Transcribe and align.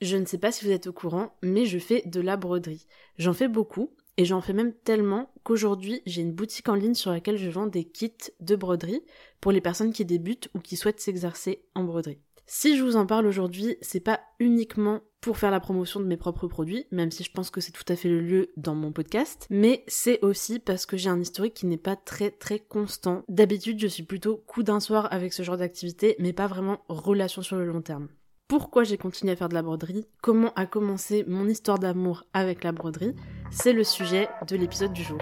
je 0.00 0.16
ne 0.16 0.26
sais 0.26 0.38
pas 0.38 0.52
si 0.52 0.64
vous 0.64 0.70
êtes 0.70 0.86
au 0.86 0.92
courant, 0.92 1.36
mais 1.42 1.66
je 1.66 1.78
fais 1.78 2.02
de 2.06 2.20
la 2.20 2.36
broderie. 2.36 2.86
J'en 3.16 3.32
fais 3.32 3.48
beaucoup, 3.48 3.90
et 4.18 4.24
j'en 4.24 4.40
fais 4.40 4.52
même 4.52 4.74
tellement 4.74 5.30
qu'aujourd'hui 5.44 6.02
j'ai 6.04 6.22
une 6.22 6.32
boutique 6.32 6.68
en 6.68 6.74
ligne 6.74 6.94
sur 6.94 7.12
laquelle 7.12 7.38
je 7.38 7.48
vends 7.48 7.68
des 7.68 7.84
kits 7.84 8.12
de 8.40 8.56
broderie 8.56 9.04
pour 9.40 9.52
les 9.52 9.60
personnes 9.60 9.92
qui 9.92 10.04
débutent 10.04 10.48
ou 10.54 10.58
qui 10.58 10.76
souhaitent 10.76 11.00
s'exercer 11.00 11.62
en 11.74 11.84
broderie. 11.84 12.18
Si 12.44 12.76
je 12.76 12.82
vous 12.82 12.96
en 12.96 13.06
parle 13.06 13.26
aujourd'hui, 13.26 13.76
c'est 13.80 14.00
pas 14.00 14.20
uniquement 14.40 15.02
pour 15.20 15.36
faire 15.36 15.50
la 15.50 15.60
promotion 15.60 16.00
de 16.00 16.06
mes 16.06 16.16
propres 16.16 16.48
produits, 16.48 16.86
même 16.90 17.10
si 17.10 17.22
je 17.22 17.30
pense 17.30 17.50
que 17.50 17.60
c'est 17.60 17.72
tout 17.72 17.84
à 17.88 17.94
fait 17.94 18.08
le 18.08 18.20
lieu 18.20 18.50
dans 18.56 18.74
mon 18.74 18.90
podcast, 18.90 19.46
mais 19.50 19.84
c'est 19.86 20.18
aussi 20.24 20.58
parce 20.58 20.86
que 20.86 20.96
j'ai 20.96 21.10
un 21.10 21.20
historique 21.20 21.54
qui 21.54 21.66
n'est 21.66 21.76
pas 21.76 21.94
très 21.94 22.30
très 22.30 22.58
constant. 22.58 23.22
D'habitude, 23.28 23.78
je 23.78 23.86
suis 23.86 24.02
plutôt 24.02 24.36
coup 24.36 24.62
d'un 24.62 24.80
soir 24.80 25.08
avec 25.12 25.32
ce 25.32 25.42
genre 25.42 25.58
d'activité, 25.58 26.16
mais 26.18 26.32
pas 26.32 26.46
vraiment 26.46 26.84
relation 26.88 27.42
sur 27.42 27.56
le 27.56 27.66
long 27.66 27.82
terme. 27.82 28.08
Pourquoi 28.48 28.82
j'ai 28.82 28.96
continué 28.96 29.34
à 29.34 29.36
faire 29.36 29.50
de 29.50 29.54
la 29.54 29.60
broderie 29.60 30.06
Comment 30.22 30.54
a 30.56 30.64
commencé 30.64 31.22
mon 31.28 31.46
histoire 31.46 31.78
d'amour 31.78 32.24
avec 32.32 32.64
la 32.64 32.72
broderie 32.72 33.14
C'est 33.50 33.74
le 33.74 33.84
sujet 33.84 34.26
de 34.48 34.56
l'épisode 34.56 34.94
du 34.94 35.02
jour. 35.02 35.18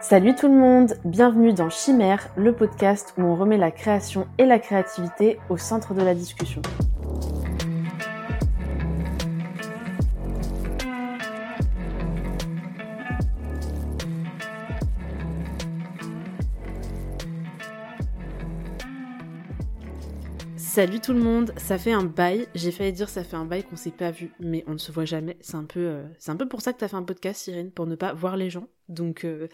Salut 0.00 0.34
tout 0.34 0.48
le 0.48 0.54
monde, 0.54 0.94
bienvenue 1.04 1.52
dans 1.52 1.68
Chimère, 1.68 2.30
le 2.38 2.56
podcast 2.56 3.12
où 3.18 3.22
on 3.24 3.36
remet 3.36 3.58
la 3.58 3.70
création 3.70 4.26
et 4.38 4.46
la 4.46 4.58
créativité 4.58 5.38
au 5.50 5.58
centre 5.58 5.92
de 5.92 6.00
la 6.00 6.14
discussion. 6.14 6.62
Salut 20.78 21.00
tout 21.00 21.12
le 21.12 21.18
monde, 21.18 21.52
ça 21.56 21.76
fait 21.76 21.90
un 21.90 22.04
bail. 22.04 22.46
J'ai 22.54 22.70
failli 22.70 22.92
dire 22.92 23.08
ça 23.08 23.24
fait 23.24 23.34
un 23.34 23.44
bail 23.44 23.64
qu'on 23.64 23.74
s'est 23.74 23.90
pas 23.90 24.12
vu, 24.12 24.30
mais 24.38 24.62
on 24.68 24.74
ne 24.74 24.78
se 24.78 24.92
voit 24.92 25.06
jamais. 25.06 25.36
C'est 25.40 25.56
un 25.56 25.64
peu, 25.64 25.80
euh, 25.80 26.04
un 26.28 26.36
peu 26.36 26.46
pour 26.46 26.60
ça 26.60 26.72
que 26.72 26.78
t'as 26.78 26.86
fait 26.86 26.94
un 26.94 27.02
podcast, 27.02 27.42
Cyrine, 27.42 27.72
pour 27.72 27.88
ne 27.88 27.96
pas 27.96 28.12
voir 28.12 28.36
les 28.36 28.48
gens. 28.48 28.68
Donc, 28.88 29.24
euh, 29.24 29.48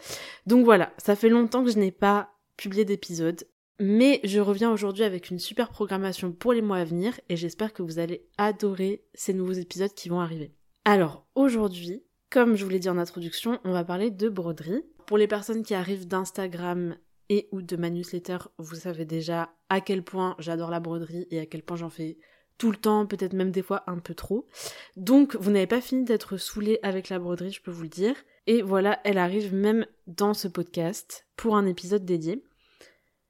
donc 0.45 0.65
voilà, 0.65 0.93
ça 0.99 1.15
fait 1.15 1.29
longtemps 1.29 1.63
que 1.63 1.71
je 1.71 1.79
n'ai 1.79 1.89
pas 1.89 2.29
publié 2.57 2.85
d'épisode, 2.85 3.43
mais 3.79 4.19
je 4.23 4.39
reviens 4.39 4.71
aujourd'hui 4.71 5.03
avec 5.03 5.31
une 5.31 5.39
super 5.39 5.71
programmation 5.71 6.31
pour 6.31 6.53
les 6.53 6.61
mois 6.61 6.77
à 6.77 6.85
venir 6.85 7.19
et 7.27 7.35
j'espère 7.35 7.73
que 7.73 7.81
vous 7.81 7.97
allez 7.97 8.27
adorer 8.37 9.03
ces 9.15 9.33
nouveaux 9.33 9.53
épisodes 9.53 9.95
qui 9.95 10.09
vont 10.09 10.19
arriver. 10.19 10.53
Alors 10.85 11.25
aujourd'hui, 11.33 12.03
comme 12.29 12.55
je 12.55 12.63
vous 12.63 12.69
l'ai 12.69 12.77
dit 12.77 12.89
en 12.89 12.99
introduction, 12.99 13.57
on 13.63 13.71
va 13.71 13.83
parler 13.83 14.11
de 14.11 14.29
broderie. 14.29 14.83
Pour 15.07 15.17
les 15.17 15.27
personnes 15.27 15.63
qui 15.63 15.73
arrivent 15.73 16.07
d'Instagram 16.07 16.95
et 17.29 17.47
ou 17.51 17.61
de 17.61 17.75
ma 17.75 17.89
newsletter, 17.89 18.37
vous 18.57 18.75
savez 18.75 19.05
déjà 19.05 19.53
à 19.69 19.81
quel 19.81 20.03
point 20.03 20.35
j'adore 20.39 20.69
la 20.69 20.79
broderie 20.79 21.27
et 21.31 21.39
à 21.39 21.45
quel 21.45 21.63
point 21.63 21.77
j'en 21.77 21.89
fais 21.89 22.17
tout 22.57 22.71
le 22.71 22.77
temps, 22.77 23.05
peut-être 23.05 23.33
même 23.33 23.51
des 23.51 23.61
fois 23.61 23.83
un 23.87 23.99
peu 23.99 24.13
trop. 24.13 24.47
Donc 24.95 25.35
vous 25.35 25.51
n'avez 25.51 25.67
pas 25.67 25.81
fini 25.81 26.05
d'être 26.05 26.37
saoulé 26.37 26.79
avec 26.83 27.09
la 27.09 27.19
broderie, 27.19 27.51
je 27.51 27.61
peux 27.61 27.71
vous 27.71 27.83
le 27.83 27.89
dire. 27.89 28.15
Et 28.47 28.61
voilà, 28.61 28.99
elle 29.03 29.17
arrive 29.17 29.53
même 29.53 29.85
dans 30.07 30.33
ce 30.33 30.47
podcast 30.47 31.25
pour 31.35 31.57
un 31.57 31.65
épisode 31.65 32.05
dédié. 32.05 32.43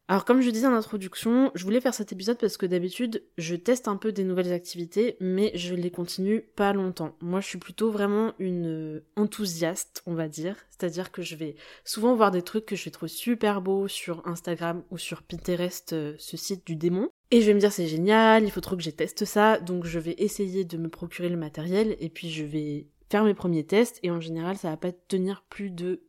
Alors 0.08 0.23
comme 0.23 0.42
je 0.42 0.52
disais 0.52 0.67
en 0.67 0.73
introduction, 0.73 1.52
je 1.56 1.64
voulais 1.64 1.81
faire 1.81 1.95
cet 1.95 2.11
épisode 2.11 2.38
parce 2.38 2.58
que 2.58 2.67
d'habitude 2.67 3.23
je 3.39 3.56
teste 3.56 3.88
un 3.88 3.95
peu 3.95 4.12
des 4.12 4.23
nouvelles 4.23 4.53
activités, 4.53 5.17
mais 5.20 5.52
je 5.56 5.73
les 5.73 5.89
continue 5.89 6.42
pas 6.42 6.73
longtemps. 6.73 7.16
Moi 7.22 7.42
je 7.42 7.47
suis 7.47 7.58
plutôt 7.58 7.89
vraiment 7.89 8.34
une 8.38 9.02
enthousiaste, 9.16 10.03
on 10.06 10.14
va 10.14 10.28
dire. 10.28 10.58
C'est-à-dire 10.70 11.12
que 11.12 11.23
je 11.23 11.36
vais 11.36 11.56
souvent 11.86 12.16
voir 12.16 12.30
des 12.30 12.44
trucs 12.44 12.67
que 12.67 12.75
je 12.75 12.88
trouve 12.89 13.09
super 13.09 13.62
beaux 13.62 13.88
sur 13.88 14.22
Instagram 14.28 14.84
ou 14.92 15.00
sur 15.00 15.23
Pinterest, 15.23 15.94
euh, 15.94 16.14
ce 16.19 16.38
site 16.38 16.67
du 16.67 16.75
démon. 16.75 17.09
Et 17.31 17.42
je 17.42 17.47
vais 17.47 17.56
me 17.56 17.59
dire 17.59 17.72
c'est 17.72 17.88
génial, 17.88 18.44
il 18.44 18.52
faut 18.52 18.62
trop 18.62 18.75
que 18.75 18.84
je 18.84 18.92
teste 18.92 19.25
ça, 19.25 19.59
donc 19.59 19.86
je 19.86 19.97
vais 19.97 20.14
essayer 20.19 20.66
de 20.66 20.78
me 20.78 20.88
procurer 20.90 21.30
le 21.30 21.38
matériel 21.38 21.95
et 22.00 22.09
puis 22.09 22.30
je 22.30 22.44
vais 22.44 22.86
faire 23.09 23.23
mes 23.23 23.34
premiers 23.34 23.66
tests 23.66 24.00
et 24.03 24.12
en 24.12 24.22
général 24.22 24.56
ça 24.56 24.69
va 24.69 24.78
pas 24.78 24.92
tenir 24.92 25.44
plus 25.50 25.72
de 25.72 26.03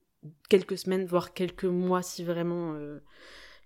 quelques 0.50 0.76
semaines, 0.76 1.06
voire 1.06 1.32
quelques 1.32 1.65
mois 1.65 2.03
si 2.03 2.25
vraiment... 2.25 2.75
Euh, 2.75 2.98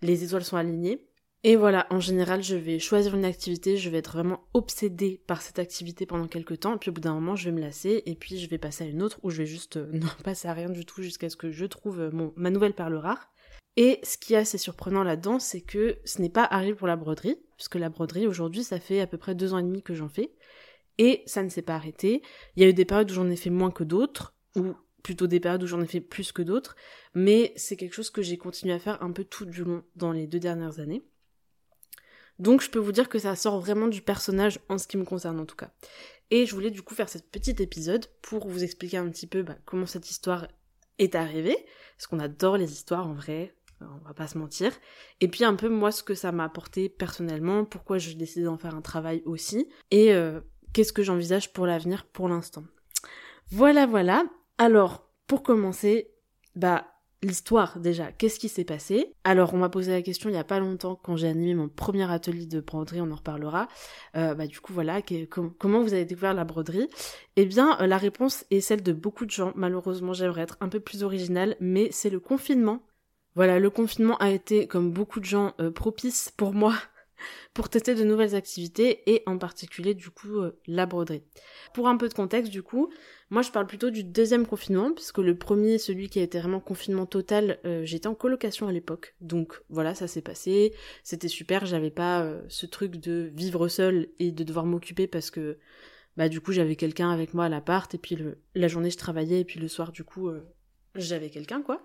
les 0.03 0.25
étoiles 0.25 0.44
sont 0.44 0.56
alignées. 0.56 1.06
Et 1.43 1.56
voilà, 1.56 1.87
en 1.88 2.00
général, 2.00 2.43
je 2.43 2.55
vais 2.55 2.78
choisir 2.78 3.15
une 3.15 3.25
activité, 3.25 3.78
je 3.78 3.88
vais 3.88 3.99
être 3.99 4.12
vraiment 4.12 4.47
obsédée 4.53 5.22
par 5.27 5.41
cette 5.41 5.59
activité 5.59 6.05
pendant 6.05 6.28
quelques 6.28 6.61
temps, 6.61 6.77
puis 6.77 6.91
au 6.91 6.93
bout 6.93 7.00
d'un 7.00 7.15
moment, 7.15 7.34
je 7.34 7.47
vais 7.47 7.55
me 7.55 7.62
lasser, 7.62 8.03
et 8.05 8.15
puis 8.15 8.38
je 8.38 8.49
vais 8.50 8.59
passer 8.59 8.84
à 8.84 8.87
une 8.87 9.03
autre 9.03 9.19
où 9.22 9.31
je 9.31 9.38
vais 9.38 9.47
juste 9.47 9.78
euh, 9.78 9.88
ne 9.93 10.06
passer 10.22 10.49
à 10.49 10.53
rien 10.53 10.69
du 10.69 10.84
tout 10.84 11.03
jusqu'à 11.03 11.31
ce 11.31 11.37
que 11.37 11.50
je 11.50 11.65
trouve 11.65 12.00
euh, 12.00 12.11
mon, 12.12 12.34
ma 12.37 12.50
nouvelle 12.50 12.75
perle 12.75 12.97
rare. 12.97 13.31
Et 13.77 14.00
ce 14.03 14.19
qui 14.19 14.34
est 14.34 14.38
assez 14.38 14.59
surprenant 14.59 15.03
là-dedans, 15.03 15.38
c'est 15.38 15.62
que 15.62 15.99
ce 16.05 16.21
n'est 16.21 16.28
pas 16.28 16.44
arrivé 16.44 16.75
pour 16.75 16.88
la 16.88 16.97
broderie, 16.97 17.38
puisque 17.56 17.77
la 17.77 17.88
broderie 17.88 18.27
aujourd'hui, 18.27 18.62
ça 18.62 18.78
fait 18.78 19.00
à 19.00 19.06
peu 19.06 19.17
près 19.17 19.34
deux 19.34 19.55
ans 19.55 19.59
et 19.59 19.62
demi 19.62 19.82
que 19.82 19.94
j'en 19.94 20.11
fais, 20.11 20.34
et 20.99 21.22
ça 21.25 21.43
ne 21.43 21.49
s'est 21.49 21.62
pas 21.62 21.77
arrêté. 21.77 22.21
Il 22.56 22.62
y 22.62 22.67
a 22.67 22.69
eu 22.69 22.75
des 22.75 22.84
périodes 22.84 23.11
où 23.11 23.15
j'en 23.15 23.31
ai 23.31 23.37
fait 23.37 23.49
moins 23.49 23.71
que 23.71 23.84
d'autres, 23.84 24.34
ou 24.56 24.75
plutôt 25.03 25.27
des 25.27 25.41
périodes 25.41 25.62
où 25.62 25.66
j'en 25.66 25.83
ai 25.83 25.87
fait 25.87 26.00
plus 26.00 26.33
que 26.33 26.43
d'autres, 26.43 26.77
mais 27.15 27.53
c'est 27.56 27.77
quelque 27.77 27.94
chose 27.94 28.11
que 28.11 28.22
j'ai 28.22 28.38
continué 28.38 28.72
à 28.72 28.78
faire 28.78 29.03
un 29.03 29.12
peu 29.12 29.25
tout 29.25 29.44
du 29.44 29.65
long 29.65 29.83
dans 29.97 30.12
les 30.12 30.27
deux 30.27 30.41
dernières 30.41 30.81
années. 30.81 31.05
Donc 32.38 32.62
je 32.62 32.71
peux 32.71 32.78
vous 32.78 32.93
dire 32.93 33.09
que 33.09 33.19
ça 33.19 33.37
sort 33.37 33.61
vraiment 33.61 33.87
du 33.87 34.00
personnage 34.00 34.61
en 34.69 34.78
ce 34.78 34.87
qui 34.87 34.97
me 34.97 35.05
concerne 35.05 35.38
en 35.38 35.44
tout 35.44 35.56
cas. 35.56 35.72
Et 36.31 36.47
je 36.47 36.55
voulais 36.55 36.71
du 36.71 36.81
coup 36.81 36.94
faire 36.94 37.09
ce 37.09 37.19
petit 37.19 37.56
épisode 37.59 38.06
pour 38.22 38.49
vous 38.49 38.65
expliquer 38.65 38.97
un 38.97 39.09
petit 39.11 39.27
peu 39.27 39.43
bah, 39.43 39.56
comment 39.66 39.87
cette 39.87 40.09
histoire 40.09 40.49
est 40.99 41.15
arrivée, 41.15 41.56
parce 41.97 42.06
qu'on 42.06 42.19
adore 42.19 42.56
les 42.56 42.72
histoires 42.72 43.06
en 43.06 43.12
vrai, 43.12 43.55
on 43.81 44.06
va 44.06 44.15
pas 44.15 44.28
se 44.28 44.38
mentir. 44.38 44.72
Et 45.21 45.28
puis 45.28 45.44
un 45.44 45.55
peu 45.55 45.69
moi 45.69 45.93
ce 45.93 46.03
que 46.03 46.15
ça 46.15 46.32
m'a 46.32 46.44
apporté 46.44 46.88
personnellement, 46.88 47.65
pourquoi 47.65 47.99
j'ai 47.99 48.15
décidé 48.15 48.44
d'en 48.44 48.59
faire 48.59 48.75
un 48.75 48.82
travail 48.82 49.22
aussi, 49.25 49.69
et 49.91 50.15
euh, 50.15 50.41
qu'est-ce 50.72 50.93
que 50.93 51.03
j'envisage 51.03 51.53
pour 51.53 51.67
l'avenir 51.67 52.06
pour 52.06 52.28
l'instant. 52.28 52.65
Voilà 53.50 53.87
voilà, 53.87 54.25
alors, 54.60 55.09
pour 55.26 55.43
commencer, 55.43 56.10
bah, 56.54 56.84
l'histoire 57.22 57.81
déjà, 57.81 58.12
qu'est-ce 58.12 58.38
qui 58.38 58.50
s'est 58.50 58.66
passé? 58.66 59.15
Alors 59.25 59.54
on 59.54 59.56
m'a 59.56 59.71
posé 59.71 59.91
la 59.91 60.03
question 60.03 60.28
il 60.28 60.34
y 60.34 60.38
a 60.38 60.44
pas 60.44 60.60
longtemps 60.60 61.00
quand 61.03 61.16
j'ai 61.16 61.28
animé 61.28 61.54
mon 61.54 61.71
premier 61.71 62.10
atelier 62.10 62.44
de 62.44 62.60
broderie, 62.60 63.00
on 63.00 63.10
en 63.10 63.16
reparlera. 63.16 63.69
Euh, 64.19 64.34
bah 64.34 64.47
du 64.47 64.60
coup 64.60 64.75
voilà, 64.75 65.00
comment 65.59 65.81
vous 65.81 65.94
avez 65.94 66.04
découvert 66.04 66.34
la 66.34 66.44
broderie? 66.44 66.91
Eh 67.37 67.47
bien 67.47 67.78
euh, 67.81 67.87
la 67.87 67.97
réponse 67.97 68.44
est 68.50 68.60
celle 68.60 68.82
de 68.82 68.93
beaucoup 68.93 69.25
de 69.25 69.31
gens. 69.31 69.53
Malheureusement 69.54 70.12
j'aimerais 70.12 70.43
être 70.43 70.59
un 70.60 70.69
peu 70.69 70.81
plus 70.81 71.04
originale, 71.04 71.56
mais 71.59 71.88
c'est 71.91 72.10
le 72.10 72.20
confinement. 72.20 72.82
Voilà, 73.37 73.59
le 73.60 73.70
confinement 73.70 74.19
a 74.19 74.28
été 74.28 74.66
comme 74.66 74.91
beaucoup 74.91 75.20
de 75.20 75.25
gens 75.25 75.54
euh, 75.59 75.70
propice 75.70 76.31
pour 76.37 76.53
moi 76.53 76.75
pour 77.54 77.70
tester 77.70 77.94
de 77.94 78.04
nouvelles 78.04 78.34
activités 78.34 79.10
et 79.10 79.22
en 79.25 79.38
particulier 79.38 79.94
du 79.94 80.10
coup 80.10 80.43
la 80.66 80.84
broderie. 80.84 81.22
Pour 81.72 81.88
un 81.88 81.97
peu 81.97 82.10
de 82.10 82.15
contexte 82.15 82.53
du 82.53 82.62
coup, 82.62 82.91
moi 83.31 83.43
je 83.43 83.51
parle 83.51 83.67
plutôt 83.67 83.91
du 83.91 84.05
deuxième 84.05 84.47
confinement 84.47 84.93
puisque 84.93 85.19
le 85.19 85.37
premier, 85.37 85.79
celui 85.79 86.09
qui 86.09 86.19
a 86.19 86.23
été 86.23 86.39
vraiment 86.39 86.61
confinement 86.61 87.07
total, 87.07 87.59
euh, 87.65 87.85
j'étais 87.85 88.07
en 88.07 88.15
colocation 88.15 88.69
à 88.69 88.73
l'époque. 88.73 89.15
Donc 89.21 89.63
voilà, 89.71 89.95
ça 89.95 90.07
s'est 90.07 90.23
passé, 90.23 90.75
c'était 91.03 91.29
super, 91.29 91.67
j'avais 91.67 91.91
pas 91.91 92.23
euh, 92.23 92.43
ce 92.49 92.67
truc 92.67 92.97
de 92.97 93.31
vivre 93.35 93.69
seul 93.69 94.09
et 94.19 94.33
de 94.33 94.45
devoir 94.45 94.67
m'occuper 94.67 95.07
parce 95.07 95.31
que 95.31 95.59
bah 96.17 96.29
du 96.29 96.41
coup 96.41 96.53
j'avais 96.53 96.77
quelqu'un 96.77 97.11
avec 97.11 97.35
moi 97.35 97.47
à 97.47 97.49
l'appart 97.49 97.95
et 97.95 97.99
puis 97.99 98.17
le, 98.17 98.39
la 98.55 98.69
journée 98.69 98.91
je 98.91 98.99
travaillais 98.99 99.41
et 99.41 99.45
puis 99.45 99.61
le 99.61 99.69
soir 99.69 99.93
du 99.93 100.05
coup 100.05 100.31
j'avais 100.95 101.31
quelqu'un 101.31 101.62
quoi. 101.62 101.85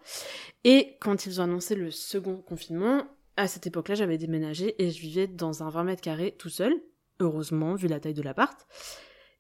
Et 0.64 0.98
quand 1.00 1.26
ils 1.26 1.40
ont 1.40 1.44
annoncé 1.44 1.76
le 1.76 1.92
second 1.92 2.38
confinement, 2.38 3.08
à 3.38 3.48
cette 3.48 3.68
époque-là, 3.68 3.96
j'avais 3.96 4.18
déménagé 4.18 4.82
et 4.82 4.92
je 4.92 5.00
vivais 5.02 5.28
dans 5.28 5.64
un 5.64 5.70
20 5.70 5.84
mètres 5.84 6.02
carrés 6.02 6.36
tout 6.38 6.50
seul, 6.50 6.74
heureusement, 7.20 7.76
vu 7.76 7.88
la 7.88 8.00
taille 8.00 8.14
de 8.14 8.22
l'appart. 8.22 8.66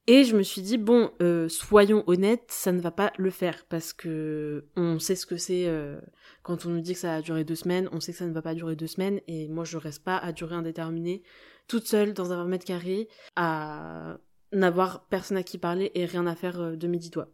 Et 0.07 0.23
je 0.23 0.37
me 0.37 0.43
suis 0.43 0.61
dit, 0.61 0.77
bon, 0.77 1.11
euh, 1.21 1.49
soyons 1.49 2.03
honnêtes, 2.05 2.45
ça 2.49 2.71
ne 2.71 2.79
va 2.79 2.91
pas 2.91 3.11
le 3.17 3.31
faire, 3.31 3.65
parce 3.69 3.91
que 3.91 4.65
on 4.75 4.99
sait 4.99 5.15
ce 5.15 5.25
que 5.25 5.37
c'est 5.37 5.67
euh, 5.67 5.99
quand 6.43 6.67
on 6.67 6.69
nous 6.69 6.81
dit 6.81 6.93
que 6.93 6.99
ça 6.99 7.15
va 7.15 7.21
durer 7.21 7.43
deux 7.43 7.55
semaines, 7.55 7.89
on 7.91 7.99
sait 7.99 8.11
que 8.11 8.19
ça 8.19 8.27
ne 8.27 8.33
va 8.33 8.43
pas 8.43 8.53
durer 8.53 8.75
deux 8.75 8.85
semaines, 8.87 9.19
et 9.27 9.47
moi 9.47 9.63
je 9.63 9.77
reste 9.77 10.03
pas 10.03 10.17
à 10.17 10.31
durée 10.31 10.53
indéterminée, 10.53 11.23
toute 11.67 11.87
seule, 11.87 12.13
dans 12.13 12.31
un 12.31 12.37
20 12.37 12.45
mètres 12.45 12.65
carrés, 12.65 13.07
à 13.35 14.19
n'avoir 14.51 15.07
personne 15.07 15.37
à 15.37 15.43
qui 15.43 15.57
parler 15.57 15.91
et 15.95 16.05
rien 16.05 16.27
à 16.27 16.35
faire 16.35 16.61
euh, 16.61 16.75
de 16.75 16.87
mes 16.87 16.99
dix 16.99 17.09
doigts. 17.09 17.31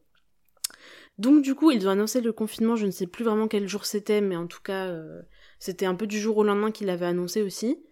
Donc 1.18 1.44
du 1.44 1.56
coup, 1.56 1.72
ils 1.72 1.86
ont 1.88 1.92
annoncé 1.92 2.22
le 2.22 2.32
confinement, 2.32 2.78
je 2.78 2.86
ne 2.86 2.92
sais 2.92 3.06
plus 3.06 3.26
vraiment 3.26 3.50
quel 3.50 3.68
jour 3.68 3.86
c'était, 3.86 4.22
mais 4.22 4.38
en 4.38 4.48
tout 4.48 4.62
cas, 4.64 4.90
c'était 5.60 5.86
un 5.86 5.94
peu 5.94 6.08
du 6.08 6.18
jour 6.20 6.38
au 6.38 6.44
lendemain 6.44 6.72
qu'il 6.72 6.90
avait 6.90 7.06
annoncé 7.06 7.42
aussi. 7.42 7.84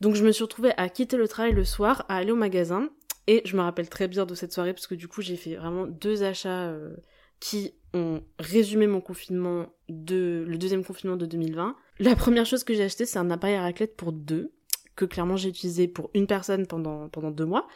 Donc 0.00 0.14
je 0.16 0.24
me 0.24 0.32
suis 0.32 0.42
retrouvée 0.42 0.72
à 0.76 0.88
quitter 0.88 1.16
le 1.16 1.28
travail 1.28 1.52
le 1.52 1.62
soir, 1.64 2.04
à 2.08 2.16
aller 2.16 2.32
au 2.32 2.36
magasin. 2.36 2.88
Et 3.26 3.42
je 3.44 3.56
me 3.56 3.62
rappelle 3.62 3.88
très 3.88 4.08
bien 4.08 4.26
de 4.26 4.34
cette 4.34 4.52
soirée 4.52 4.72
parce 4.72 4.86
que 4.86 4.94
du 4.94 5.08
coup 5.08 5.22
j'ai 5.22 5.36
fait 5.36 5.56
vraiment 5.56 5.86
deux 5.86 6.22
achats 6.22 6.68
euh, 6.68 6.94
qui 7.40 7.74
ont 7.94 8.22
résumé 8.38 8.86
mon 8.86 9.00
confinement 9.00 9.72
de 9.88 10.44
le 10.46 10.58
deuxième 10.58 10.84
confinement 10.84 11.16
de 11.16 11.26
2020. 11.26 11.76
La 12.00 12.16
première 12.16 12.44
chose 12.44 12.64
que 12.64 12.74
j'ai 12.74 12.84
acheté 12.84 13.06
c'est 13.06 13.18
un 13.18 13.30
appareil 13.30 13.56
à 13.56 13.62
raclette 13.62 13.96
pour 13.96 14.12
deux 14.12 14.52
que 14.96 15.04
clairement 15.04 15.36
j'ai 15.36 15.48
utilisé 15.48 15.88
pour 15.88 16.10
une 16.14 16.26
personne 16.26 16.66
pendant 16.66 17.08
pendant 17.08 17.30
deux 17.30 17.46
mois 17.46 17.66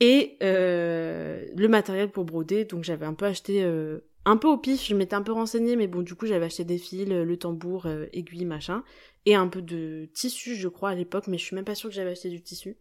et 0.00 0.36
euh, 0.42 1.44
le 1.56 1.68
matériel 1.68 2.10
pour 2.10 2.24
broder 2.24 2.64
donc 2.64 2.84
j'avais 2.84 3.06
un 3.06 3.14
peu 3.14 3.26
acheté 3.26 3.64
euh, 3.64 4.00
un 4.28 4.36
peu 4.36 4.48
au 4.48 4.58
pif, 4.58 4.84
je 4.86 4.94
m'étais 4.94 5.14
un 5.14 5.22
peu 5.22 5.32
renseignée, 5.32 5.74
mais 5.74 5.86
bon, 5.86 6.02
du 6.02 6.14
coup, 6.14 6.26
j'avais 6.26 6.44
acheté 6.44 6.62
des 6.62 6.76
fils, 6.76 7.08
le 7.08 7.36
tambour, 7.38 7.86
euh, 7.86 8.06
aiguille, 8.12 8.44
machin, 8.44 8.84
et 9.24 9.34
un 9.34 9.48
peu 9.48 9.62
de 9.62 10.06
tissu, 10.12 10.54
je 10.54 10.68
crois, 10.68 10.90
à 10.90 10.94
l'époque, 10.94 11.28
mais 11.28 11.38
je 11.38 11.44
suis 11.44 11.56
même 11.56 11.64
pas 11.64 11.74
sûre 11.74 11.88
que 11.88 11.96
j'avais 11.96 12.10
acheté 12.10 12.28
du 12.28 12.42
tissu. 12.42 12.76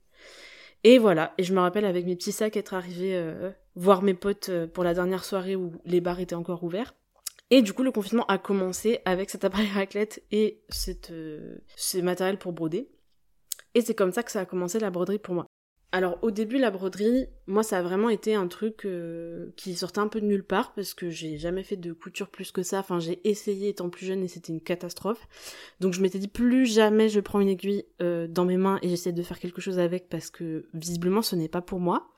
Et 0.83 0.99
voilà, 0.99 1.33
et 1.37 1.43
je 1.43 1.53
me 1.53 1.59
rappelle 1.59 1.85
avec 1.85 2.05
mes 2.05 2.15
petits 2.15 2.31
sacs 2.31 2.55
être 2.55 2.73
arrivée 2.73 3.19
voir 3.75 4.01
mes 4.01 4.13
potes 4.13 4.51
pour 4.73 4.83
la 4.83 4.93
dernière 4.93 5.25
soirée 5.25 5.55
où 5.55 5.73
les 5.85 6.01
bars 6.01 6.19
étaient 6.19 6.35
encore 6.35 6.63
ouverts. 6.63 6.93
Et 7.49 7.61
du 7.61 7.73
coup, 7.73 7.83
le 7.83 7.91
confinement 7.91 8.25
a 8.27 8.37
commencé 8.37 8.99
avec 9.05 9.29
cet 9.29 9.43
appareil 9.45 9.69
raclette 9.69 10.23
et 10.31 10.61
cette, 10.69 11.11
ce 11.75 11.97
matériel 11.97 12.37
pour 12.37 12.53
broder. 12.53 12.89
Et 13.73 13.81
c'est 13.81 13.95
comme 13.95 14.11
ça 14.11 14.23
que 14.23 14.31
ça 14.31 14.41
a 14.41 14.45
commencé 14.45 14.79
la 14.79 14.89
broderie 14.89 15.19
pour 15.19 15.35
moi. 15.35 15.47
Alors 15.93 16.19
au 16.21 16.31
début 16.31 16.57
la 16.57 16.69
broderie, 16.69 17.27
moi 17.45 17.63
ça 17.63 17.77
a 17.77 17.81
vraiment 17.81 18.09
été 18.09 18.35
un 18.35 18.47
truc 18.47 18.85
euh, 18.85 19.47
qui 19.55 19.73
sortait 19.73 19.99
un 19.99 20.09
peu 20.09 20.19
de 20.19 20.25
nulle 20.25 20.43
part 20.43 20.73
parce 20.73 20.93
que 20.93 21.09
j'ai 21.09 21.37
jamais 21.37 21.63
fait 21.63 21.77
de 21.77 21.93
couture 21.93 22.27
plus 22.27 22.51
que 22.51 22.61
ça. 22.61 22.79
Enfin 22.79 22.99
j'ai 22.99 23.21
essayé 23.23 23.69
étant 23.69 23.89
plus 23.89 24.05
jeune 24.05 24.21
et 24.21 24.27
c'était 24.27 24.51
une 24.51 24.59
catastrophe. 24.59 25.27
Donc 25.79 25.93
je 25.93 26.01
m'étais 26.01 26.19
dit 26.19 26.27
plus 26.27 26.65
jamais 26.65 27.07
je 27.07 27.21
prends 27.21 27.39
une 27.39 27.47
aiguille 27.47 27.85
euh, 28.01 28.27
dans 28.27 28.43
mes 28.43 28.57
mains 28.57 28.79
et 28.81 28.89
j'essaie 28.89 29.13
de 29.13 29.23
faire 29.23 29.39
quelque 29.39 29.61
chose 29.61 29.79
avec 29.79 30.09
parce 30.09 30.29
que 30.29 30.65
visiblement 30.73 31.21
ce 31.21 31.37
n'est 31.37 31.47
pas 31.47 31.61
pour 31.61 31.79
moi. 31.79 32.11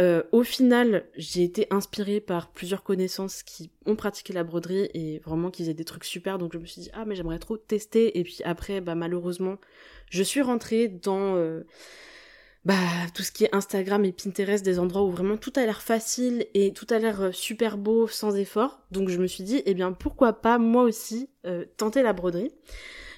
Euh, 0.00 0.22
au 0.32 0.42
final, 0.42 1.04
j'ai 1.16 1.44
été 1.44 1.66
inspirée 1.70 2.20
par 2.20 2.50
plusieurs 2.52 2.82
connaissances 2.82 3.42
qui 3.42 3.70
ont 3.86 3.96
pratiqué 3.96 4.32
la 4.32 4.44
broderie 4.44 4.88
et 4.94 5.18
vraiment 5.20 5.50
qui 5.50 5.62
faisaient 5.62 5.74
des 5.74 5.84
trucs 5.84 6.04
super. 6.04 6.38
Donc 6.38 6.52
je 6.54 6.58
me 6.58 6.66
suis 6.66 6.82
dit 6.82 6.90
ah 6.92 7.04
mais 7.04 7.14
j'aimerais 7.14 7.38
trop 7.38 7.56
tester. 7.56 8.18
Et 8.18 8.24
puis 8.24 8.38
après 8.44 8.80
bah 8.80 8.96
malheureusement 8.96 9.58
je 10.10 10.24
suis 10.24 10.42
rentrée 10.42 10.88
dans 10.88 11.36
bah, 12.64 12.74
tout 13.14 13.22
ce 13.22 13.32
qui 13.32 13.44
est 13.44 13.54
Instagram 13.54 14.04
et 14.04 14.12
Pinterest, 14.12 14.64
des 14.64 14.78
endroits 14.78 15.02
où 15.02 15.10
vraiment 15.10 15.36
tout 15.36 15.52
a 15.56 15.64
l'air 15.64 15.80
facile 15.80 16.46
et 16.54 16.72
tout 16.72 16.86
a 16.90 16.98
l'air 16.98 17.22
euh, 17.22 17.32
super 17.32 17.78
beau 17.78 18.06
sans 18.06 18.36
effort. 18.36 18.80
Donc 18.90 19.08
je 19.08 19.18
me 19.18 19.26
suis 19.26 19.44
dit, 19.44 19.62
eh 19.64 19.74
bien 19.74 19.92
pourquoi 19.92 20.34
pas 20.34 20.58
moi 20.58 20.82
aussi 20.82 21.30
euh, 21.46 21.64
tenter 21.76 22.02
la 22.02 22.12
broderie. 22.12 22.52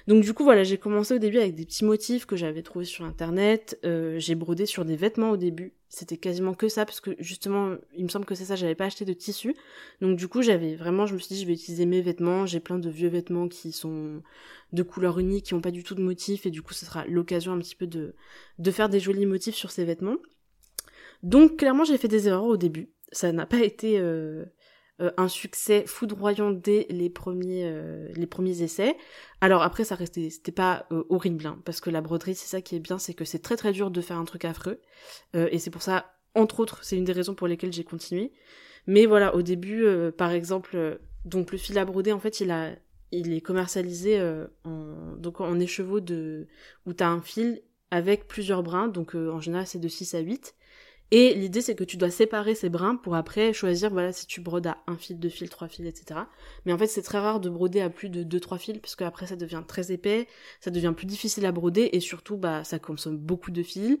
Donc 0.07 0.21
du 0.21 0.33
coup 0.33 0.43
voilà, 0.43 0.63
j'ai 0.63 0.77
commencé 0.77 1.13
au 1.13 1.17
début 1.17 1.37
avec 1.37 1.55
des 1.55 1.65
petits 1.65 1.85
motifs 1.85 2.25
que 2.25 2.35
j'avais 2.35 2.61
trouvés 2.61 2.85
sur 2.85 3.05
internet. 3.05 3.79
Euh, 3.85 4.19
j'ai 4.19 4.35
brodé 4.35 4.65
sur 4.65 4.83
des 4.83 4.97
vêtements 4.97 5.31
au 5.31 5.37
début. 5.37 5.73
C'était 5.87 6.17
quasiment 6.17 6.53
que 6.53 6.67
ça 6.67 6.85
parce 6.85 6.99
que 6.99 7.11
justement, 7.19 7.75
il 7.95 8.03
me 8.03 8.09
semble 8.09 8.25
que 8.25 8.35
c'est 8.35 8.45
ça, 8.45 8.55
j'avais 8.55 8.75
pas 8.75 8.85
acheté 8.85 9.05
de 9.05 9.13
tissu. 9.13 9.55
Donc 10.01 10.17
du 10.17 10.27
coup, 10.27 10.41
j'avais 10.41 10.75
vraiment, 10.75 11.05
je 11.05 11.13
me 11.13 11.19
suis 11.19 11.35
dit, 11.35 11.41
je 11.41 11.47
vais 11.47 11.53
utiliser 11.53 11.85
mes 11.85 12.01
vêtements. 12.01 12.45
J'ai 12.45 12.59
plein 12.59 12.79
de 12.79 12.89
vieux 12.89 13.09
vêtements 13.09 13.47
qui 13.47 13.71
sont 13.71 14.21
de 14.73 14.83
couleur 14.83 15.19
unique, 15.19 15.45
qui 15.45 15.53
ont 15.53 15.61
pas 15.61 15.71
du 15.71 15.83
tout 15.83 15.95
de 15.95 16.01
motifs 16.01 16.45
et 16.45 16.51
du 16.51 16.61
coup, 16.61 16.73
ce 16.73 16.85
sera 16.85 17.05
l'occasion 17.05 17.53
un 17.53 17.59
petit 17.59 17.75
peu 17.75 17.87
de 17.87 18.15
de 18.59 18.71
faire 18.71 18.89
des 18.89 18.99
jolis 18.99 19.25
motifs 19.25 19.55
sur 19.55 19.71
ces 19.71 19.85
vêtements. 19.85 20.17
Donc 21.21 21.57
clairement, 21.57 21.85
j'ai 21.85 21.97
fait 21.97 22.09
des 22.09 22.27
erreurs 22.27 22.43
au 22.43 22.57
début. 22.57 22.89
Ça 23.13 23.31
n'a 23.31 23.45
pas 23.45 23.61
été 23.61 23.99
euh, 23.99 24.43
euh, 25.01 25.09
un 25.17 25.27
succès 25.27 25.85
foudroyant 25.87 26.51
dès 26.51 26.85
les 26.91 27.09
premiers, 27.09 27.63
euh, 27.65 28.07
les 28.15 28.27
premiers 28.27 28.61
essais. 28.61 28.95
Alors 29.41 29.63
après, 29.63 29.83
ça 29.85 29.95
restait, 29.95 30.29
c'était 30.29 30.51
pas 30.51 30.85
euh, 30.91 31.03
horrible, 31.09 31.47
hein, 31.47 31.59
parce 31.65 31.81
que 31.81 31.89
la 31.89 32.01
broderie, 32.01 32.35
c'est 32.35 32.47
ça 32.47 32.61
qui 32.61 32.75
est 32.75 32.79
bien, 32.79 32.99
c'est 32.99 33.15
que 33.15 33.25
c'est 33.25 33.39
très 33.39 33.57
très 33.57 33.71
dur 33.71 33.89
de 33.89 34.01
faire 34.01 34.17
un 34.17 34.25
truc 34.25 34.45
affreux, 34.45 34.81
et 35.33 35.57
c'est 35.57 35.71
pour 35.71 35.81
ça, 35.81 36.13
entre 36.35 36.59
autres, 36.59 36.83
c'est 36.83 36.95
une 36.95 37.05
des 37.05 37.11
raisons 37.11 37.33
pour 37.33 37.47
lesquelles 37.47 37.73
j'ai 37.73 37.83
continué. 37.83 38.31
Mais 38.85 39.07
voilà, 39.07 39.35
au 39.35 39.41
début, 39.41 39.85
par 40.15 40.31
exemple, 40.31 40.99
donc 41.25 41.51
le 41.51 41.57
fil 41.57 41.77
à 41.79 41.85
broder, 41.85 42.11
en 42.11 42.19
fait, 42.19 42.39
il 42.39 42.51
a, 42.51 42.75
il 43.11 43.33
est 43.33 43.41
commercialisé 43.41 44.21
en, 44.63 45.15
donc 45.17 45.41
en 45.41 45.59
écheveau 45.59 46.01
de, 46.01 46.47
où 46.85 46.93
t'as 46.93 47.07
un 47.07 47.21
fil 47.21 47.63
avec 47.89 48.27
plusieurs 48.27 48.61
brins, 48.61 48.87
donc 48.87 49.15
en 49.15 49.39
général 49.39 49.65
c'est 49.65 49.79
de 49.79 49.87
6 49.87 50.13
à 50.13 50.19
8, 50.19 50.55
et 51.11 51.33
l'idée, 51.35 51.61
c'est 51.61 51.75
que 51.75 51.83
tu 51.83 51.97
dois 51.97 52.09
séparer 52.09 52.55
ces 52.55 52.69
brins 52.69 52.95
pour 52.95 53.15
après 53.15 53.53
choisir, 53.53 53.91
voilà, 53.91 54.11
si 54.11 54.25
tu 54.25 54.41
brodes 54.41 54.67
à 54.67 54.77
un 54.87 54.97
fil, 54.97 55.19
deux 55.19 55.29
fils, 55.29 55.49
trois 55.49 55.67
fils, 55.67 55.85
etc. 55.85 56.21
Mais 56.65 56.73
en 56.73 56.77
fait, 56.77 56.87
c'est 56.87 57.01
très 57.01 57.19
rare 57.19 57.39
de 57.39 57.49
broder 57.49 57.81
à 57.81 57.89
plus 57.89 58.09
de 58.09 58.23
deux, 58.23 58.39
trois 58.39 58.57
fils, 58.57 58.79
parce 58.79 58.95
qu'après, 58.95 59.27
ça 59.27 59.35
devient 59.35 59.63
très 59.67 59.91
épais, 59.91 60.27
ça 60.59 60.71
devient 60.71 60.93
plus 60.95 61.05
difficile 61.05 61.45
à 61.45 61.51
broder, 61.51 61.89
et 61.93 61.99
surtout, 61.99 62.37
bah, 62.37 62.63
ça 62.63 62.79
consomme 62.79 63.17
beaucoup 63.17 63.51
de 63.51 63.63
fils. 63.63 63.97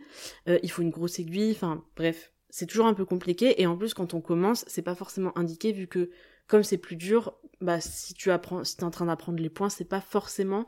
Euh, 0.47 0.59
il 0.63 0.71
faut 0.71 0.81
une 0.81 0.89
grosse 0.89 1.19
aiguille, 1.19 1.51
enfin, 1.51 1.83
bref. 1.95 2.31
C'est 2.49 2.67
toujours 2.67 2.85
un 2.85 2.93
peu 2.93 3.05
compliqué, 3.05 3.61
et 3.61 3.67
en 3.67 3.77
plus, 3.77 3.93
quand 3.93 4.13
on 4.13 4.21
commence, 4.21 4.63
c'est 4.67 4.81
pas 4.81 4.95
forcément 4.95 5.37
indiqué, 5.37 5.71
vu 5.71 5.87
que, 5.87 6.09
comme 6.47 6.63
c'est 6.63 6.77
plus 6.77 6.95
dur, 6.95 7.35
bah, 7.61 7.79
si 7.79 8.13
tu 8.13 8.31
apprends, 8.31 8.63
si 8.63 8.77
t'es 8.77 8.83
en 8.83 8.91
train 8.91 9.05
d'apprendre 9.05 9.41
les 9.41 9.49
points, 9.49 9.69
c'est 9.69 9.85
pas 9.85 10.01
forcément 10.01 10.65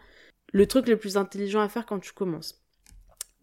le 0.54 0.68
truc 0.68 0.88
le 0.88 0.98
plus 0.98 1.18
intelligent 1.18 1.60
à 1.60 1.70
faire 1.70 1.86
quand 1.86 2.00
tu 2.00 2.14
commences. 2.14 2.64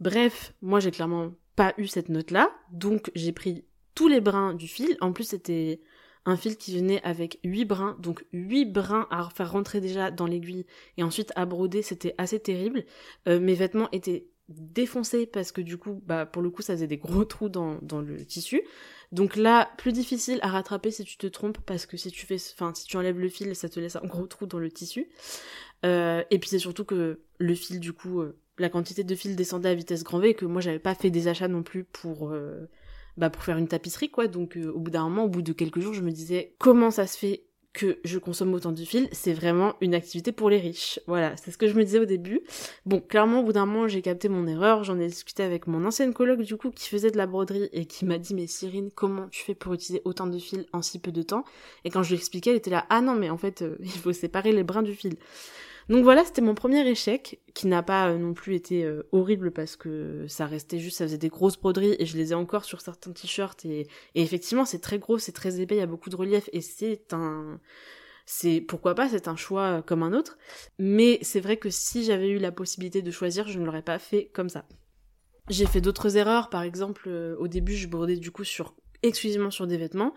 Bref, 0.01 0.55
moi 0.63 0.81
j'ai 0.81 0.91
clairement 0.91 1.33
pas 1.57 1.75
eu 1.79 1.87
cette 1.87 2.09
note-là, 2.09 2.51
donc 2.71 3.11
j'ai 3.15 3.33
pris 3.33 3.65
tous 3.95 4.09
les 4.09 4.21
brins 4.21 4.55
du 4.55 4.69
fil. 4.69 4.97
En 5.01 5.13
plus, 5.13 5.25
c'était 5.25 5.81
un 6.25 6.37
fil 6.37 6.57
qui 6.57 6.77
venait 6.77 7.03
avec 7.03 7.39
8 7.45 7.65
brins, 7.65 7.97
donc 7.99 8.25
8 8.33 8.67
brins 8.67 9.07
à 9.11 9.29
faire 9.31 9.53
rentrer 9.53 9.81
déjà 9.81 10.11
dans 10.11 10.27
l'aiguille 10.27 10.67
et 10.97 11.03
ensuite 11.03 11.33
à 11.37 11.47
broder, 11.47 11.83
c'était 11.83 12.15
assez 12.19 12.39
terrible. 12.39 12.85
Euh, 13.29 13.41
mes 13.41 13.55
vêtements 13.55 13.89
étaient 13.93 14.27
défoncés 14.49 15.27
parce 15.27 15.53
que 15.53 15.61
du 15.61 15.79
coup, 15.79 16.03
bah 16.05 16.27
pour 16.27 16.43
le 16.43 16.51
coup, 16.51 16.63
ça 16.63 16.75
faisait 16.75 16.87
des 16.87 16.99
gros 16.99 17.25
trous 17.25 17.49
dans, 17.49 17.79
dans 17.83 18.01
le 18.01 18.25
tissu. 18.25 18.63
Donc 19.11 19.37
là, 19.37 19.71
plus 19.79 19.93
difficile 19.93 20.39
à 20.43 20.49
rattraper 20.49 20.91
si 20.91 21.05
tu 21.05 21.17
te 21.17 21.27
trompes 21.27 21.59
parce 21.67 21.87
que 21.87 21.97
si 21.97 22.11
tu 22.11 22.27
fais, 22.27 22.37
enfin 22.55 22.73
si 22.75 22.87
tu 22.87 22.97
enlèves 22.97 23.19
le 23.19 23.29
fil, 23.29 23.55
ça 23.55 23.69
te 23.69 23.79
laisse 23.81 23.97
un 23.97 24.07
gros 24.07 24.27
trou 24.27 24.47
dans 24.47 24.59
le 24.59 24.71
tissu. 24.71 25.09
Euh, 25.85 26.23
et 26.31 26.39
puis 26.39 26.49
c'est 26.49 26.59
surtout 26.59 26.85
que 26.85 27.21
le 27.39 27.55
fil 27.55 27.81
du 27.81 27.93
coup, 27.93 28.21
euh, 28.21 28.39
la 28.63 28.71
quantité 28.71 29.05
de 29.05 29.15
fil 29.15 29.37
descendait 29.37 29.69
à 29.69 29.75
vitesse 29.75 30.05
grand 30.05 30.19
V 30.19 30.31
et 30.31 30.35
que 30.35 30.47
moi 30.47 30.61
j'avais 30.61 30.79
pas 30.79 30.95
fait 30.95 31.11
des 31.11 31.29
achats 31.29 31.49
non 31.49 31.63
plus 31.63 31.85
pour 31.85 32.31
euh, 32.31 32.69
bah 33.17 33.31
pour 33.31 33.43
faire 33.43 33.59
une 33.59 33.69
tapisserie 33.69 34.11
quoi 34.11 34.27
donc 34.27 34.57
euh, 34.57 34.73
au 34.73 34.79
bout 34.79 34.91
d'un 34.91 35.05
moment 35.05 35.25
au 35.25 35.29
bout 35.29 35.43
de 35.43 35.53
quelques 35.53 35.81
jours 35.81 35.95
je 35.95 36.03
me 36.03 36.11
disais 36.11 36.55
comment 36.59 36.91
ça 36.91 37.07
se 37.07 37.19
fait 37.19 37.45
que 37.73 37.99
je 38.05 38.19
consomme 38.19 38.53
autant 38.53 38.73
de 38.73 38.85
fil, 38.85 39.09
c'est 39.13 39.33
vraiment 39.33 39.75
une 39.81 39.95
activité 39.95 40.31
pour 40.31 40.51
les 40.51 40.59
riches. 40.59 41.01
Voilà, 41.07 41.37
c'est 41.37 41.51
ce 41.51 41.59
que 41.59 41.67
je 41.67 41.75
me 41.75 41.85
disais 41.85 41.99
au 41.99 42.05
début. 42.05 42.43
Bon, 42.85 43.01
clairement, 43.01 43.41
au 43.41 43.45
bout 43.45 43.53
d'un 43.53 43.67
moment, 43.67 43.89
j'ai 43.89 44.03
capté 44.03 44.29
mon 44.29 44.47
erreur. 44.47 44.85
J'en 44.85 44.99
ai 44.99 45.07
discuté 45.07 45.43
avec 45.43 45.67
mon 45.67 45.85
ancienne 45.87 46.13
coloc, 46.13 46.43
du 46.43 46.57
coup, 46.57 46.71
qui 46.71 46.89
faisait 46.89 47.11
de 47.11 47.17
la 47.17 47.27
broderie 47.27 47.71
et 47.73 47.87
qui 47.87 48.05
m'a 48.05 48.19
dit, 48.19 48.35
mais 48.35 48.47
Cyrine, 48.47 48.91
comment 48.95 49.29
tu 49.29 49.43
fais 49.43 49.55
pour 49.55 49.73
utiliser 49.73 50.03
autant 50.05 50.27
de 50.27 50.39
fil 50.39 50.67
en 50.73 50.83
si 50.83 50.99
peu 50.99 51.13
de 51.13 51.23
temps? 51.23 51.45
Et 51.85 51.91
quand 51.91 52.03
je 52.03 52.11
lui 52.11 52.17
expliquais, 52.17 52.51
elle 52.51 52.57
était 52.57 52.71
là, 52.71 52.85
ah 52.91 53.01
non, 53.01 53.15
mais 53.15 53.31
en 53.31 53.39
fait, 53.39 53.63
euh, 53.63 53.77
il 53.81 53.91
faut 53.91 54.13
séparer 54.13 54.53
les 54.53 54.65
brins 54.65 54.83
du 54.83 54.95
fil. 54.95 55.17
Donc 55.93 56.05
voilà, 56.05 56.25
c'était 56.25 56.41
mon 56.41 56.55
premier 56.55 56.89
échec, 56.89 57.43
qui 57.53 57.67
n'a 57.67 57.83
pas 57.83 58.09
euh, 58.09 58.17
non 58.17 58.33
plus 58.33 58.55
été 58.55 58.83
euh, 58.83 59.03
horrible 59.13 59.51
parce 59.51 59.77
que 59.77 60.25
ça 60.27 60.47
restait 60.47 60.79
juste, 60.79 60.97
ça 60.97 61.05
faisait 61.05 61.19
des 61.19 61.29
grosses 61.29 61.61
broderies 61.61 61.97
et 61.99 62.07
je 62.07 62.17
les 62.17 62.33
ai 62.33 62.35
encore 62.35 62.65
sur 62.65 62.81
certains 62.81 63.13
t-shirts 63.13 63.67
et, 63.67 63.87
effectivement 64.15 64.65
c'est 64.65 64.79
très 64.79 64.99
gros, 64.99 65.19
c'est 65.19 65.33
très 65.33 65.61
épais, 65.61 65.75
il 65.75 65.81
y 65.81 65.83
a 65.83 65.87
beaucoup 65.87 66.09
de 66.09 66.17
relief 66.17 66.49
et 66.55 66.63
c'est 66.63 67.13
un... 67.13 67.61
C'est 68.25 68.63
pourquoi 68.63 68.95
pas, 68.95 69.11
c'est 69.11 69.29
un 69.29 69.37
choix 69.37 69.65
euh, 69.65 69.83
comme 69.83 70.03
un 70.03 70.15
autre. 70.15 70.39
Mais 70.79 71.19
c'est 71.21 71.41
vrai 71.41 71.59
que 71.59 71.69
si 71.69 72.05
j'avais 72.05 72.31
eu 72.31 72.39
la 72.39 72.53
possibilité 72.53 73.03
de 73.03 73.11
choisir, 73.11 73.47
je 73.49 73.59
ne 73.59 73.67
l'aurais 73.67 73.83
pas 73.83 73.99
fait 73.99 74.31
comme 74.33 74.49
ça. 74.49 74.65
J'ai 75.51 75.67
fait 75.67 75.83
d'autres 75.83 76.17
erreurs, 76.17 76.49
par 76.49 76.63
exemple 76.63 77.11
au 77.39 77.49
début 77.49 77.75
je 77.75 77.87
brodais 77.87 78.17
du 78.17 78.31
coup 78.31 78.45
sur 78.45 78.75
exclusivement 79.03 79.51
sur 79.51 79.67
des 79.67 79.77
vêtements 79.77 80.15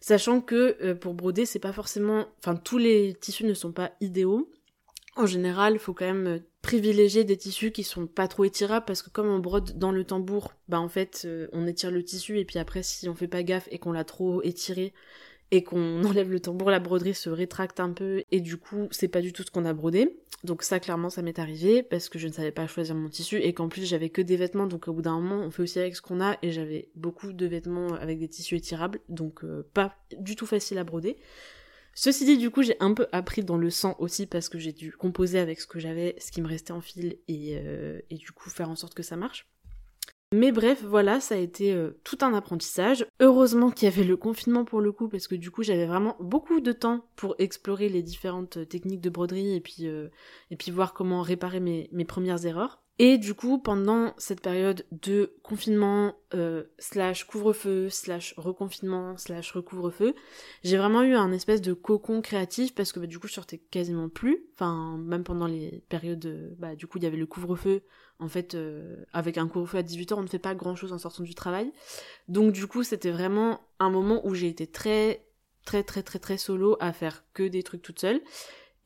sachant 0.00 0.40
que 0.40 0.94
pour 0.94 1.12
broder 1.12 1.44
c'est 1.44 1.58
pas 1.58 1.72
forcément 1.72 2.28
enfin 2.38 2.56
tous 2.56 2.78
les 2.78 3.14
tissus 3.20 3.44
ne 3.44 3.54
sont 3.54 3.72
pas 3.72 3.92
idéaux 4.00 4.48
en 5.16 5.26
général, 5.26 5.78
faut 5.78 5.92
quand 5.92 6.06
même 6.06 6.26
euh, 6.26 6.38
privilégier 6.62 7.24
des 7.24 7.36
tissus 7.36 7.70
qui 7.70 7.84
sont 7.84 8.06
pas 8.06 8.28
trop 8.28 8.44
étirables 8.44 8.86
parce 8.86 9.02
que 9.02 9.10
comme 9.10 9.28
on 9.28 9.40
brode 9.40 9.78
dans 9.78 9.92
le 9.92 10.04
tambour, 10.04 10.54
bah 10.68 10.80
en 10.80 10.88
fait 10.88 11.22
euh, 11.26 11.48
on 11.52 11.66
étire 11.66 11.90
le 11.90 12.02
tissu 12.02 12.38
et 12.38 12.44
puis 12.44 12.58
après 12.58 12.82
si 12.82 13.08
on 13.08 13.14
fait 13.14 13.28
pas 13.28 13.42
gaffe 13.42 13.68
et 13.70 13.78
qu'on 13.78 13.92
l'a 13.92 14.04
trop 14.04 14.42
étiré 14.42 14.94
et 15.50 15.64
qu'on 15.64 16.02
enlève 16.04 16.30
le 16.30 16.40
tambour, 16.40 16.70
la 16.70 16.80
broderie 16.80 17.14
se 17.14 17.28
rétracte 17.28 17.78
un 17.80 17.90
peu 17.90 18.22
et 18.30 18.40
du 18.40 18.56
coup 18.56 18.88
c'est 18.90 19.08
pas 19.08 19.20
du 19.20 19.32
tout 19.32 19.42
ce 19.42 19.50
qu'on 19.50 19.66
a 19.66 19.74
brodé. 19.74 20.16
Donc 20.44 20.62
ça 20.62 20.80
clairement 20.80 21.10
ça 21.10 21.20
m'est 21.20 21.38
arrivé 21.38 21.82
parce 21.82 22.08
que 22.08 22.18
je 22.18 22.26
ne 22.26 22.32
savais 22.32 22.50
pas 22.50 22.66
choisir 22.66 22.94
mon 22.94 23.10
tissu 23.10 23.36
et 23.36 23.52
qu'en 23.52 23.68
plus 23.68 23.84
j'avais 23.84 24.08
que 24.08 24.22
des 24.22 24.36
vêtements 24.36 24.66
donc 24.66 24.88
au 24.88 24.92
bout 24.92 25.02
d'un 25.02 25.20
moment 25.20 25.44
on 25.44 25.50
fait 25.50 25.62
aussi 25.62 25.78
avec 25.78 25.94
ce 25.94 26.02
qu'on 26.02 26.20
a 26.20 26.38
et 26.42 26.52
j'avais 26.52 26.88
beaucoup 26.94 27.32
de 27.32 27.46
vêtements 27.46 27.92
avec 27.94 28.18
des 28.18 28.28
tissus 28.28 28.56
étirables 28.56 29.00
donc 29.08 29.44
euh, 29.44 29.68
pas 29.74 29.94
du 30.18 30.36
tout 30.36 30.46
facile 30.46 30.78
à 30.78 30.84
broder. 30.84 31.18
Ceci 31.94 32.24
dit, 32.24 32.38
du 32.38 32.50
coup, 32.50 32.62
j'ai 32.62 32.76
un 32.80 32.94
peu 32.94 33.06
appris 33.12 33.44
dans 33.44 33.58
le 33.58 33.70
sang 33.70 33.96
aussi 33.98 34.26
parce 34.26 34.48
que 34.48 34.58
j'ai 34.58 34.72
dû 34.72 34.92
composer 34.92 35.38
avec 35.38 35.60
ce 35.60 35.66
que 35.66 35.78
j'avais, 35.78 36.16
ce 36.18 36.32
qui 36.32 36.40
me 36.40 36.48
restait 36.48 36.72
en 36.72 36.80
fil 36.80 37.18
et, 37.28 37.58
euh, 37.58 38.00
du 38.10 38.32
coup 38.32 38.48
faire 38.50 38.70
en 38.70 38.76
sorte 38.76 38.94
que 38.94 39.02
ça 39.02 39.16
marche. 39.16 39.46
Mais 40.34 40.50
bref, 40.50 40.82
voilà, 40.82 41.20
ça 41.20 41.34
a 41.34 41.38
été 41.38 41.74
euh, 41.74 42.00
tout 42.04 42.16
un 42.22 42.32
apprentissage. 42.32 43.04
Heureusement 43.20 43.70
qu'il 43.70 43.86
y 43.86 43.92
avait 43.92 44.04
le 44.04 44.16
confinement 44.16 44.64
pour 44.64 44.80
le 44.80 44.90
coup, 44.90 45.08
parce 45.08 45.28
que 45.28 45.34
du 45.34 45.50
coup 45.50 45.62
j'avais 45.62 45.84
vraiment 45.84 46.16
beaucoup 46.20 46.60
de 46.60 46.72
temps 46.72 47.04
pour 47.16 47.34
explorer 47.38 47.90
les 47.90 48.02
différentes 48.02 48.66
techniques 48.66 49.02
de 49.02 49.10
broderie 49.10 49.54
et 49.54 49.60
puis, 49.60 49.86
euh, 49.86 50.08
voir 50.68 50.94
comment 50.94 51.20
réparer 51.20 51.60
mes 51.60 52.04
premières 52.06 52.46
erreurs. 52.46 52.81
Et 52.98 53.16
du 53.16 53.34
coup, 53.34 53.58
pendant 53.58 54.14
cette 54.18 54.42
période 54.42 54.84
de 54.92 55.34
confinement, 55.42 56.14
euh, 56.34 56.64
slash 56.78 57.24
couvre-feu, 57.24 57.88
slash 57.88 58.34
reconfinement, 58.36 59.16
slash 59.16 59.52
recouvre-feu, 59.52 60.14
j'ai 60.62 60.76
vraiment 60.76 61.02
eu 61.02 61.14
un 61.14 61.32
espèce 61.32 61.62
de 61.62 61.72
cocon 61.72 62.20
créatif 62.20 62.74
parce 62.74 62.92
que 62.92 63.00
bah, 63.00 63.06
du 63.06 63.18
coup, 63.18 63.28
je 63.28 63.32
sortais 63.32 63.58
quasiment 63.58 64.08
plus. 64.08 64.44
Enfin, 64.54 64.98
même 64.98 65.24
pendant 65.24 65.46
les 65.46 65.82
périodes, 65.88 66.54
bah, 66.58 66.76
du 66.76 66.86
coup, 66.86 66.98
il 66.98 67.04
y 67.04 67.06
avait 67.06 67.16
le 67.16 67.26
couvre-feu. 67.26 67.82
En 68.18 68.28
fait, 68.28 68.54
euh, 68.54 69.04
avec 69.12 69.36
un 69.38 69.48
couvre-feu 69.48 69.78
à 69.78 69.82
18h, 69.82 70.14
on 70.14 70.22
ne 70.22 70.28
fait 70.28 70.38
pas 70.38 70.54
grand-chose 70.54 70.92
en 70.92 70.98
sortant 70.98 71.24
du 71.24 71.34
travail. 71.34 71.72
Donc 72.28 72.52
du 72.52 72.66
coup, 72.66 72.84
c'était 72.84 73.10
vraiment 73.10 73.60
un 73.80 73.90
moment 73.90 74.24
où 74.24 74.34
j'ai 74.34 74.48
été 74.48 74.66
très, 74.68 75.26
très, 75.64 75.82
très, 75.82 76.02
très, 76.02 76.18
très 76.18 76.38
solo 76.38 76.76
à 76.78 76.92
faire 76.92 77.24
que 77.34 77.42
des 77.42 77.62
trucs 77.62 77.82
toute 77.82 77.98
seule. 77.98 78.20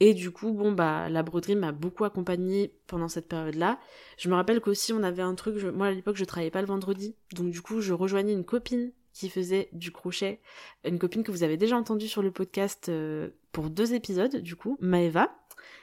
Et 0.00 0.12
du 0.12 0.30
coup, 0.30 0.52
bon, 0.52 0.72
bah, 0.72 1.08
la 1.08 1.22
broderie 1.22 1.56
m'a 1.56 1.72
beaucoup 1.72 2.04
accompagnée 2.04 2.74
pendant 2.86 3.08
cette 3.08 3.28
période-là. 3.28 3.78
Je 4.18 4.28
me 4.28 4.34
rappelle 4.34 4.60
qu'aussi, 4.60 4.92
on 4.92 5.02
avait 5.02 5.22
un 5.22 5.34
truc, 5.34 5.62
moi 5.64 5.86
à 5.86 5.92
l'époque, 5.92 6.16
je 6.16 6.24
travaillais 6.24 6.50
pas 6.50 6.60
le 6.60 6.66
vendredi. 6.66 7.16
Donc, 7.32 7.50
du 7.50 7.62
coup, 7.62 7.80
je 7.80 7.92
rejoignais 7.94 8.32
une 8.32 8.44
copine 8.44 8.92
qui 9.14 9.30
faisait 9.30 9.70
du 9.72 9.92
crochet. 9.92 10.40
Une 10.84 10.98
copine 10.98 11.22
que 11.22 11.30
vous 11.30 11.42
avez 11.42 11.56
déjà 11.56 11.76
entendue 11.76 12.08
sur 12.08 12.20
le 12.20 12.30
podcast 12.30 12.90
euh, 12.90 13.30
pour 13.52 13.70
deux 13.70 13.94
épisodes, 13.94 14.36
du 14.36 14.56
coup, 14.56 14.76
Maeva, 14.80 15.34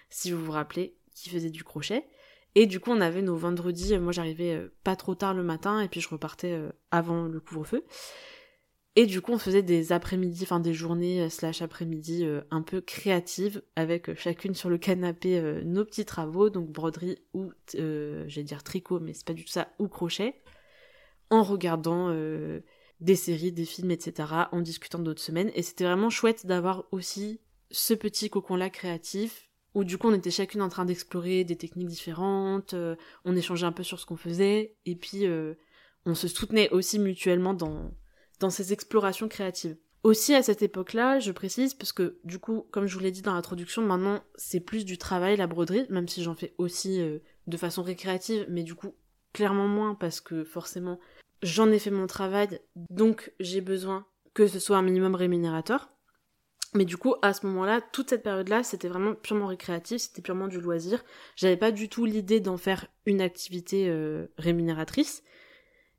si 0.10 0.32
vous 0.32 0.46
vous 0.46 0.52
rappelez, 0.52 0.96
qui 1.16 1.30
faisait 1.30 1.50
du 1.50 1.64
crochet. 1.64 2.06
Et 2.54 2.68
du 2.68 2.80
coup, 2.80 2.92
on 2.92 3.02
avait 3.02 3.24
nos 3.24 3.36
vendredis, 3.36 3.98
moi 3.98 4.12
j'arrivais 4.12 4.54
euh, 4.54 4.74
pas 4.84 4.96
trop 4.96 5.16
tard 5.16 5.34
le 5.34 5.42
matin 5.42 5.82
et 5.82 5.88
puis 5.88 6.02
je 6.02 6.10
repartais 6.10 6.52
euh, 6.52 6.70
avant 6.92 7.26
le 7.26 7.40
couvre-feu. 7.40 7.84
Et 8.96 9.08
du 9.08 9.22
coup, 9.22 9.32
on 9.32 9.40
faisait 9.40 9.64
des 9.64 9.92
après-midi, 9.92 10.44
enfin 10.44 10.60
des 10.60 10.74
journées 10.74 11.28
slash 11.30 11.64
après-midi 11.64 12.28
un 12.52 12.62
peu 12.62 12.80
créatives 12.80 13.64
avec 13.76 14.14
chacune 14.16 14.54
sur 14.54 14.70
le 14.70 14.78
canapé 14.78 15.42
nos 15.66 15.84
petits 15.84 16.06
travaux, 16.06 16.52
donc 16.52 16.70
broderie 16.70 17.18
ou, 17.34 17.52
j'allais 17.74 18.44
dire 18.44 18.64
tricot, 18.64 19.00
mais 19.00 19.14
c'est 19.14 19.26
pas 19.26 19.34
du 19.34 19.46
tout 19.46 19.52
ça, 19.52 19.70
ou 19.80 19.88
crochet, 19.88 20.44
en 21.32 21.42
regardant 21.42 22.16
des 23.00 23.16
séries, 23.16 23.52
des 23.52 23.66
films, 23.66 23.90
etc., 23.90 24.30
en 24.52 24.62
discutant 24.62 25.00
d'autres 25.00 25.22
semaines. 25.22 25.52
Et 25.56 25.64
c'était 25.64 25.86
vraiment 25.86 26.12
chouette 26.12 26.46
d'avoir 26.46 26.86
aussi 26.92 27.42
ce 27.74 27.94
petit 27.94 28.30
cocon-là 28.30 28.70
créatif, 28.70 29.50
où 29.74 29.84
du 29.84 29.98
coup 29.98 30.08
on 30.08 30.14
était 30.14 30.32
chacune 30.32 30.62
en 30.62 30.70
train 30.70 30.86
d'explorer 30.86 31.44
des 31.44 31.58
techniques 31.58 31.88
différentes, 31.88 32.76
euh, 32.76 32.96
on 33.26 33.36
échangeait 33.36 33.66
un 33.66 33.72
peu 33.72 33.84
sur 33.84 34.00
ce 34.00 34.06
qu'on 34.06 34.16
faisait, 34.16 34.78
et 34.86 34.96
puis 34.96 35.26
euh, 35.26 35.56
on 36.06 36.16
se 36.16 36.28
soutenait 36.28 36.70
aussi 36.70 37.00
mutuellement 37.00 37.54
dans, 37.54 37.92
dans 38.44 38.50
ces 38.50 38.74
explorations 38.74 39.30
créatives. 39.30 39.78
Aussi 40.04 40.36
à 40.36 40.44
cette 40.44 40.62
époque-là, 40.62 41.20
je 41.20 41.32
précise, 41.32 41.74
parce 41.74 41.94
que 41.94 42.20
du 42.26 42.40
coup, 42.40 42.68
comme 42.72 42.88
je 42.88 42.94
vous 42.94 43.00
l'ai 43.00 43.10
dit 43.12 43.22
dans 43.22 43.34
l'introduction, 43.34 43.82
maintenant 43.82 44.22
c'est 44.36 44.60
plus 44.60 44.84
du 44.84 44.98
travail, 44.98 45.38
la 45.38 45.48
broderie, 45.48 45.86
même 45.90 46.10
si 46.10 46.22
j'en 46.22 46.36
fais 46.36 46.54
aussi 46.58 47.00
euh, 47.00 47.20
de 47.48 47.56
façon 47.56 47.84
récréative, 47.84 48.46
mais 48.50 48.64
du 48.64 48.76
coup 48.76 48.96
clairement 49.32 49.70
moins 49.70 49.96
parce 49.96 50.20
que 50.20 50.44
forcément 50.44 51.00
j'en 51.42 51.72
ai 51.72 51.80
fait 51.80 51.90
mon 51.90 52.06
travail, 52.06 52.60
donc 52.76 53.32
j'ai 53.40 53.62
besoin 53.62 54.06
que 54.34 54.46
ce 54.46 54.60
soit 54.60 54.78
un 54.78 54.82
minimum 54.82 55.16
rémunérateur. 55.16 55.90
Mais 56.76 56.86
du 56.86 56.98
coup, 56.98 57.16
à 57.22 57.34
ce 57.34 57.46
moment-là, 57.46 57.80
toute 57.80 58.10
cette 58.10 58.24
période-là, 58.24 58.64
c'était 58.64 58.90
vraiment 58.90 59.14
purement 59.14 59.48
récréatif, 59.48 60.02
c'était 60.02 60.24
purement 60.24 60.48
du 60.48 60.60
loisir. 60.60 61.06
J'avais 61.38 61.56
pas 61.56 61.72
du 61.72 61.88
tout 61.88 62.04
l'idée 62.04 62.42
d'en 62.42 62.58
faire 62.58 62.88
une 63.06 63.22
activité 63.22 63.88
euh, 63.88 64.26
rémunératrice. 64.38 65.24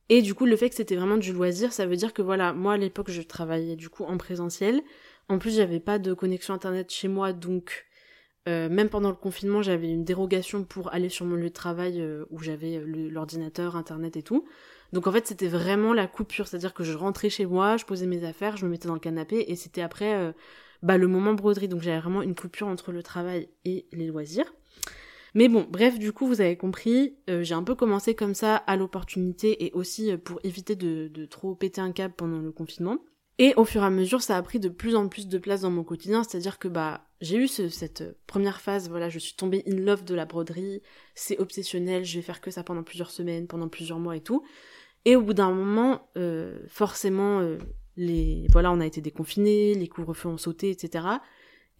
Et 0.08 0.22
du 0.22 0.34
coup, 0.34 0.46
le 0.46 0.56
fait 0.56 0.68
que 0.68 0.74
c'était 0.74 0.96
vraiment 0.96 1.16
du 1.16 1.32
loisir, 1.32 1.72
ça 1.72 1.86
veut 1.86 1.96
dire 1.96 2.12
que 2.12 2.22
voilà, 2.22 2.52
moi 2.52 2.74
à 2.74 2.76
l'époque, 2.76 3.10
je 3.10 3.22
travaillais 3.22 3.76
du 3.76 3.88
coup 3.88 4.04
en 4.04 4.18
présentiel. 4.18 4.82
En 5.28 5.38
plus, 5.38 5.56
j'avais 5.56 5.80
pas 5.80 5.98
de 5.98 6.12
connexion 6.12 6.52
internet 6.54 6.92
chez 6.92 7.08
moi, 7.08 7.32
donc 7.32 7.86
euh, 8.46 8.68
même 8.68 8.90
pendant 8.90 9.08
le 9.08 9.16
confinement, 9.16 9.62
j'avais 9.62 9.88
une 9.88 10.04
dérogation 10.04 10.64
pour 10.64 10.92
aller 10.92 11.08
sur 11.08 11.24
mon 11.24 11.36
lieu 11.36 11.48
de 11.48 11.54
travail 11.54 12.00
euh, 12.00 12.26
où 12.30 12.40
j'avais 12.40 12.82
l'ordinateur, 12.84 13.76
internet 13.76 14.16
et 14.16 14.22
tout. 14.22 14.44
Donc 14.92 15.06
en 15.06 15.12
fait, 15.12 15.26
c'était 15.26 15.48
vraiment 15.48 15.94
la 15.94 16.06
coupure, 16.06 16.46
c'est-à-dire 16.46 16.74
que 16.74 16.84
je 16.84 16.92
rentrais 16.92 17.30
chez 17.30 17.46
moi, 17.46 17.78
je 17.78 17.86
posais 17.86 18.06
mes 18.06 18.24
affaires, 18.24 18.56
je 18.58 18.66
me 18.66 18.70
mettais 18.70 18.86
dans 18.86 18.94
le 18.94 19.00
canapé 19.00 19.46
et 19.48 19.56
c'était 19.56 19.80
après 19.80 20.14
euh, 20.14 20.32
bah, 20.82 20.98
le 20.98 21.08
moment 21.08 21.32
broderie. 21.32 21.68
Donc 21.68 21.80
j'avais 21.80 22.00
vraiment 22.00 22.22
une 22.22 22.34
coupure 22.34 22.68
entre 22.68 22.92
le 22.92 23.02
travail 23.02 23.48
et 23.64 23.86
les 23.92 24.06
loisirs. 24.06 24.52
Mais 25.34 25.48
bon, 25.48 25.66
bref, 25.68 25.98
du 25.98 26.12
coup, 26.12 26.26
vous 26.26 26.40
avez 26.40 26.56
compris, 26.56 27.16
euh, 27.28 27.42
j'ai 27.42 27.54
un 27.54 27.64
peu 27.64 27.74
commencé 27.74 28.14
comme 28.14 28.34
ça 28.34 28.56
à 28.56 28.76
l'opportunité 28.76 29.64
et 29.64 29.72
aussi 29.72 30.12
euh, 30.12 30.16
pour 30.16 30.38
éviter 30.44 30.76
de, 30.76 31.26
trop 31.26 31.54
péter 31.56 31.80
un 31.80 31.92
câble 31.92 32.14
pendant 32.16 32.38
le 32.38 32.52
confinement. 32.52 32.98
Et 33.38 33.52
au 33.56 33.64
fur 33.64 33.82
et 33.82 33.86
à 33.86 33.90
mesure, 33.90 34.22
ça 34.22 34.36
a 34.36 34.42
pris 34.42 34.60
de 34.60 34.68
plus 34.68 34.94
en 34.94 35.08
plus 35.08 35.26
de 35.26 35.38
place 35.38 35.62
dans 35.62 35.70
mon 35.70 35.82
quotidien, 35.82 36.22
c'est-à-dire 36.22 36.60
que 36.60 36.68
bah 36.68 37.08
j'ai 37.20 37.36
eu 37.36 37.48
cette 37.48 38.04
première 38.28 38.60
phase, 38.60 38.88
voilà, 38.88 39.08
je 39.08 39.18
suis 39.18 39.34
tombée 39.34 39.64
in 39.66 39.74
love 39.74 40.04
de 40.04 40.14
la 40.14 40.24
broderie, 40.24 40.82
c'est 41.16 41.40
obsessionnel, 41.40 42.04
je 42.04 42.16
vais 42.16 42.22
faire 42.22 42.40
que 42.40 42.52
ça 42.52 42.62
pendant 42.62 42.84
plusieurs 42.84 43.10
semaines, 43.10 43.48
pendant 43.48 43.68
plusieurs 43.68 43.98
mois 43.98 44.14
et 44.14 44.20
tout. 44.20 44.44
Et 45.04 45.16
au 45.16 45.22
bout 45.22 45.34
d'un 45.34 45.50
moment, 45.50 46.08
euh, 46.16 46.60
forcément, 46.68 47.40
euh, 47.40 47.58
les 47.96 48.46
voilà, 48.52 48.70
on 48.70 48.78
a 48.78 48.86
été 48.86 49.00
déconfinés, 49.00 49.74
les 49.74 49.88
couvre-feux 49.88 50.28
ont 50.28 50.38
sauté, 50.38 50.70
etc. 50.70 51.04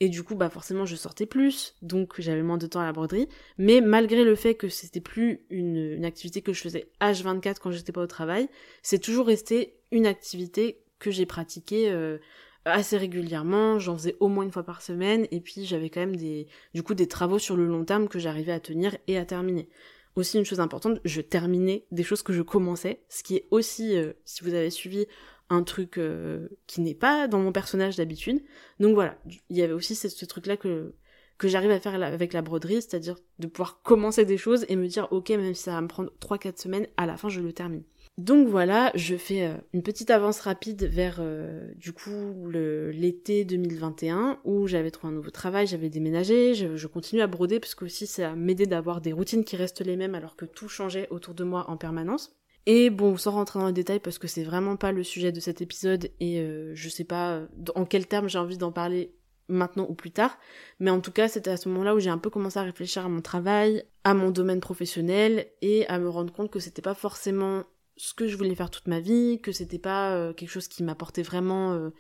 Et 0.01 0.09
du 0.09 0.23
coup, 0.23 0.35
bah 0.35 0.51
forcément, 0.51 0.87
je 0.87 0.97
sortais 0.97 1.27
plus, 1.27 1.77
donc 1.83 2.21
j'avais 2.21 2.43
moins 2.43 2.59
de 2.59 2.67
temps 2.67 2.81
à 2.81 2.85
la 2.85 2.93
broderie. 2.93 3.29
Mais 3.59 3.81
malgré 3.81 4.25
le 4.25 4.35
fait 4.35 4.55
que 4.55 4.69
c'était 4.69 5.01
plus 5.01 5.47
une, 5.51 6.05
activité 6.05 6.43
que 6.43 6.53
je 6.53 6.61
faisais 6.61 6.91
H24 7.01 7.57
quand 7.61 7.71
j'étais 7.71 7.93
pas 7.93 8.03
au 8.03 8.07
travail, 8.07 8.49
c'est 8.83 8.99
toujours 8.99 9.27
resté 9.27 9.77
une 9.93 10.07
activité 10.07 10.83
que 10.99 11.11
j'ai 11.11 11.27
pratiquée 11.27 11.91
euh, 11.91 12.19
assez 12.65 12.97
régulièrement. 12.97 13.79
J'en 13.79 13.97
faisais 13.97 14.17
au 14.19 14.29
moins 14.29 14.45
une 14.45 14.53
fois 14.53 14.65
par 14.65 14.83
semaine, 14.83 15.29
et 15.31 15.41
puis 15.41 15.65
j'avais 15.65 15.91
quand 15.91 16.01
même 16.01 16.17
des, 16.17 16.49
du 16.75 16.83
coup, 16.83 16.95
des 16.95 17.07
travaux 17.07 17.39
sur 17.39 17.57
le 17.57 17.67
long 17.67 17.85
terme 17.85 18.09
que 18.09 18.19
j'arrivais 18.19 18.53
à 18.53 18.61
tenir 18.61 18.97
et 19.07 19.17
à 19.17 19.25
terminer 19.25 19.69
aussi 20.17 20.39
une 20.39 20.45
chose 20.45 20.61
importante, 20.61 21.01
je 21.05 21.21
terminais 21.21 21.87
des 21.91 22.03
choses 22.03 22.23
que 22.23 22.33
je 22.33 22.43
commençais, 22.43 23.01
ce 23.09 23.23
qui 23.23 23.37
est 23.37 23.49
aussi, 23.51 23.97
euh, 23.97 24.13
si 24.25 24.45
vous 24.45 24.55
avez 24.55 24.71
suivi, 24.71 25.07
un 25.51 25.63
truc 25.63 25.99
euh, 25.99 26.49
qui 26.67 26.81
n'est 26.81 26.95
pas 26.95 27.29
dans 27.29 27.39
mon 27.39 27.53
personnage 27.53 27.97
d'habitude. 27.97 28.43
Donc 28.81 28.95
voilà, 28.95 29.19
il 29.51 29.57
y 29.57 29.63
avait 29.63 29.73
aussi 29.73 29.95
ce, 29.95 30.25
truc-là 30.25 30.57
que, 30.57 30.95
que 31.39 31.49
j'arrive 31.49 31.71
à 31.71 31.81
faire 31.81 32.01
avec 32.03 32.33
la 32.33 32.43
broderie, 32.43 32.83
c'est-à-dire 32.83 33.17
de 33.39 33.47
pouvoir 33.47 33.83
commencer 33.83 34.25
des 34.25 34.39
choses 34.39 34.65
et 34.69 34.77
me 34.77 34.87
dire, 34.87 35.09
ok, 35.11 35.31
même 35.31 35.55
si 35.55 35.65
ça 35.65 35.73
va 35.73 35.81
me 35.81 35.89
prendre 35.89 36.13
3-4 36.21 36.61
semaines, 36.61 36.87
à 36.97 37.07
la 37.07 37.17
fin 37.17 37.29
je 37.29 37.41
le 37.41 37.53
termine. 37.53 37.85
Donc 38.17 38.47
voilà, 38.47 38.93
je 38.95 39.17
fais 39.17 39.43
euh, 39.43 39.55
une 39.73 39.83
petite 39.83 40.11
avance 40.11 40.39
rapide 40.39 40.85
vers 40.85 41.17
euh, 41.19 41.69
du 41.75 41.93
coup 41.93 42.49
l'été 42.49 43.45
2021 43.45 44.39
où 44.45 44.69
j'avais 44.69 44.93
trouvé 44.93 45.13
un 45.13 45.17
nouveau 45.17 45.31
travail, 45.31 45.67
j'avais 45.67 45.91
déménagé, 45.91 46.55
je, 46.55 46.87
continue 46.87 47.23
à 47.23 47.27
broder 47.27 47.59
parce 47.59 47.75
que 47.75 47.87
aussi 47.87 48.07
ça 48.07 48.37
m'aidait 48.37 48.67
d'avoir 48.67 49.01
des 49.01 49.13
routines 49.13 49.45
qui 49.45 49.57
restent 49.57 49.85
les 49.85 49.97
mêmes 49.97 50.15
alors 50.15 50.37
que 50.37 50.45
tout 50.45 50.69
changeait 50.69 51.09
autour 51.11 51.35
de 51.35 51.43
moi 51.43 51.69
en 51.69 51.77
permanence. 51.77 52.37
Et 52.67 52.91
bon, 52.91 53.17
sans 53.17 53.33
rentrer 53.33 53.59
dans 53.59 53.67
les 53.67 53.73
détails 53.73 54.01
parce 54.01 54.19
que 54.19 54.27
c'est 54.27 54.45
vraiment 54.45 54.77
pas 54.77 54.93
le 54.93 55.03
sujet 55.03 55.33
de 55.33 55.41
cet 55.41 55.61
épisode 55.61 56.11
et 56.21 56.41
euh, 56.41 56.73
je 56.75 56.89
sais 56.89 57.05
pas 57.05 57.43
en 57.75 57.85
quel 57.85 58.07
terme 58.07 58.29
j'ai 58.29 58.39
envie 58.39 58.57
d'en 58.57 58.73
parler 58.73 59.13
maintenant 59.49 59.87
ou 59.89 59.95
plus 59.95 60.11
tard, 60.11 60.39
mais 60.81 60.91
en 60.91 61.01
tout 61.01 61.13
cas 61.13 61.29
c'était 61.29 61.51
à 61.51 61.59
ce 61.59 61.69
moment-là 61.69 61.95
où 61.95 62.01
j'ai 62.01 62.09
un 62.09 62.19
peu 62.19 62.31
commencé 62.31 62.59
à 62.59 62.63
réfléchir 62.63 63.05
à 63.05 63.09
mon 63.09 63.21
travail, 63.21 63.85
à 64.05 64.15
mon 64.15 64.31
domaine 64.31 64.61
professionnel 64.61 65.47
et 65.61 65.87
à 65.89 65.99
me 65.99 66.09
rendre 66.09 66.33
compte 66.33 66.51
que 66.51 66.61
c'était 66.61 66.81
pas 66.81 66.95
forcément 66.95 67.65
ce 67.97 68.13
que 68.13 68.27
je 68.27 68.37
voulais 68.37 68.55
faire 68.55 68.71
toute 68.71 68.89
ma 68.89 68.99
vie, 68.99 69.41
que 69.41 69.53
c'était 69.53 69.79
pas 69.79 70.13
euh, 70.13 70.33
quelque 70.33 70.51
chose 70.51 70.67
qui 70.67 70.83
m'apportait 70.83 71.23
vraiment 71.23 71.73
euh, 71.73 71.91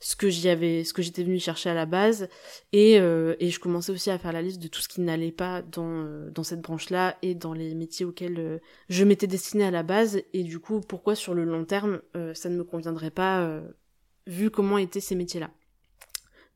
ce 0.00 0.16
que 0.16 0.30
j'y 0.30 0.48
avais, 0.48 0.82
ce 0.84 0.94
que 0.94 1.02
j'étais 1.02 1.22
venue 1.22 1.38
chercher 1.38 1.68
à 1.68 1.74
la 1.74 1.84
base, 1.84 2.28
et, 2.72 2.98
euh, 2.98 3.34
et 3.38 3.50
je 3.50 3.60
commençais 3.60 3.92
aussi 3.92 4.10
à 4.10 4.18
faire 4.18 4.32
la 4.32 4.40
liste 4.40 4.62
de 4.62 4.68
tout 4.68 4.80
ce 4.80 4.88
qui 4.88 5.02
n'allait 5.02 5.30
pas 5.32 5.60
dans 5.60 6.06
dans 6.30 6.42
cette 6.42 6.62
branche-là 6.62 7.18
et 7.20 7.34
dans 7.34 7.52
les 7.52 7.74
métiers 7.74 8.06
auxquels 8.06 8.60
je 8.88 9.04
m'étais 9.04 9.26
destinée 9.26 9.64
à 9.64 9.70
la 9.70 9.82
base, 9.82 10.22
et 10.32 10.42
du 10.42 10.58
coup 10.58 10.80
pourquoi 10.80 11.14
sur 11.14 11.34
le 11.34 11.44
long 11.44 11.64
terme 11.64 12.00
ça 12.34 12.48
ne 12.48 12.56
me 12.56 12.64
conviendrait 12.64 13.10
pas 13.10 13.60
vu 14.26 14.50
comment 14.50 14.78
étaient 14.78 15.00
ces 15.00 15.14
métiers-là? 15.14 15.50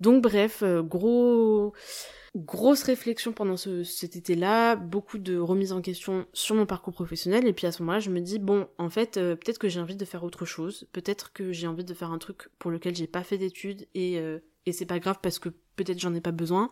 Donc 0.00 0.22
bref, 0.22 0.62
gros 0.62 1.74
grosse 2.36 2.82
réflexion 2.82 3.32
pendant 3.32 3.56
ce, 3.56 3.82
cet 3.82 4.14
été-là, 4.16 4.76
beaucoup 4.76 5.18
de 5.18 5.38
remises 5.38 5.72
en 5.72 5.80
question 5.80 6.26
sur 6.32 6.54
mon 6.54 6.66
parcours 6.66 6.92
professionnel, 6.92 7.46
et 7.46 7.52
puis 7.52 7.66
à 7.66 7.72
ce 7.72 7.82
moment-là, 7.82 8.00
je 8.00 8.10
me 8.10 8.20
dis, 8.20 8.38
bon, 8.38 8.68
en 8.78 8.90
fait, 8.90 9.16
euh, 9.16 9.36
peut-être 9.36 9.58
que 9.58 9.68
j'ai 9.68 9.80
envie 9.80 9.96
de 9.96 10.04
faire 10.04 10.22
autre 10.22 10.44
chose, 10.44 10.86
peut-être 10.92 11.32
que 11.32 11.52
j'ai 11.52 11.66
envie 11.66 11.84
de 11.84 11.94
faire 11.94 12.10
un 12.10 12.18
truc 12.18 12.48
pour 12.58 12.70
lequel 12.70 12.94
j'ai 12.94 13.06
pas 13.06 13.22
fait 13.22 13.38
d'études, 13.38 13.86
et, 13.94 14.18
euh, 14.18 14.38
et 14.66 14.72
c'est 14.72 14.86
pas 14.86 14.98
grave 14.98 15.18
parce 15.22 15.38
que 15.38 15.48
peut-être 15.76 15.98
j'en 15.98 16.14
ai 16.14 16.20
pas 16.20 16.32
besoin. 16.32 16.70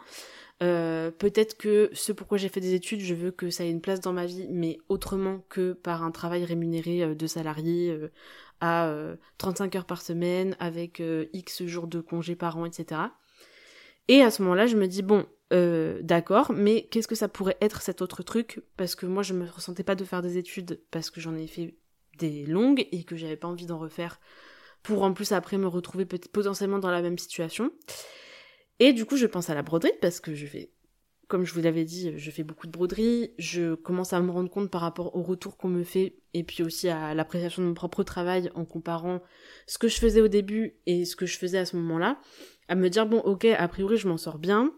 Euh, 0.63 1.11
peut-être 1.11 1.57
que 1.57 1.91
ce 1.93 2.13
pourquoi 2.13 2.39
j'ai 2.39 2.49
fait 2.49 2.61
des 2.61 2.75
études, 2.75 3.01
je 3.01 3.15
veux 3.15 3.31
que 3.31 3.51
ça 3.51 3.65
ait 3.65 3.71
une 3.71 3.81
place 3.81 4.01
dans 4.01 4.13
ma 4.13 4.27
vie, 4.27 4.47
mais 4.51 4.79
autrement 4.89 5.45
que 5.49 5.73
par 5.73 6.03
un 6.03 6.11
travail 6.11 6.45
rémunéré 6.45 7.15
de 7.15 7.27
salarié 7.27 7.97
à 8.61 8.93
35 9.39 9.77
heures 9.77 9.85
par 9.85 10.01
semaine, 10.01 10.57
avec 10.61 11.03
X 11.33 11.65
jours 11.65 11.87
de 11.87 12.01
congés 12.01 12.37
par 12.37 12.57
an, 12.57 12.65
etc. 12.65 13.01
Et 14.09 14.23
à 14.23 14.31
ce 14.31 14.43
moment-là, 14.43 14.67
je 14.67 14.77
me 14.77 14.87
dis, 14.87 15.03
bon, 15.03 15.27
euh, 15.53 16.01
d'accord, 16.03 16.53
mais 16.53 16.89
qu'est-ce 16.91 17.09
que 17.09 17.15
ça 17.15 17.29
pourrait 17.29 17.57
être 17.61 17.83
cet 17.83 18.03
autre 18.03 18.23
truc? 18.23 18.63
Parce 18.77 18.95
que 18.95 19.07
moi, 19.07 19.23
je 19.23 19.35
me 19.35 19.49
ressentais 19.49 19.85
pas 19.85 19.95
de 19.95 20.05
faire 20.05 20.23
des 20.23 20.39
études 20.39 20.81
parce 20.91 21.11
que 21.11 21.21
j'en 21.21 21.37
ai 21.37 21.47
fait 21.47 21.77
des 22.19 22.47
longues 22.47 22.87
et 22.93 23.05
que 23.05 23.17
j'avais 23.17 23.37
pas 23.37 23.49
envie 23.49 23.67
d'en 23.67 23.79
refaire 23.79 24.21
pour 24.83 25.03
en 25.03 25.13
plus 25.13 25.33
après 25.33 25.59
me 25.59 25.67
retrouver 25.67 26.05
potentiellement 26.05 26.79
dans 26.79 26.91
la 26.91 27.03
même 27.03 27.19
situation. 27.19 27.73
Et 28.81 28.93
du 28.93 29.05
coup, 29.05 29.17
je 29.17 29.27
pense 29.27 29.51
à 29.51 29.55
la 29.55 29.63
broderie 29.63 29.93
parce 30.01 30.21
que 30.21 30.35
je 30.35 30.47
fais, 30.47 30.71
comme 31.29 31.45
je 31.45 31.55
vous 31.55 31.61
l'avais 31.61 31.85
dit, 31.85 32.13
je 32.17 32.31
fais 32.31 32.43
beaucoup 32.43 32.67
de 32.67 32.73
broderie. 32.73 33.33
Je 33.39 33.75
commence 33.75 34.13
à 34.13 34.21
me 34.21 34.31
rendre 34.31 34.51
compte 34.51 34.71
par 34.71 34.81
rapport 34.81 35.15
au 35.17 35.23
retour 35.23 35.57
qu'on 35.57 35.69
me 35.69 35.85
fait 35.85 36.17
et 36.35 36.43
puis 36.43 36.63
aussi 36.63 36.89
à 36.89 37.15
l'appréciation 37.15 37.63
de 37.63 37.69
mon 37.69 37.75
propre 37.75 38.03
travail 38.03 38.51
en 38.55 38.65
comparant 38.65 39.23
ce 39.67 39.79
que 39.79 39.89
je 39.89 39.99
faisais 39.99 40.21
au 40.21 40.29
début 40.29 40.77
et 40.87 41.05
ce 41.05 41.17
que 41.17 41.27
je 41.27 41.39
faisais 41.39 41.59
à 41.59 41.65
ce 41.65 41.77
moment-là 41.77 42.19
à 42.69 42.75
me 42.75 42.89
dire 42.89 43.07
bon 43.07 43.19
ok 43.19 43.45
a 43.45 43.69
priori 43.69 43.97
je 43.97 44.09
m'en 44.09 44.17
sors 44.17 44.39
bien 44.39 44.73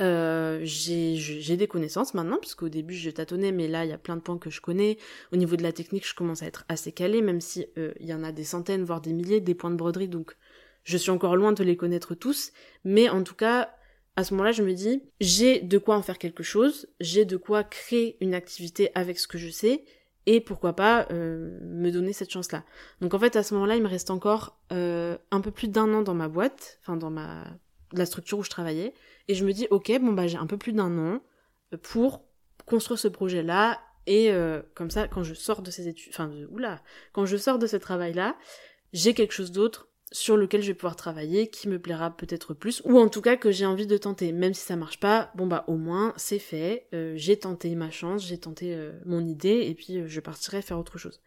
euh, 0.00 0.60
j'ai 0.62 1.56
des 1.56 1.66
connaissances 1.66 2.14
maintenant, 2.14 2.38
puisqu'au 2.38 2.68
début 2.68 2.94
je 2.94 3.10
tâtonnais, 3.10 3.52
mais 3.52 3.68
là 3.68 3.84
il 3.84 3.90
y 3.90 3.92
a 3.92 3.98
plein 3.98 4.16
de 4.16 4.20
points 4.20 4.38
que 4.38 4.50
je 4.50 4.60
connais. 4.60 4.98
Au 5.32 5.36
niveau 5.36 5.56
de 5.56 5.62
la 5.62 5.72
technique, 5.72 6.06
je 6.08 6.14
commence 6.14 6.42
à 6.42 6.46
être 6.46 6.64
assez 6.68 6.92
calée, 6.92 7.22
même 7.22 7.40
si 7.40 7.66
euh, 7.78 7.92
il 8.00 8.06
y 8.06 8.14
en 8.14 8.24
a 8.24 8.32
des 8.32 8.44
centaines, 8.44 8.84
voire 8.84 9.00
des 9.00 9.12
milliers, 9.12 9.40
des 9.40 9.54
points 9.54 9.70
de 9.70 9.76
broderie, 9.76 10.08
donc 10.08 10.36
je 10.84 10.96
suis 10.96 11.10
encore 11.10 11.36
loin 11.36 11.52
de 11.52 11.62
les 11.62 11.76
connaître 11.76 12.14
tous. 12.14 12.52
Mais 12.84 13.08
en 13.08 13.22
tout 13.22 13.34
cas, 13.34 13.70
à 14.16 14.24
ce 14.24 14.34
moment-là, 14.34 14.52
je 14.52 14.62
me 14.62 14.72
dis, 14.72 15.02
j'ai 15.20 15.60
de 15.60 15.78
quoi 15.78 15.96
en 15.96 16.02
faire 16.02 16.18
quelque 16.18 16.42
chose, 16.42 16.88
j'ai 17.00 17.24
de 17.24 17.36
quoi 17.36 17.64
créer 17.64 18.16
une 18.20 18.34
activité 18.34 18.90
avec 18.94 19.18
ce 19.18 19.28
que 19.28 19.38
je 19.38 19.50
sais, 19.50 19.84
et 20.26 20.40
pourquoi 20.40 20.74
pas 20.74 21.06
euh, 21.10 21.58
me 21.62 21.90
donner 21.90 22.12
cette 22.12 22.30
chance-là. 22.30 22.64
Donc 23.00 23.14
en 23.14 23.18
fait, 23.18 23.36
à 23.36 23.42
ce 23.42 23.54
moment-là, 23.54 23.76
il 23.76 23.82
me 23.82 23.88
reste 23.88 24.10
encore 24.10 24.58
un 24.70 25.40
peu 25.42 25.50
plus 25.50 25.68
d'un 25.68 25.92
an 25.92 26.02
dans 26.02 26.14
ma 26.14 26.28
boîte, 26.28 26.78
enfin 26.82 26.96
dans 26.96 27.10
ma 27.10 27.44
la 27.92 28.06
structure 28.06 28.38
où 28.38 28.42
je 28.42 28.50
travaillais, 28.50 28.94
et 29.28 29.34
je 29.34 29.44
me 29.44 29.52
dis, 29.52 29.66
ok, 29.70 29.92
bon 30.00 30.12
bah 30.12 30.26
j'ai 30.26 30.38
un 30.38 30.46
peu 30.46 30.56
plus 30.56 30.72
d'un 30.72 30.96
an 30.98 31.20
pour 31.82 32.24
construire 32.66 32.98
ce 32.98 33.08
projet-là, 33.08 33.80
et 34.06 34.32
euh, 34.32 34.62
comme 34.74 34.90
ça, 34.90 35.08
quand 35.08 35.22
je 35.22 35.34
sors 35.34 35.62
de 35.62 35.70
ces 35.70 35.88
études, 35.88 36.12
enfin, 36.12 36.30
oula, 36.50 36.82
quand 37.12 37.26
je 37.26 37.36
sors 37.36 37.58
de 37.58 37.66
ce 37.66 37.76
travail-là, 37.76 38.36
j'ai 38.92 39.14
quelque 39.14 39.32
chose 39.32 39.52
d'autre 39.52 39.88
sur 40.12 40.36
lequel 40.36 40.62
je 40.62 40.68
vais 40.68 40.74
pouvoir 40.74 40.96
travailler, 40.96 41.48
qui 41.48 41.68
me 41.68 41.78
plaira 41.78 42.16
peut-être 42.16 42.52
plus, 42.52 42.82
ou 42.84 42.98
en 42.98 43.08
tout 43.08 43.20
cas 43.20 43.36
que 43.36 43.52
j'ai 43.52 43.66
envie 43.66 43.86
de 43.86 43.96
tenter. 43.96 44.32
Même 44.32 44.54
si 44.54 44.64
ça 44.64 44.74
marche 44.74 44.98
pas, 44.98 45.30
bon 45.36 45.46
bah 45.46 45.64
au 45.68 45.76
moins 45.76 46.12
c'est 46.16 46.40
fait, 46.40 46.88
euh, 46.94 47.12
j'ai 47.14 47.38
tenté 47.38 47.76
ma 47.76 47.92
chance, 47.92 48.26
j'ai 48.26 48.38
tenté 48.38 48.74
euh, 48.74 48.92
mon 49.04 49.24
idée, 49.24 49.66
et 49.68 49.74
puis 49.74 50.08
je 50.08 50.20
partirai 50.20 50.62
faire 50.62 50.80
autre 50.80 50.98
chose. 50.98 51.20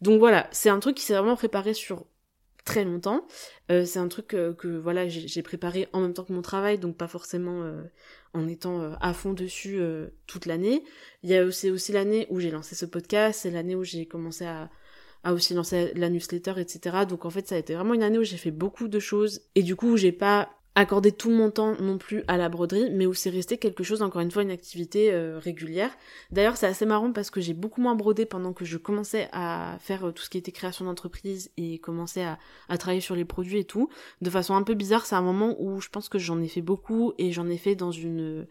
Donc 0.00 0.18
voilà, 0.18 0.48
c'est 0.52 0.70
un 0.70 0.80
truc 0.80 0.96
qui 0.96 1.04
s'est 1.04 1.12
vraiment 1.12 1.36
préparé 1.36 1.74
sur 1.74 2.06
très 2.64 2.84
longtemps. 2.84 3.26
c'est 3.68 3.98
un 3.98 4.08
truc 4.08 4.28
que 4.28 4.78
voilà 4.78 5.08
j'ai 5.08 5.42
préparé 5.42 5.88
en 5.92 6.00
même 6.00 6.14
temps 6.14 6.24
que 6.24 6.32
mon 6.32 6.42
travail, 6.42 6.78
donc 6.78 6.96
pas 6.96 7.08
forcément 7.08 7.64
en 8.34 8.48
étant 8.48 8.92
à 9.00 9.12
fond 9.12 9.32
dessus 9.32 9.80
toute 10.26 10.46
l'année. 10.46 10.84
Il 11.22 11.30
y 11.30 11.36
a 11.36 11.44
aussi, 11.44 11.70
aussi 11.70 11.92
l'année 11.92 12.26
où 12.30 12.40
j'ai 12.40 12.50
lancé 12.50 12.74
ce 12.74 12.86
podcast, 12.86 13.40
c'est 13.42 13.50
l'année 13.50 13.74
où 13.74 13.84
j'ai 13.84 14.06
commencé 14.06 14.44
à 14.44 14.70
a 15.22 15.32
aussi 15.32 15.54
lancé 15.54 15.92
la 15.94 16.08
newsletter, 16.08 16.54
etc. 16.58 17.04
Donc 17.08 17.24
en 17.24 17.30
fait, 17.30 17.46
ça 17.46 17.54
a 17.54 17.58
été 17.58 17.74
vraiment 17.74 17.94
une 17.94 18.02
année 18.02 18.18
où 18.18 18.24
j'ai 18.24 18.36
fait 18.36 18.50
beaucoup 18.50 18.88
de 18.88 18.98
choses 18.98 19.42
et 19.54 19.62
du 19.62 19.76
coup, 19.76 19.96
j'ai 19.96 20.12
pas 20.12 20.50
accordé 20.74 21.10
tout 21.10 21.30
mon 21.30 21.50
temps 21.50 21.74
non 21.80 21.98
plus 21.98 22.22
à 22.28 22.36
la 22.36 22.48
broderie, 22.48 22.90
mais 22.90 23.06
où 23.06 23.14
c'est 23.14 23.30
resté 23.30 23.58
quelque 23.58 23.82
chose, 23.82 24.02
encore 24.02 24.20
une 24.20 24.30
fois, 24.30 24.42
une 24.42 24.50
activité 24.50 25.12
euh, 25.12 25.38
régulière. 25.38 25.90
D'ailleurs, 26.30 26.56
c'est 26.56 26.66
assez 26.66 26.86
marrant 26.86 27.12
parce 27.12 27.30
que 27.30 27.40
j'ai 27.40 27.54
beaucoup 27.54 27.80
moins 27.80 27.96
brodé 27.96 28.24
pendant 28.24 28.52
que 28.52 28.64
je 28.64 28.78
commençais 28.78 29.28
à 29.32 29.78
faire 29.80 30.06
euh, 30.06 30.12
tout 30.12 30.22
ce 30.22 30.30
qui 30.30 30.38
était 30.38 30.52
création 30.52 30.84
d'entreprise 30.84 31.50
et 31.56 31.78
commençais 31.78 32.24
à, 32.24 32.78
travailler 32.78 33.00
sur 33.00 33.16
les 33.16 33.24
produits 33.24 33.58
et 33.58 33.64
tout. 33.64 33.88
De 34.20 34.30
façon 34.30 34.54
un 34.54 34.62
peu 34.62 34.74
bizarre, 34.74 35.06
c'est 35.06 35.16
un 35.16 35.22
moment 35.22 35.56
où 35.58 35.80
je 35.80 35.88
pense 35.88 36.08
que 36.08 36.18
j'en 36.18 36.40
ai 36.40 36.48
fait 36.48 36.62
beaucoup 36.62 37.12
et 37.18 37.32
j'en 37.32 37.48
ai 37.48 37.58
fait 37.58 37.74
dans 37.74 37.92
une 37.92 38.46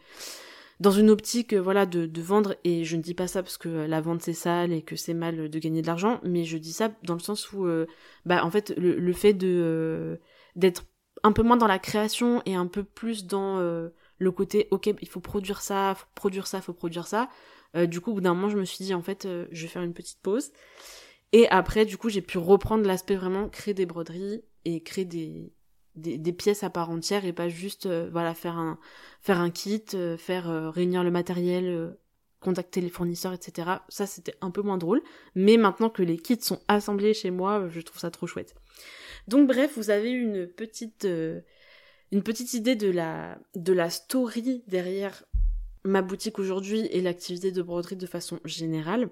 dans 0.79 0.91
une 0.91 1.09
optique 1.09 1.51
euh, 1.51 1.61
voilà 1.61 1.85
de, 1.85 2.05
de, 2.05 2.21
vendre 2.21 2.55
et 2.63 2.85
je 2.85 2.95
ne 2.95 3.01
dis 3.01 3.13
pas 3.13 3.27
ça 3.27 3.43
parce 3.43 3.57
que 3.57 3.67
la 3.67 3.99
vente 3.99 4.21
c'est 4.21 4.31
sale 4.31 4.71
et 4.71 4.81
que 4.81 4.95
c'est 4.95 5.13
mal 5.13 5.49
de 5.49 5.59
gagner 5.59 5.81
de 5.81 5.87
l'argent 5.87 6.21
mais 6.23 6.45
je 6.45 6.57
dis 6.57 6.71
ça 6.71 6.89
dans 7.03 7.15
le 7.15 7.19
sens 7.19 7.51
où 7.51 7.67
bah 8.25 8.45
en 8.45 8.49
fait 8.49 8.73
le, 8.77 8.97
le 8.97 9.13
fait 9.13 9.33
de 9.33 10.21
d'être 10.55 10.85
un 11.23 11.31
peu 11.31 11.43
moins 11.43 11.57
dans 11.57 11.67
la 11.67 11.79
création 11.79 12.41
et 12.45 12.55
un 12.55 12.67
peu 12.67 12.83
plus 12.83 13.25
dans 13.25 13.59
le 13.59 14.31
côté 14.31 14.67
ok 14.71 14.93
il 15.01 15.07
faut 15.07 15.19
produire 15.19 15.61
ça 15.61 15.95
faut 15.95 16.07
produire 16.15 16.47
ça 16.47 16.61
faut 16.61 16.73
produire 16.73 17.07
ça. 17.07 17.29
Du 17.75 18.01
coup 18.01 18.11
au 18.11 18.13
bout 18.15 18.21
d'un 18.21 18.33
moment 18.33 18.49
je 18.49 18.57
me 18.57 18.65
suis 18.65 18.83
dit 18.83 18.93
en 18.93 19.01
fait 19.01 19.27
je 19.51 19.61
vais 19.61 19.67
faire 19.67 19.83
une 19.83 19.93
petite 19.93 20.19
pause. 20.21 20.51
Et 21.31 21.47
après 21.49 21.85
du 21.85 21.97
coup 21.97 22.09
j'ai 22.09 22.21
pu 22.21 22.37
reprendre 22.37 22.85
l'aspect 22.85 23.15
vraiment 23.15 23.49
créer 23.49 23.73
des 23.73 23.85
broderies 23.85 24.43
et 24.65 24.81
créer 24.81 25.05
des 25.05 25.53
des, 25.99 26.33
pièces 26.33 26.63
à 26.63 26.69
part 26.69 26.89
entière 26.89 27.25
et 27.25 27.33
pas 27.33 27.49
juste 27.49 27.85
euh, 27.85 28.09
voilà 28.11 28.33
faire 28.33 28.57
un 28.57 28.79
faire 29.21 29.39
un 29.39 29.49
kit 29.49 29.83
euh, 29.93 30.17
faire 30.17 30.49
euh, 30.49 30.69
réunir 30.69 31.03
le 31.03 31.11
matériel 31.11 31.95
contacter 32.39 32.79
les 32.79 32.89
fournisseurs 32.89 33.33
etc 33.33 33.69
ça 33.89 34.05
c'était 34.05 34.35
un 34.41 34.51
peu 34.51 34.61
moins 34.61 34.77
drôle. 34.77 35.01
Mais 35.35 35.57
maintenant 35.57 35.89
que 35.89 36.03
les 36.03 36.17
kits 36.17 36.41
sont 36.41 36.61
assemblés 36.67 37.13
chez 37.13 37.31
moi 37.31 37.67
je 37.69 37.81
trouve 37.81 37.99
ça 37.99 38.11
trop 38.11 38.27
chouette 38.27 38.55
donc 39.29 39.47
bref 39.47 39.77
vous 39.77 39.89
avez 39.89 40.11
une 40.11 40.47
petite 40.47 41.07
une 42.11 42.23
petite 42.23 42.53
idée 42.53 42.75
de 42.75 42.89
la 42.89 43.39
de 43.55 43.73
la 43.73 43.89
story 43.89 44.63
derrière 44.67 45.23
ma 45.83 46.01
boutique 46.01 46.39
aujourd'hui 46.39 46.87
et 46.91 47.01
l'activité 47.01 47.51
de 47.51 47.61
broderie 47.61 47.95
de 47.95 48.07
façon 48.07 48.39
générale 48.45 49.09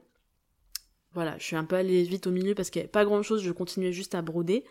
voilà 1.14 1.38
je 1.38 1.44
suis 1.44 1.56
un 1.56 1.66
peu 1.66 1.76
allée 1.76 2.04
vite 2.04 2.28
au 2.28 2.32
milieu 2.32 2.56
parce 2.56 2.70
qu'il 2.70 2.82
n'y 2.82 2.86
avait 2.86 2.92
pas 2.92 3.06
grand 3.06 3.24
chose 3.24 3.44
je 3.44 3.52
continuais 3.52 3.94
juste 3.94 4.16
à 4.16 4.22
broder 4.22 4.66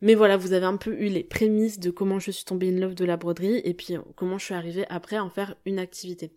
mais 0.00 0.14
voilà, 0.14 0.36
vous 0.36 0.52
avez 0.52 0.66
un 0.66 0.76
peu 0.76 0.92
eu 0.92 1.08
les 1.08 1.24
prémices 1.24 1.80
de 1.80 1.90
comment 1.90 2.18
je 2.18 2.30
suis 2.30 2.44
tombée 2.44 2.68
in 2.68 2.78
love 2.78 2.94
de 2.94 3.04
la 3.04 3.16
broderie 3.16 3.60
et 3.64 3.74
puis 3.74 3.96
euh, 3.96 4.00
comment 4.14 4.38
je 4.38 4.44
suis 4.44 4.54
arrivée 4.54 4.86
après 4.88 5.16
à 5.16 5.24
en 5.24 5.30
faire 5.30 5.56
une 5.64 5.78
activité. 5.78 6.32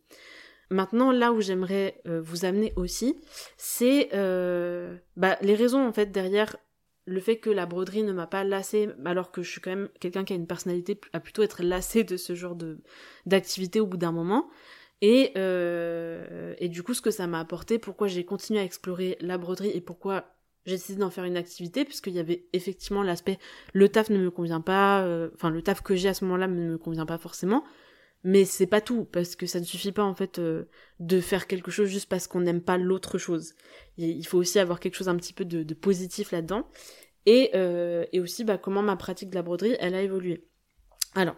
Maintenant, 0.69 1.11
là 1.11 1.31
où 1.31 1.41
j'aimerais 1.41 2.01
euh, 2.07 2.21
vous 2.21 2.45
amener 2.45 2.73
aussi, 2.75 3.21
c'est 3.57 4.09
euh, 4.13 4.97
bah, 5.15 5.37
les 5.41 5.53
raisons 5.53 5.85
en 5.85 5.93
fait 5.93 6.11
derrière 6.11 6.55
le 7.05 7.19
fait 7.19 7.37
que 7.37 7.49
la 7.49 7.65
broderie 7.65 8.03
ne 8.03 8.13
m'a 8.13 8.27
pas 8.27 8.43
lassée, 8.43 8.89
alors 9.05 9.31
que 9.31 9.41
je 9.41 9.49
suis 9.49 9.61
quand 9.61 9.71
même 9.71 9.89
quelqu'un 9.99 10.23
qui 10.23 10.33
a 10.33 10.35
une 10.35 10.47
personnalité 10.47 10.99
à 11.13 11.19
plutôt 11.19 11.43
être 11.43 11.63
lassé 11.63 12.03
de 12.03 12.17
ce 12.17 12.35
genre 12.35 12.55
de 12.55 12.79
d'activité 13.25 13.79
au 13.79 13.87
bout 13.87 13.97
d'un 13.97 14.11
moment. 14.11 14.49
Et, 15.03 15.33
et 15.35 16.69
du 16.69 16.83
coup, 16.83 16.93
ce 16.93 17.01
que 17.01 17.09
ça 17.09 17.25
m'a 17.25 17.39
apporté, 17.39 17.79
pourquoi 17.79 18.07
j'ai 18.07 18.23
continué 18.23 18.59
à 18.59 18.63
explorer 18.63 19.17
la 19.19 19.39
broderie 19.39 19.71
et 19.73 19.81
pourquoi 19.81 20.35
j'ai 20.65 20.75
décidé 20.75 20.99
d'en 20.99 21.09
faire 21.09 21.23
une 21.23 21.37
activité 21.37 21.85
puisqu'il 21.85 22.13
y 22.13 22.19
avait 22.19 22.45
effectivement 22.53 23.03
l'aspect 23.03 23.39
le 23.73 23.89
taf 23.89 24.09
ne 24.09 24.17
me 24.17 24.29
convient 24.29 24.61
pas 24.61 25.01
euh, 25.01 25.29
enfin 25.35 25.49
le 25.49 25.61
taf 25.61 25.81
que 25.81 25.95
j'ai 25.95 26.09
à 26.09 26.13
ce 26.13 26.25
moment-là 26.25 26.47
ne 26.47 26.71
me 26.71 26.77
convient 26.77 27.05
pas 27.05 27.17
forcément 27.17 27.63
mais 28.23 28.45
c'est 28.45 28.67
pas 28.67 28.81
tout 28.81 29.05
parce 29.05 29.35
que 29.35 29.45
ça 29.45 29.59
ne 29.59 29.65
suffit 29.65 29.91
pas 29.91 30.03
en 30.03 30.13
fait 30.13 30.39
euh, 30.39 30.65
de 30.99 31.19
faire 31.19 31.47
quelque 31.47 31.71
chose 31.71 31.89
juste 31.89 32.09
parce 32.09 32.27
qu'on 32.27 32.41
n'aime 32.41 32.61
pas 32.61 32.77
l'autre 32.77 33.17
chose. 33.17 33.53
Il 33.97 34.25
faut 34.25 34.37
aussi 34.37 34.59
avoir 34.59 34.79
quelque 34.79 34.95
chose 34.95 35.09
un 35.09 35.15
petit 35.15 35.33
peu 35.33 35.45
de, 35.45 35.73
positif 35.73 36.31
là-dedans. 36.31 36.67
Et, 37.25 37.51
euh, 37.53 38.05
et 38.13 38.19
aussi 38.19 38.43
bah, 38.43 38.57
comment 38.57 38.81
ma 38.81 38.95
pratique 38.95 39.29
de 39.29 39.35
la 39.35 39.43
broderie 39.43 39.75
elle 39.79 39.93
a 39.93 40.01
évolué. 40.01 40.47
Alors 41.13 41.35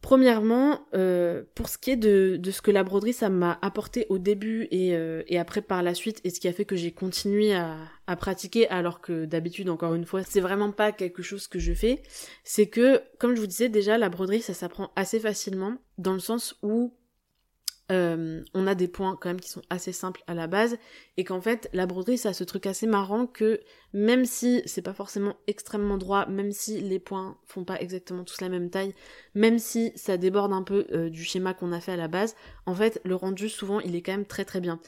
Premièrement, 0.00 0.86
euh, 0.94 1.42
pour 1.56 1.68
ce 1.68 1.76
qui 1.76 1.90
est 1.90 1.96
de, 1.96 2.40
ce 2.50 2.62
que 2.62 2.70
la 2.70 2.84
broderie 2.84 3.12
ça 3.12 3.28
m'a 3.28 3.58
apporté 3.62 4.06
au 4.10 4.18
début 4.18 4.68
et, 4.70 4.94
euh, 4.94 5.22
et, 5.26 5.38
après 5.38 5.60
par 5.60 5.82
la 5.82 5.92
suite 5.92 6.20
et 6.22 6.30
ce 6.30 6.38
qui 6.38 6.46
a 6.46 6.52
fait 6.52 6.64
que 6.64 6.76
j'ai 6.76 6.92
continué 6.92 7.52
à, 7.52 7.76
à, 8.06 8.14
pratiquer 8.14 8.68
alors 8.68 9.00
que 9.00 9.24
d'habitude 9.24 9.68
encore 9.68 9.94
une 9.94 10.04
fois 10.04 10.22
c'est 10.22 10.40
vraiment 10.40 10.70
pas 10.70 10.92
quelque 10.92 11.22
chose 11.22 11.48
que 11.48 11.58
je 11.58 11.72
fais, 11.72 12.00
c'est 12.44 12.68
que 12.68 13.02
comme 13.18 13.34
je 13.34 13.40
vous 13.40 13.48
disais 13.48 13.68
déjà 13.68 13.98
la 13.98 14.08
broderie 14.08 14.40
ça 14.40 14.54
s'apprend 14.54 14.92
assez 14.94 15.18
facilement 15.18 15.78
dans 15.98 16.12
le 16.12 16.20
sens 16.20 16.56
où 16.62 16.94
euh, 17.90 18.42
on 18.52 18.66
a 18.66 18.74
des 18.74 18.86
points 18.86 19.16
quand 19.18 19.30
même 19.30 19.40
qui 19.40 19.48
sont 19.48 19.62
assez 19.70 19.92
simples 19.92 20.22
à 20.26 20.34
la 20.34 20.46
base 20.46 20.76
et 21.16 21.24
qu'en 21.24 21.40
fait 21.40 21.70
la 21.72 21.86
broderie 21.86 22.18
ça 22.18 22.30
a 22.30 22.32
ce 22.34 22.44
truc 22.44 22.66
assez 22.66 22.86
marrant 22.86 23.26
que 23.26 23.60
même 23.94 24.26
si 24.26 24.62
c'est 24.66 24.82
pas 24.82 24.92
forcément 24.92 25.36
extrêmement 25.46 25.96
droit, 25.96 26.26
même 26.26 26.52
si 26.52 26.82
les 26.82 26.98
points 26.98 27.38
font 27.46 27.64
pas 27.64 27.80
exactement 27.80 28.24
tous 28.24 28.42
la 28.42 28.50
même 28.50 28.68
taille, 28.68 28.94
même 29.34 29.58
si 29.58 29.92
ça 29.96 30.18
déborde 30.18 30.52
un 30.52 30.62
peu 30.62 30.86
euh, 30.92 31.08
du 31.08 31.24
schéma 31.24 31.54
qu'on 31.54 31.72
a 31.72 31.80
fait 31.80 31.92
à 31.92 31.96
la 31.96 32.08
base, 32.08 32.36
en 32.66 32.74
fait 32.74 33.00
le 33.04 33.14
rendu 33.14 33.48
souvent 33.48 33.80
il 33.80 33.96
est 33.96 34.02
quand 34.02 34.12
même 34.12 34.26
très 34.26 34.44
très 34.44 34.60
bien. 34.60 34.80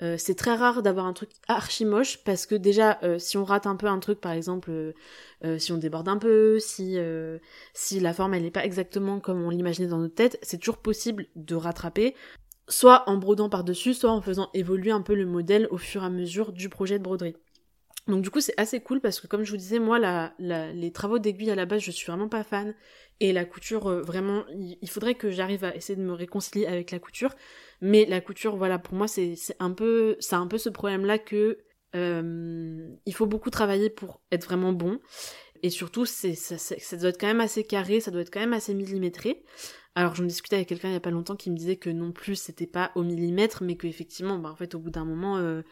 Euh, 0.00 0.16
c'est 0.16 0.36
très 0.36 0.54
rare 0.54 0.82
d'avoir 0.82 1.06
un 1.06 1.12
truc 1.12 1.30
archi 1.48 1.84
moche 1.84 2.18
parce 2.24 2.46
que 2.46 2.54
déjà 2.56 2.98
si 3.18 3.36
on 3.36 3.44
rate 3.44 3.68
un 3.68 3.76
peu 3.76 3.86
un 3.86 3.98
truc 4.00 4.20
par 4.20 4.32
exemple 4.32 4.94
si 5.58 5.72
on 5.72 5.76
déborde 5.76 6.08
un 6.08 6.18
peu 6.18 6.58
si 6.58 6.96
si 7.72 8.00
la 8.00 8.12
forme 8.12 8.34
elle 8.34 8.42
n'est 8.42 8.50
pas 8.50 8.64
exactement 8.64 9.20
comme 9.20 9.42
on 9.44 9.50
l'imaginait 9.50 9.88
dans 9.88 9.98
notre 9.98 10.14
tête 10.14 10.38
c'est 10.42 10.58
toujours 10.58 10.78
possible 10.78 11.26
de 11.36 11.54
rattraper 11.54 12.14
soit 12.68 13.08
en 13.08 13.16
brodant 13.16 13.48
par-dessus, 13.48 13.94
soit 13.94 14.10
en 14.10 14.20
faisant 14.20 14.50
évoluer 14.54 14.90
un 14.90 15.02
peu 15.02 15.14
le 15.14 15.26
modèle 15.26 15.66
au 15.70 15.78
fur 15.78 16.02
et 16.02 16.06
à 16.06 16.10
mesure 16.10 16.52
du 16.52 16.68
projet 16.68 16.98
de 16.98 17.04
broderie. 17.04 17.36
Donc 18.08 18.22
du 18.22 18.30
coup 18.30 18.40
c'est 18.40 18.58
assez 18.58 18.80
cool 18.80 19.00
parce 19.00 19.20
que 19.20 19.26
comme 19.26 19.44
je 19.44 19.50
vous 19.50 19.58
disais 19.58 19.78
moi 19.78 19.98
la, 19.98 20.32
les 20.38 20.92
travaux 20.92 21.18
d'aiguille 21.18 21.50
à 21.50 21.54
la 21.54 21.66
base 21.66 21.82
je 21.82 21.90
suis 21.90 22.06
vraiment 22.06 22.28
pas 22.28 22.42
fan. 22.42 22.74
Et 23.20 23.32
la 23.32 23.44
couture 23.44 23.88
euh, 23.88 24.00
vraiment 24.00 24.44
il, 24.48 24.88
faudrait 24.88 25.14
que 25.14 25.30
j'arrive 25.30 25.64
à 25.64 25.74
essayer 25.74 25.96
de 25.96 26.02
me 26.02 26.12
réconcilier 26.12 26.66
avec 26.66 26.90
la 26.90 26.98
couture. 26.98 27.34
Mais 27.82 28.06
la 28.06 28.20
couture 28.20 28.56
voilà 28.56 28.78
pour 28.78 28.94
moi 28.94 29.08
c'est 29.08 29.36
un 29.58 29.72
peu 29.72 30.16
c'est 30.20 30.36
un 30.36 30.46
peu 30.46 30.56
ce 30.56 30.70
problème 30.70 31.04
là 31.04 31.18
que 31.18 31.58
euh, 31.94 32.88
il 33.04 33.14
faut 33.14 33.26
beaucoup 33.26 33.50
travailler 33.50 33.90
pour 33.90 34.22
être 34.32 34.44
vraiment 34.44 34.72
bon. 34.72 35.00
Et 35.62 35.70
surtout 35.70 36.06
c'est 36.06 36.34
ça, 36.34 36.56
ça 36.56 36.96
doit 36.96 37.10
être 37.10 37.20
quand 37.20 37.26
même 37.26 37.40
assez 37.40 37.64
carré 37.64 38.00
ça 38.00 38.10
doit 38.10 38.22
être 38.22 38.32
quand 38.32 38.40
même 38.40 38.54
assez 38.54 38.72
millimétré 38.72 39.44
alors 39.94 40.14
j'en 40.14 40.24
discutais 40.24 40.56
avec 40.56 40.68
quelqu'un 40.68 40.88
il 40.88 40.92
y 40.92 40.96
a 40.96 41.00
pas 41.00 41.10
longtemps 41.10 41.34
qui 41.34 41.50
me 41.50 41.56
disait 41.56 41.74
que 41.74 41.90
non 41.90 42.12
plus 42.12 42.36
c'était 42.36 42.68
pas 42.68 42.92
au 42.94 43.02
millimètre, 43.02 43.64
mais 43.64 43.76
qu'effectivement, 43.76 44.38
bah 44.38 44.50
en 44.50 44.54
fait 44.54 44.76
au 44.76 44.78
bout 44.78 44.90
d'un 44.90 45.04
moment, 45.04 45.38
euh, 45.38 45.62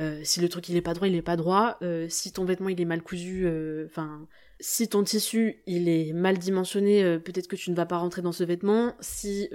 euh, 0.00 0.20
si 0.24 0.40
le 0.40 0.48
truc 0.48 0.68
il 0.68 0.76
est 0.76 0.82
pas 0.82 0.94
droit, 0.94 1.06
il 1.06 1.14
est 1.14 1.22
pas 1.22 1.36
droit. 1.36 1.78
Euh, 1.82 2.06
si 2.08 2.32
ton 2.32 2.44
vêtement 2.44 2.70
il 2.70 2.80
est 2.80 2.84
mal 2.84 3.02
cousu, 3.02 3.46
enfin 3.86 4.26
si 4.58 4.88
ton 4.88 5.04
tissu 5.04 5.62
il 5.66 5.88
est 5.88 6.12
mal 6.12 6.38
dimensionné, 6.38 7.20
peut-être 7.20 7.46
que 7.46 7.54
tu 7.54 7.70
ne 7.70 7.76
vas 7.76 7.86
pas 7.86 7.98
rentrer 7.98 8.20
dans 8.20 8.32
ce 8.32 8.42
vêtement. 8.42 8.96
Si 8.98 9.48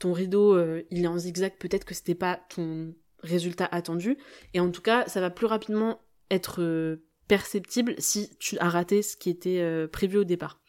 ton 0.00 0.12
rideau 0.12 0.58
il 0.90 1.04
est 1.04 1.08
en 1.08 1.18
zigzag, 1.18 1.52
peut-être 1.58 1.84
que 1.84 1.94
c'était 1.94 2.16
pas 2.16 2.40
ton 2.54 2.92
résultat 3.22 3.68
attendu. 3.70 4.18
Et 4.52 4.58
en 4.58 4.72
tout 4.72 4.82
cas, 4.82 5.06
ça 5.06 5.20
va 5.20 5.30
plus 5.30 5.46
rapidement 5.46 6.00
être 6.32 6.98
perceptible 7.28 7.94
si 7.98 8.36
tu 8.38 8.58
as 8.58 8.68
raté 8.68 9.02
ce 9.02 9.16
qui 9.16 9.30
était 9.30 9.86
prévu 9.92 10.18
au 10.18 10.24
départ. 10.24 10.60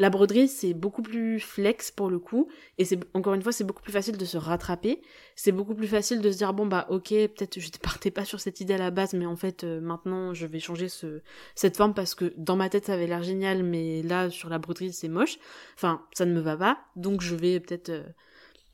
La 0.00 0.08
broderie, 0.08 0.48
c'est 0.48 0.72
beaucoup 0.72 1.02
plus 1.02 1.38
flex 1.40 1.90
pour 1.90 2.08
le 2.08 2.18
coup, 2.18 2.48
et 2.78 2.86
c'est 2.86 2.98
encore 3.12 3.34
une 3.34 3.42
fois, 3.42 3.52
c'est 3.52 3.64
beaucoup 3.64 3.82
plus 3.82 3.92
facile 3.92 4.16
de 4.16 4.24
se 4.24 4.38
rattraper. 4.38 5.02
C'est 5.36 5.52
beaucoup 5.52 5.74
plus 5.74 5.88
facile 5.88 6.22
de 6.22 6.30
se 6.30 6.38
dire 6.38 6.54
bon 6.54 6.64
bah 6.64 6.86
ok, 6.88 7.08
peut-être 7.10 7.60
je 7.60 7.66
ne 7.66 7.78
partais 7.82 8.10
pas 8.10 8.24
sur 8.24 8.40
cette 8.40 8.62
idée 8.62 8.72
à 8.72 8.78
la 8.78 8.90
base, 8.90 9.12
mais 9.12 9.26
en 9.26 9.36
fait 9.36 9.62
euh, 9.62 9.78
maintenant 9.78 10.32
je 10.32 10.46
vais 10.46 10.58
changer 10.58 10.88
ce 10.88 11.20
cette 11.54 11.76
forme 11.76 11.92
parce 11.92 12.14
que 12.14 12.32
dans 12.38 12.56
ma 12.56 12.70
tête 12.70 12.86
ça 12.86 12.94
avait 12.94 13.06
l'air 13.06 13.22
génial, 13.22 13.62
mais 13.62 14.00
là 14.02 14.30
sur 14.30 14.48
la 14.48 14.58
broderie 14.58 14.94
c'est 14.94 15.08
moche. 15.08 15.36
Enfin, 15.74 16.00
ça 16.14 16.24
ne 16.24 16.32
me 16.32 16.40
va 16.40 16.56
pas, 16.56 16.78
donc 16.96 17.20
je 17.20 17.34
vais 17.34 17.60
peut-être 17.60 17.90
euh, 17.90 18.04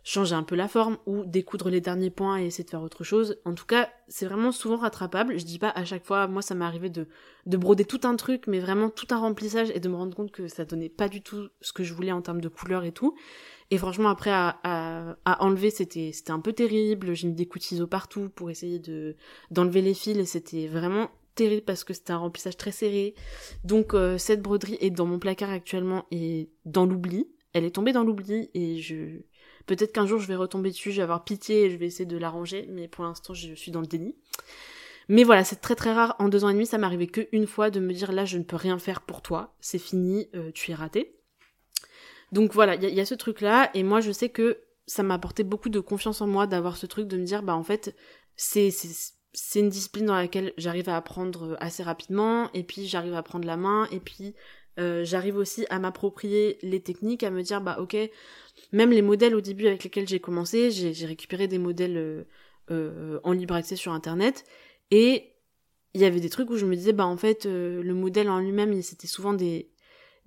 changer 0.07 0.37
un 0.37 0.45
peu 0.45 0.55
la 0.55 0.69
forme 0.69 0.99
ou 1.07 1.25
découdre 1.25 1.69
les 1.69 1.81
derniers 1.81 2.11
points 2.11 2.39
et 2.39 2.47
essayer 2.47 2.63
de 2.63 2.71
faire 2.71 2.83
autre 2.83 3.03
chose. 3.03 3.41
En 3.45 3.55
tout 3.55 3.67
cas, 3.67 3.91
c'est 4.07 4.25
vraiment 4.25 4.53
souvent 4.53 4.77
rattrapable. 4.77 5.37
Je 5.37 5.45
dis 5.45 5.59
pas 5.59 5.71
à 5.71 5.85
chaque 5.85 6.05
fois, 6.05 6.29
moi 6.29 6.43
ça 6.43 6.55
m'est 6.55 6.65
arrivé 6.65 6.89
de, 6.89 7.09
de 7.45 7.57
broder 7.57 7.85
tout 7.85 7.99
un 8.05 8.15
truc, 8.15 8.47
mais 8.47 8.61
vraiment 8.61 8.89
tout 8.89 9.09
un 9.11 9.19
remplissage 9.19 9.69
et 9.75 9.81
de 9.81 9.89
me 9.89 9.97
rendre 9.97 10.15
compte 10.15 10.31
que 10.31 10.47
ça 10.47 10.65
donnait 10.65 10.89
pas 10.89 11.09
du 11.09 11.23
tout 11.23 11.49
ce 11.61 11.73
que 11.73 11.83
je 11.83 11.93
voulais 11.93 12.13
en 12.13 12.23
termes 12.23 12.41
de 12.41 12.49
couleur 12.49 12.85
et 12.85 12.93
tout. 12.93 13.17
Et 13.73 13.79
franchement, 13.79 14.09
après 14.09 14.31
à, 14.31 14.61
à, 14.63 15.45
enlever, 15.45 15.71
c'était 15.71 16.13
c'était 16.13 16.31
un 16.31 16.39
peu 16.39 16.53
terrible. 16.53 17.13
J'ai 17.15 17.27
mis 17.27 17.35
des 17.35 17.47
coups 17.47 17.65
de 17.65 17.69
ciseaux 17.69 17.89
partout 17.89 18.29
pour 18.29 18.49
essayer 18.49 18.79
de 18.79 19.17
d'enlever 19.51 19.83
les 19.83 19.95
fils 19.95 20.19
et 20.19 20.25
c'était 20.25 20.69
vraiment 20.69 21.11
terrible 21.35 21.63
parce 21.63 21.83
que 21.83 21.93
c'était 21.95 22.13
un 22.13 22.19
remplissage 22.19 22.57
très 22.57 22.71
serré. 22.71 23.17
Donc 23.65 23.93
euh, 23.93 24.19
cette 24.19 24.41
broderie 24.41 24.79
est 24.81 24.91
dans 24.91 25.07
mon 25.07 25.19
placard 25.19 25.51
actuellement 25.51 26.07
et 26.13 26.49
dans 26.65 26.87
l'oubli. 26.87 27.27
Elle 27.55 27.65
est 27.65 27.75
tombée 27.75 27.93
dans 27.93 28.05
l'oubli 28.05 28.51
et 28.55 28.81
je 28.81 29.23
Peut-être 29.67 29.93
qu'un 29.93 30.07
jour 30.07 30.21
je 30.21 30.27
vais 30.27 30.37
retomber 30.37 30.71
dessus, 30.71 30.93
je 30.93 30.97
vais 30.97 31.03
avoir 31.03 31.25
pitié 31.25 31.65
et 31.65 31.71
je 31.71 31.77
vais 31.77 31.87
essayer 31.87 32.07
de 32.07 32.17
l'arranger, 32.17 32.67
mais 32.71 32.89
pour 32.89 33.05
l'instant 33.05 33.35
je 33.35 33.55
suis 33.55 33.71
dans 33.71 33.81
le 33.81 33.87
déni. 33.87 34.15
Mais 35.09 35.23
voilà, 35.23 35.45
c'est 35.45 35.61
très 35.61 35.77
très 35.77 35.93
rare. 35.93 36.17
En 36.19 36.29
deux 36.29 36.45
ans 36.45 36.49
et 36.49 36.53
demi, 36.53 36.67
ça 36.67 36.79
arrivé 36.79 37.07
qu'une 37.07 37.47
fois 37.47 37.71
de 37.71 37.79
me 37.79 37.93
dire 37.93 38.11
là, 38.13 38.25
je 38.25 38.39
ne 38.39 38.43
peux 38.43 38.57
rien 38.57 38.79
faire 38.79 39.03
pour 39.03 39.23
toi, 39.23 39.55
c'est 39.61 39.79
fini, 39.79 40.29
euh, 40.35 40.51
tu 40.53 40.73
es 40.73 40.75
raté. 40.75 41.17
Donc 42.33 42.53
voilà, 42.53 42.75
il 42.75 42.83
y, 42.93 43.01
a 43.01 43.07
ce 43.07 43.15
truc-là, 43.15 43.71
et 43.75 43.85
moi 43.85 44.01
je 44.01 44.11
sais 44.11 44.31
que 44.31 44.59
ça 44.87 45.03
m'a 45.03 45.15
apporté 45.15 45.45
beaucoup 45.45 45.69
de 45.69 45.81
confiance 45.81 46.21
en 46.21 46.27
moi 46.27 46.47
d'avoir 46.47 46.77
ce 46.77 46.87
truc 46.87 47.07
de 47.07 47.17
me 47.17 47.25
dire 47.25 47.43
bah 47.43 47.55
en 47.55 47.63
fait 47.63 47.95
c'est 48.35 48.71
c'est 48.71 49.61
une 49.61 49.69
discipline 49.69 50.07
dans 50.07 50.15
laquelle 50.15 50.53
j'arrive 50.57 50.89
à 50.89 50.97
apprendre 50.97 51.57
assez 51.61 51.83
rapidement, 51.83 52.51
et 52.53 52.65
puis 52.65 52.87
j'arrive 52.87 53.15
à 53.15 53.23
prendre 53.23 53.47
la 53.47 53.57
main, 53.57 53.87
et 53.93 54.01
puis 54.01 54.35
euh, 54.79 55.05
j'arrive 55.05 55.37
aussi 55.37 55.67
à 55.71 55.79
m'approprier 55.79 56.59
les 56.63 56.81
techniques, 56.81 57.23
à 57.23 57.31
me 57.31 57.43
dire 57.43 57.61
bah 57.61 57.79
ok, 57.81 57.97
même 58.73 58.91
les 58.91 59.03
modèles 59.03 59.35
au 59.35 59.41
début 59.41 59.67
avec 59.67 59.85
lesquels 59.85 60.09
j'ai 60.09 60.21
commencé, 60.21 60.71
j'ai 60.71 61.07
récupéré 61.07 61.49
des 61.49 61.59
modèles 61.59 61.97
euh, 61.97 62.25
euh, 62.71 63.21
en 63.25 63.33
libre 63.33 63.55
accès 63.55 63.77
sur 63.77 63.93
internet. 63.93 64.45
Et 64.91 65.33
il 65.95 66.01
y 66.01 66.05
avait 66.05 66.21
des 66.21 66.29
trucs 66.31 66.51
où 66.51 66.57
je 66.57 66.67
me 66.67 66.77
disais 66.77 66.93
bah 66.93 67.07
en 67.07 67.17
fait 67.17 67.47
le 67.47 67.95
modèle 67.95 68.29
en 68.29 68.39
lui-même 68.39 68.83
c'était 68.83 69.07
souvent 69.07 69.33
des 69.33 69.71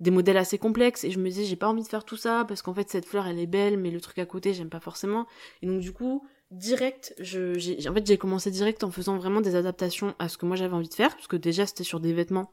des 0.00 0.10
modèles 0.10 0.36
assez 0.36 0.58
complexes. 0.58 1.04
Et 1.04 1.10
je 1.10 1.18
me 1.18 1.28
disais 1.28 1.44
j'ai 1.44 1.56
pas 1.56 1.68
envie 1.68 1.82
de 1.82 1.88
faire 1.88 2.04
tout 2.04 2.16
ça 2.16 2.44
parce 2.48 2.62
qu'en 2.62 2.74
fait 2.74 2.90
cette 2.90 3.06
fleur 3.06 3.26
elle 3.28 3.38
est 3.38 3.46
belle 3.46 3.78
mais 3.78 3.90
le 3.90 4.00
truc 4.00 4.18
à 4.18 4.26
côté 4.26 4.52
j'aime 4.52 4.70
pas 4.70 4.80
forcément. 4.80 5.26
Et 5.62 5.66
donc 5.66 5.80
du 5.80 5.92
coup 5.92 6.26
direct, 6.50 7.14
je, 7.20 7.56
j'ai, 7.58 7.88
en 7.88 7.94
fait, 7.94 8.04
j'ai 8.04 8.18
commencé 8.18 8.50
direct 8.50 8.82
en 8.82 8.90
faisant 8.90 9.16
vraiment 9.16 9.40
des 9.40 9.54
adaptations 9.54 10.14
à 10.18 10.28
ce 10.28 10.36
que 10.36 10.46
moi 10.46 10.56
j'avais 10.56 10.74
envie 10.74 10.88
de 10.88 10.94
faire, 10.94 11.14
parce 11.14 11.28
que 11.28 11.36
déjà 11.36 11.64
c'était 11.64 11.84
sur 11.84 12.00
des 12.00 12.12
vêtements, 12.12 12.50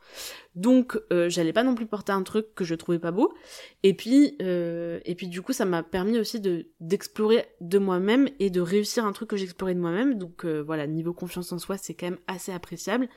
donc 0.55 0.99
euh, 1.11 1.29
j'allais 1.29 1.53
pas 1.53 1.63
non 1.63 1.73
plus 1.73 1.87
porter 1.87 2.11
un 2.11 2.21
truc 2.21 2.53
que 2.53 2.63
je 2.63 2.75
trouvais 2.75 2.99
pas 2.99 3.11
beau. 3.11 3.33
Et 3.81 3.95
puis, 3.95 4.35
euh, 4.41 4.99
et 5.05 5.15
puis 5.15 5.27
du 5.27 5.41
coup, 5.41 5.51
ça 5.51 5.65
m'a 5.65 5.81
permis 5.81 6.19
aussi 6.19 6.39
de 6.39 6.67
d'explorer 6.79 7.45
de 7.59 7.79
moi-même 7.79 8.29
et 8.39 8.49
de 8.49 8.61
réussir 8.61 9.05
un 9.05 9.13
truc 9.13 9.29
que 9.29 9.37
j'explorais 9.37 9.73
de 9.73 9.79
moi-même. 9.79 10.19
Donc 10.19 10.45
euh, 10.45 10.61
voilà, 10.61 10.85
niveau 10.85 11.13
confiance 11.13 11.51
en 11.51 11.57
soi, 11.57 11.77
c'est 11.77 11.95
quand 11.95 12.07
même 12.07 12.19
assez 12.27 12.51
appréciable. 12.51 13.09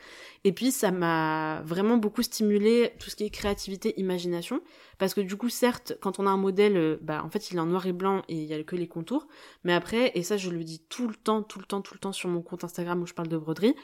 Et 0.44 0.52
puis 0.52 0.70
ça 0.70 0.90
m'a 0.90 1.62
vraiment 1.64 1.98
beaucoup 1.98 2.22
stimulé 2.22 2.92
tout 2.98 3.10
ce 3.10 3.16
qui 3.16 3.24
est 3.24 3.30
créativité, 3.30 3.98
imagination, 4.00 4.62
parce 5.00 5.14
que 5.14 5.22
du 5.22 5.36
coup, 5.36 5.48
certes, 5.48 5.96
quand 6.00 6.20
on 6.20 6.26
a 6.26 6.30
un 6.30 6.36
modèle, 6.36 6.98
bah 7.00 7.24
en 7.24 7.30
fait, 7.30 7.50
il 7.50 7.56
est 7.56 7.60
en 7.60 7.66
noir 7.66 7.86
et 7.86 7.92
blanc 7.92 8.22
et 8.28 8.36
il 8.36 8.44
y 8.44 8.52
a 8.52 8.62
que 8.62 8.76
les 8.76 8.86
contours, 8.86 9.26
mais 9.64 9.72
après, 9.72 10.12
et 10.14 10.22
ça 10.22 10.36
je 10.36 10.50
le 10.50 10.62
dis 10.62 10.84
tout 10.88 11.08
le 11.08 11.14
temps, 11.14 11.42
tout 11.42 11.58
le 11.58 11.64
temps, 11.64 11.80
tout 11.80 11.94
le 11.94 11.98
temps 11.98 12.12
sur 12.12 12.28
mon 12.28 12.42
compte 12.42 12.64
Instagram 12.64 13.00
où 13.02 13.06
je 13.06 13.14
parle 13.14 13.28
de 13.28 13.38
broderie. 13.38 13.74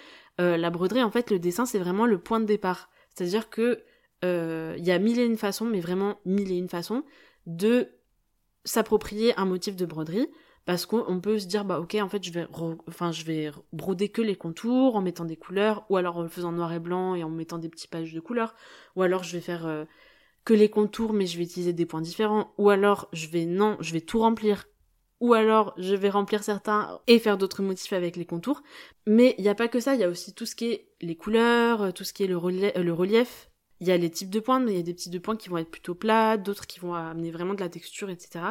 Euh, 0.41 0.59
la 0.59 0.69
broderie, 0.69 1.03
en 1.03 1.11
fait, 1.11 1.31
le 1.31 1.39
dessin, 1.39 1.65
c'est 1.65 1.79
vraiment 1.79 2.05
le 2.05 2.19
point 2.19 2.39
de 2.39 2.45
départ. 2.45 2.91
C'est-à-dire 3.15 3.49
que 3.49 3.83
euh, 4.25 4.75
il 4.79 4.85
y 4.85 4.91
a 4.91 4.99
mille 4.99 5.19
et 5.19 5.25
une 5.25 5.39
façons, 5.39 5.65
mais 5.65 5.81
vraiment 5.81 6.21
mille 6.27 6.53
et 6.53 6.59
une 6.59 6.69
façons, 6.69 7.03
de 7.47 7.89
s'approprier 8.65 9.33
un 9.39 9.47
motif 9.47 9.75
de 9.75 9.87
broderie. 9.87 10.29
Parce 10.67 10.85
qu'on 10.85 11.21
peut 11.21 11.39
se 11.39 11.47
dire, 11.47 11.65
bah 11.65 11.79
ok, 11.79 11.95
en 11.95 12.09
fait, 12.09 12.25
je 12.25 12.33
vais, 12.33 12.45
enfin, 12.89 13.13
je 13.13 13.53
broder 13.73 14.09
que 14.09 14.21
les 14.21 14.35
contours 14.35 14.97
en 14.97 15.01
mettant 15.01 15.25
des 15.25 15.37
couleurs, 15.37 15.87
ou 15.91 15.97
alors 15.97 16.17
en 16.17 16.23
le 16.23 16.29
faisant 16.29 16.51
noir 16.51 16.73
et 16.73 16.81
blanc 16.81 17.15
et 17.15 17.23
en 17.23 17.31
mettant 17.31 17.59
des 17.59 17.69
petits 17.69 17.87
pages 17.87 18.13
de 18.13 18.19
couleurs, 18.19 18.53
ou 18.97 19.03
alors 19.03 19.23
je 19.23 19.31
vais 19.37 19.41
faire 19.41 19.65
euh, 19.65 19.85
que 20.47 20.55
les 20.55 20.71
contours, 20.71 21.13
mais 21.13 21.27
je 21.27 21.37
vais 21.37 21.45
utiliser 21.45 21.75
des 21.75 21.85
points 21.85 22.01
différents, 22.01 22.55
ou 22.57 22.71
alors 22.71 23.09
je 23.13 23.27
vais, 23.27 23.45
non, 23.45 23.77
je 23.81 23.93
vais 23.93 24.01
tout 24.01 24.21
remplir 24.21 24.65
ou 25.19 25.35
alors 25.35 25.75
je 25.79 25.95
vais 25.95 26.11
remplir 26.11 26.45
certains 26.45 27.01
et 27.07 27.19
faire 27.19 27.39
d'autres 27.39 27.63
motifs 27.63 27.93
avec 27.93 28.17
les 28.17 28.27
contours. 28.27 28.63
Mais 29.07 29.35
il 29.39 29.43
n'y 29.43 29.49
a 29.49 29.55
pas 29.55 29.69
que 29.69 29.81
ça, 29.81 29.95
il 29.95 30.01
y 30.01 30.05
a 30.05 30.09
aussi 30.09 30.35
tout 30.35 30.47
ce 30.47 30.55
qui 30.55 30.67
est 30.67 30.89
les 31.01 31.17
couleurs, 31.17 31.93
tout 31.93 32.05
ce 32.05 32.13
qui 32.13 32.25
est 32.25 32.27
le, 32.27 32.37
relief. 32.37 33.51
Il 33.81 33.89
y 33.89 33.93
a 33.93 33.97
les 33.97 34.11
types 34.11 34.31
de 34.31 34.41
points, 34.41 34.61
mais 34.61 34.73
il 34.73 34.77
y 34.77 34.81
a 34.81 34.85
des 34.85 34.95
types 34.95 35.13
de 35.13 35.19
points 35.19 35.37
qui 35.37 35.49
vont 35.49 35.59
être 35.59 35.71
plutôt 35.71 35.95
plats, 35.95 36.37
d'autres 36.37 36.67
qui 36.67 36.81
vont 36.81 36.95
amener 36.95 37.31
vraiment 37.31 37.55
de 37.55 37.61
la 37.61 37.69
texture, 37.69 38.11
etc. 38.11 38.45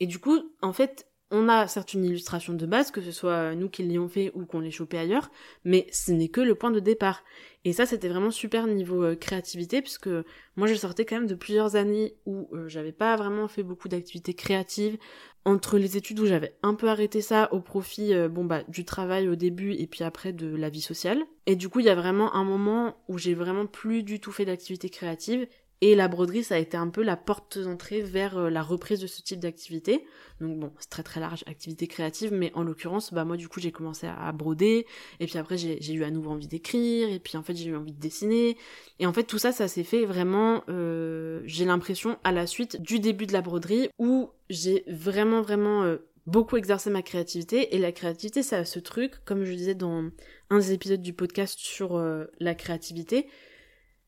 Et 0.00 0.06
du 0.06 0.18
coup, 0.18 0.52
en 0.60 0.72
fait, 0.72 1.08
on 1.30 1.48
a 1.48 1.66
certes 1.66 1.94
une 1.94 2.04
illustration 2.04 2.54
de 2.54 2.66
base, 2.66 2.90
que 2.90 3.02
ce 3.02 3.12
soit 3.12 3.54
nous 3.54 3.68
qui 3.68 3.82
l'ayons 3.82 4.08
fait 4.08 4.32
ou 4.34 4.46
qu'on 4.46 4.60
l'ait 4.60 4.70
chopé 4.70 4.98
ailleurs, 4.98 5.30
mais 5.64 5.86
ce 5.92 6.12
n'est 6.12 6.28
que 6.28 6.40
le 6.40 6.54
point 6.54 6.70
de 6.70 6.80
départ. 6.80 7.22
Et 7.64 7.72
ça, 7.72 7.84
c'était 7.84 8.08
vraiment 8.08 8.30
super 8.30 8.66
niveau 8.66 9.02
euh, 9.04 9.14
créativité, 9.14 9.82
puisque 9.82 10.08
moi, 10.56 10.66
je 10.66 10.74
sortais 10.74 11.04
quand 11.04 11.16
même 11.16 11.26
de 11.26 11.34
plusieurs 11.34 11.76
années 11.76 12.14
où 12.24 12.48
euh, 12.52 12.68
j'avais 12.68 12.92
pas 12.92 13.16
vraiment 13.16 13.46
fait 13.46 13.62
beaucoup 13.62 13.88
d'activités 13.88 14.32
créatives, 14.32 14.96
entre 15.44 15.78
les 15.78 15.96
études 15.96 16.20
où 16.20 16.26
j'avais 16.26 16.56
un 16.62 16.74
peu 16.74 16.88
arrêté 16.88 17.20
ça 17.20 17.52
au 17.52 17.60
profit 17.60 18.12
euh, 18.12 18.28
bon 18.28 18.44
bah 18.44 18.62
du 18.68 18.84
travail 18.84 19.28
au 19.28 19.34
début 19.34 19.72
et 19.72 19.86
puis 19.86 20.04
après 20.04 20.32
de 20.32 20.54
la 20.54 20.68
vie 20.68 20.80
sociale. 20.80 21.22
Et 21.46 21.56
du 21.56 21.68
coup, 21.68 21.80
il 21.80 21.86
y 21.86 21.90
a 21.90 21.94
vraiment 21.94 22.34
un 22.34 22.44
moment 22.44 22.96
où 23.08 23.18
j'ai 23.18 23.34
vraiment 23.34 23.66
plus 23.66 24.02
du 24.02 24.20
tout 24.20 24.32
fait 24.32 24.44
d'activité 24.44 24.90
créative 24.90 25.46
et 25.80 25.94
la 25.94 26.08
broderie, 26.08 26.42
ça 26.42 26.56
a 26.56 26.58
été 26.58 26.76
un 26.76 26.88
peu 26.88 27.02
la 27.02 27.16
porte 27.16 27.58
d'entrée 27.58 28.00
vers 28.00 28.36
euh, 28.36 28.50
la 28.50 28.62
reprise 28.62 28.98
de 28.98 29.06
ce 29.06 29.22
type 29.22 29.38
d'activité. 29.38 30.04
Donc 30.40 30.58
bon, 30.58 30.72
c'est 30.80 30.90
très 30.90 31.04
très 31.04 31.20
large, 31.20 31.44
activité 31.46 31.86
créative, 31.86 32.32
mais 32.32 32.50
en 32.54 32.64
l'occurrence, 32.64 33.12
bah 33.12 33.24
moi 33.24 33.36
du 33.36 33.48
coup 33.48 33.60
j'ai 33.60 33.70
commencé 33.70 34.06
à, 34.06 34.32
broder, 34.32 34.86
et 35.20 35.26
puis 35.26 35.38
après 35.38 35.56
j'ai 35.56 35.92
eu 35.92 36.04
à 36.04 36.10
nouveau 36.10 36.30
envie 36.30 36.46
d'écrire, 36.46 37.08
et 37.08 37.18
puis 37.18 37.36
en 37.36 37.42
fait 37.42 37.56
j'ai 37.56 37.70
eu 37.70 37.76
envie 37.76 37.92
de 37.92 38.00
dessiner, 38.00 38.56
et 38.98 39.06
en 39.06 39.12
fait 39.12 39.24
tout 39.24 39.38
ça, 39.38 39.50
ça 39.50 39.66
s'est 39.66 39.84
fait 39.84 40.04
vraiment, 40.04 40.62
euh, 40.68 41.40
j'ai 41.44 41.64
l'impression, 41.64 42.18
à 42.22 42.30
la 42.30 42.46
suite 42.46 42.80
du 42.80 43.00
début 43.00 43.26
de 43.26 43.32
la 43.32 43.42
broderie, 43.42 43.88
où 43.98 44.30
j'ai 44.48 44.84
vraiment 44.86 45.42
vraiment 45.42 45.82
euh, 45.82 45.96
beaucoup 46.26 46.56
exercé 46.56 46.88
ma 46.90 47.02
créativité, 47.02 47.74
et 47.74 47.78
la 47.78 47.90
créativité, 47.90 48.44
ça 48.44 48.58
a 48.58 48.64
ce 48.64 48.78
truc, 48.78 49.14
comme 49.24 49.44
je 49.44 49.52
disais 49.52 49.74
dans 49.74 50.04
un 50.50 50.58
des 50.58 50.72
épisodes 50.72 51.02
du 51.02 51.14
podcast 51.14 51.58
sur 51.58 52.00
la 52.38 52.54
créativité, 52.54 53.26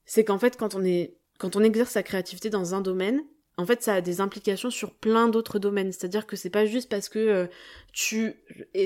c'est 0.04 0.24
qu'en 0.24 0.38
fait 0.38 0.56
quand 0.56 0.74
on 0.74 0.85
est 0.85 1.19
quand 1.40 1.57
on 1.57 1.64
exerce 1.64 1.92
sa 1.92 2.03
créativité 2.03 2.50
dans 2.50 2.74
un 2.74 2.83
domaine, 2.83 3.22
en 3.57 3.66
fait, 3.66 3.83
ça 3.83 3.94
a 3.94 4.00
des 4.00 4.20
implications 4.20 4.70
sur 4.70 4.94
plein 4.94 5.29
d'autres 5.29 5.59
domaines. 5.59 5.92
C'est-à-dire 5.92 6.26
que 6.26 6.37
c'est 6.37 6.50
pas 6.50 6.66
juste 6.66 6.88
parce 6.88 7.09
que 7.09 7.18
euh, 7.18 7.46
tu, 7.92 8.35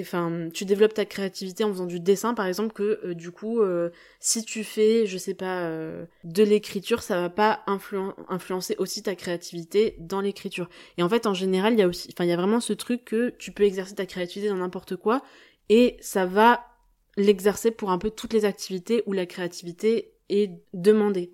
enfin, 0.00 0.48
tu 0.52 0.64
développes 0.64 0.94
ta 0.94 1.04
créativité 1.04 1.64
en 1.64 1.72
faisant 1.72 1.86
du 1.86 2.00
dessin, 2.00 2.34
par 2.34 2.46
exemple, 2.46 2.72
que 2.72 3.00
euh, 3.04 3.14
du 3.14 3.30
coup, 3.30 3.60
euh, 3.60 3.90
si 4.20 4.44
tu 4.44 4.64
fais, 4.64 5.06
je 5.06 5.18
sais 5.18 5.34
pas, 5.34 5.68
de 6.24 6.42
l'écriture, 6.42 7.02
ça 7.02 7.20
va 7.20 7.28
pas 7.28 7.62
influencer 7.66 8.76
aussi 8.78 9.02
ta 9.02 9.14
créativité 9.14 9.96
dans 9.98 10.20
l'écriture. 10.20 10.68
Et 10.96 11.02
en 11.02 11.08
fait, 11.08 11.26
en 11.26 11.34
général, 11.34 11.74
il 11.74 11.80
y 11.80 11.82
a 11.82 11.88
aussi, 11.88 12.08
enfin, 12.12 12.24
il 12.24 12.30
y 12.30 12.32
a 12.32 12.36
vraiment 12.36 12.60
ce 12.60 12.72
truc 12.72 13.04
que 13.04 13.30
tu 13.38 13.52
peux 13.52 13.64
exercer 13.64 13.94
ta 13.94 14.06
créativité 14.06 14.48
dans 14.48 14.56
n'importe 14.56 14.96
quoi, 14.96 15.22
et 15.68 15.96
ça 16.00 16.26
va 16.26 16.64
l'exercer 17.16 17.70
pour 17.70 17.90
un 17.90 17.98
peu 17.98 18.10
toutes 18.10 18.32
les 18.32 18.44
activités 18.44 19.02
où 19.06 19.12
la 19.12 19.26
créativité 19.26 20.14
est 20.28 20.50
demandée. 20.72 21.32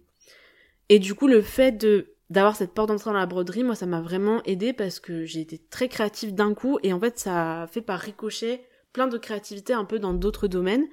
Et 0.90 0.98
du 0.98 1.14
coup, 1.14 1.28
le 1.28 1.40
fait 1.40 1.72
de 1.72 2.08
d'avoir 2.28 2.54
cette 2.54 2.74
porte 2.74 2.88
d'entrée 2.88 3.10
dans 3.10 3.18
la 3.18 3.26
broderie, 3.26 3.64
moi, 3.64 3.74
ça 3.74 3.86
m'a 3.86 4.00
vraiment 4.00 4.40
aidé 4.44 4.72
parce 4.72 5.00
que 5.00 5.24
j'ai 5.24 5.40
été 5.40 5.58
très 5.58 5.88
créative 5.88 6.32
d'un 6.32 6.54
coup 6.54 6.78
et 6.84 6.92
en 6.92 7.00
fait, 7.00 7.18
ça 7.18 7.62
a 7.62 7.66
fait 7.66 7.80
par 7.80 7.98
ricochet 7.98 8.62
plein 8.92 9.08
de 9.08 9.18
créativité 9.18 9.72
un 9.72 9.84
peu 9.84 9.98
dans 9.98 10.14
d'autres 10.14 10.46
domaines 10.46 10.86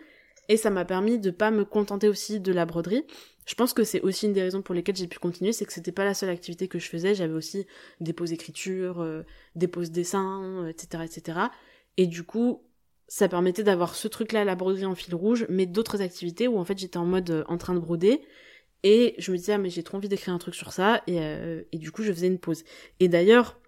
et 0.49 0.57
ça 0.57 0.71
m'a 0.71 0.83
permis 0.83 1.19
de 1.19 1.29
pas 1.29 1.51
me 1.51 1.63
contenter 1.63 2.07
aussi 2.07 2.39
de 2.39 2.51
la 2.51 2.65
broderie. 2.65 3.05
Je 3.45 3.53
pense 3.53 3.73
que 3.73 3.83
c'est 3.83 4.01
aussi 4.01 4.25
une 4.25 4.33
des 4.33 4.41
raisons 4.41 4.63
pour 4.63 4.73
lesquelles 4.73 4.95
j'ai 4.95 5.07
pu 5.07 5.19
continuer, 5.19 5.51
c'est 5.51 5.65
que 5.65 5.73
c'était 5.73 5.91
pas 5.91 6.05
la 6.05 6.15
seule 6.15 6.29
activité 6.29 6.67
que 6.67 6.79
je 6.79 6.89
faisais, 6.89 7.13
j'avais 7.13 7.33
aussi 7.33 7.67
des 8.01 8.13
pauses 8.13 8.33
écriture, 8.33 9.01
euh, 9.01 9.23
des 9.55 9.67
pauses 9.67 9.91
dessin, 9.91 10.67
etc., 10.67 11.03
etc. 11.05 11.39
Et 11.97 12.07
du 12.07 12.23
coup, 12.23 12.63
ça 13.07 13.27
permettait 13.27 13.63
d'avoir 13.63 13.95
ce 13.95 14.07
truc-là, 14.07 14.43
la 14.43 14.55
broderie 14.55 14.85
en 14.85 14.95
fil 14.95 15.13
rouge, 15.13 15.45
mais 15.49 15.65
d'autres 15.67 16.01
activités 16.01 16.47
où 16.47 16.57
en 16.57 16.65
fait 16.65 16.77
j'étais 16.77 16.97
en 16.97 17.05
mode 17.05 17.29
euh, 17.29 17.43
en 17.47 17.57
train 17.57 17.73
de 17.75 17.79
broder 17.79 18.21
et 18.83 19.15
je 19.17 19.31
me 19.31 19.37
disais, 19.37 19.53
ah, 19.53 19.57
mais 19.57 19.69
j'ai 19.69 19.83
trop 19.83 19.97
envie 19.97 20.09
d'écrire 20.09 20.33
un 20.33 20.37
truc 20.37 20.55
sur 20.55 20.71
ça. 20.71 21.01
Et, 21.07 21.19
euh, 21.19 21.63
et 21.71 21.77
du 21.77 21.91
coup, 21.91 22.03
je 22.03 22.11
faisais 22.11 22.27
une 22.27 22.39
pause. 22.39 22.63
Et 22.99 23.07
d'ailleurs, 23.07 23.59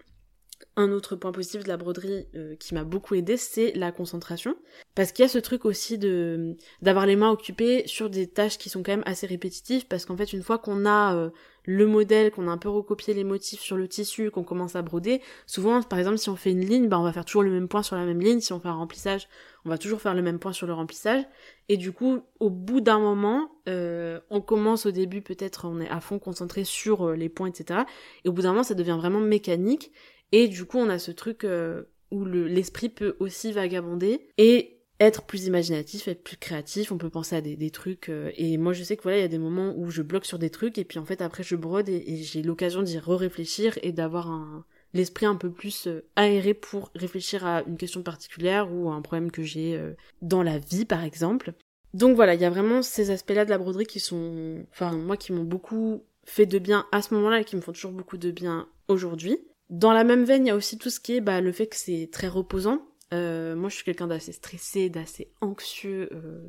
un 0.79 0.91
autre 0.93 1.15
point 1.15 1.31
positif 1.31 1.63
de 1.63 1.67
la 1.67 1.77
broderie 1.77 2.25
euh, 2.35 2.55
qui 2.55 2.73
m'a 2.73 2.85
beaucoup 2.85 3.15
aidé, 3.15 3.35
c'est 3.35 3.73
la 3.75 3.91
concentration. 3.91 4.55
Parce 4.95 5.11
qu'il 5.11 5.23
y 5.23 5.25
a 5.25 5.29
ce 5.29 5.37
truc 5.37 5.65
aussi 5.65 5.97
de 5.97 6.55
d'avoir 6.81 7.05
les 7.05 7.17
mains 7.17 7.31
occupées 7.31 7.83
sur 7.85 8.09
des 8.09 8.27
tâches 8.27 8.57
qui 8.57 8.69
sont 8.69 8.81
quand 8.81 8.93
même 8.93 9.03
assez 9.05 9.27
répétitives, 9.27 9.87
parce 9.87 10.05
qu'en 10.05 10.15
fait, 10.15 10.31
une 10.31 10.41
fois 10.41 10.57
qu'on 10.57 10.85
a 10.85 11.15
euh, 11.15 11.29
le 11.65 11.85
modèle, 11.85 12.31
qu'on 12.31 12.47
a 12.47 12.51
un 12.51 12.57
peu 12.57 12.69
recopié 12.69 13.13
les 13.13 13.25
motifs 13.25 13.59
sur 13.59 13.75
le 13.75 13.87
tissu, 13.89 14.31
qu'on 14.31 14.43
commence 14.43 14.77
à 14.77 14.81
broder, 14.81 15.21
souvent, 15.45 15.81
par 15.83 15.99
exemple, 15.99 16.17
si 16.17 16.29
on 16.29 16.37
fait 16.37 16.51
une 16.51 16.65
ligne, 16.65 16.87
bah, 16.87 16.97
on 16.97 17.03
va 17.03 17.11
faire 17.11 17.25
toujours 17.25 17.43
le 17.43 17.51
même 17.51 17.67
point 17.67 17.83
sur 17.83 17.97
la 17.97 18.05
même 18.05 18.21
ligne. 18.21 18.39
Si 18.39 18.53
on 18.53 18.59
fait 18.59 18.69
un 18.69 18.73
remplissage, 18.73 19.27
on 19.65 19.69
va 19.69 19.77
toujours 19.77 19.99
faire 19.99 20.15
le 20.15 20.21
même 20.21 20.39
point 20.39 20.53
sur 20.53 20.65
le 20.65 20.73
remplissage. 20.73 21.23
Et 21.67 21.75
du 21.75 21.91
coup, 21.91 22.21
au 22.39 22.49
bout 22.49 22.79
d'un 22.79 22.99
moment, 22.99 23.51
euh, 23.67 24.19
on 24.29 24.39
commence 24.39 24.85
au 24.85 24.91
début, 24.91 25.21
peut-être, 25.21 25.67
on 25.67 25.81
est 25.81 25.89
à 25.89 25.99
fond 25.99 26.19
concentré 26.19 26.63
sur 26.63 27.11
les 27.11 27.29
points, 27.29 27.49
etc. 27.49 27.81
Et 28.23 28.29
au 28.29 28.31
bout 28.31 28.43
d'un 28.43 28.51
moment, 28.51 28.63
ça 28.63 28.75
devient 28.75 28.97
vraiment 28.97 29.19
mécanique. 29.19 29.91
Et 30.31 30.47
du 30.47 30.65
coup, 30.65 30.77
on 30.77 30.89
a 30.89 30.99
ce 30.99 31.11
truc 31.11 31.43
euh, 31.43 31.83
où 32.11 32.25
l'esprit 32.25 32.89
peut 32.89 33.15
aussi 33.19 33.51
vagabonder 33.51 34.29
et 34.37 34.75
être 34.99 35.23
plus 35.23 35.45
imaginatif, 35.45 36.07
être 36.09 36.23
plus 36.23 36.37
créatif, 36.37 36.91
on 36.91 36.97
peut 36.97 37.09
penser 37.09 37.35
à 37.35 37.41
des, 37.41 37.71
trucs. 37.71 38.09
Euh, 38.09 38.31
et 38.35 38.57
moi, 38.57 38.73
je 38.73 38.83
sais 38.83 38.97
que 38.97 39.03
voilà, 39.03 39.17
il 39.17 39.21
y 39.21 39.25
a 39.25 39.29
des 39.29 39.37
moments 39.37 39.73
où 39.77 39.89
je 39.89 40.01
bloque 40.01 40.25
sur 40.25 40.39
des 40.39 40.49
trucs 40.49 40.77
et 40.77 40.83
puis 40.83 40.99
en 40.99 41.05
fait, 41.05 41.21
après, 41.21 41.43
je 41.43 41.55
brode 41.55 41.89
et, 41.89 42.17
j'ai 42.17 42.41
l'occasion 42.41 42.81
d'y 42.81 42.99
re-réfléchir 42.99 43.77
et 43.81 43.91
d'avoir 43.91 44.29
un 44.29 44.65
l'esprit 44.95 45.27
un 45.27 45.35
peu 45.35 45.51
plus 45.51 45.85
euh, 45.85 46.03
aéré 46.15 46.55
pour 46.55 46.91
réfléchir 46.95 47.45
à 47.45 47.61
une 47.67 47.77
question 47.77 48.01
particulière 48.01 48.73
ou 48.73 48.89
à 48.89 48.95
un 48.95 49.03
problème 49.03 49.29
que 49.29 49.43
j'ai 49.43 49.79
dans 50.23 50.41
la 50.41 50.57
vie, 50.57 50.85
par 50.85 51.03
exemple. 51.03 51.53
Donc 51.93 52.15
voilà, 52.15 52.33
il 52.33 52.41
y 52.41 52.45
a 52.45 52.49
vraiment 52.49 52.81
ces 52.81 53.11
aspects-là 53.11 53.45
de 53.45 53.49
la 53.49 53.57
broderie 53.57 53.85
qui 53.85 53.99
sont, 53.99 54.65
enfin, 54.71 54.93
moi, 54.93 55.15
qui 55.15 55.31
m'ont 55.31 55.43
beaucoup 55.43 56.03
fait 56.25 56.45
de 56.45 56.59
bien 56.59 56.85
à 56.91 57.01
ce 57.01 57.13
moment-là 57.15 57.41
et 57.41 57.45
qui 57.45 57.55
me 57.55 57.61
font 57.61 57.71
toujours 57.71 57.91
beaucoup 57.91 58.17
de 58.17 58.31
bien 58.31 58.67
aujourd'hui. 58.87 59.39
Dans 59.69 59.93
la 59.93 60.03
même 60.03 60.23
veine, 60.23 60.45
il 60.45 60.49
y 60.49 60.51
a 60.51 60.55
aussi 60.55 60.77
tout 60.77 60.89
ce 60.89 60.99
qui 60.99 61.15
est 61.15 61.21
bah, 61.21 61.41
le 61.41 61.51
fait 61.51 61.67
que 61.67 61.75
c'est 61.75 62.09
très 62.11 62.27
reposant. 62.27 62.81
Euh, 63.13 63.55
moi, 63.55 63.69
je 63.69 63.75
suis 63.75 63.83
quelqu'un 63.83 64.07
d'assez 64.07 64.31
stressé, 64.31 64.89
d'assez 64.89 65.31
anxieux 65.41 66.09
euh, 66.11 66.41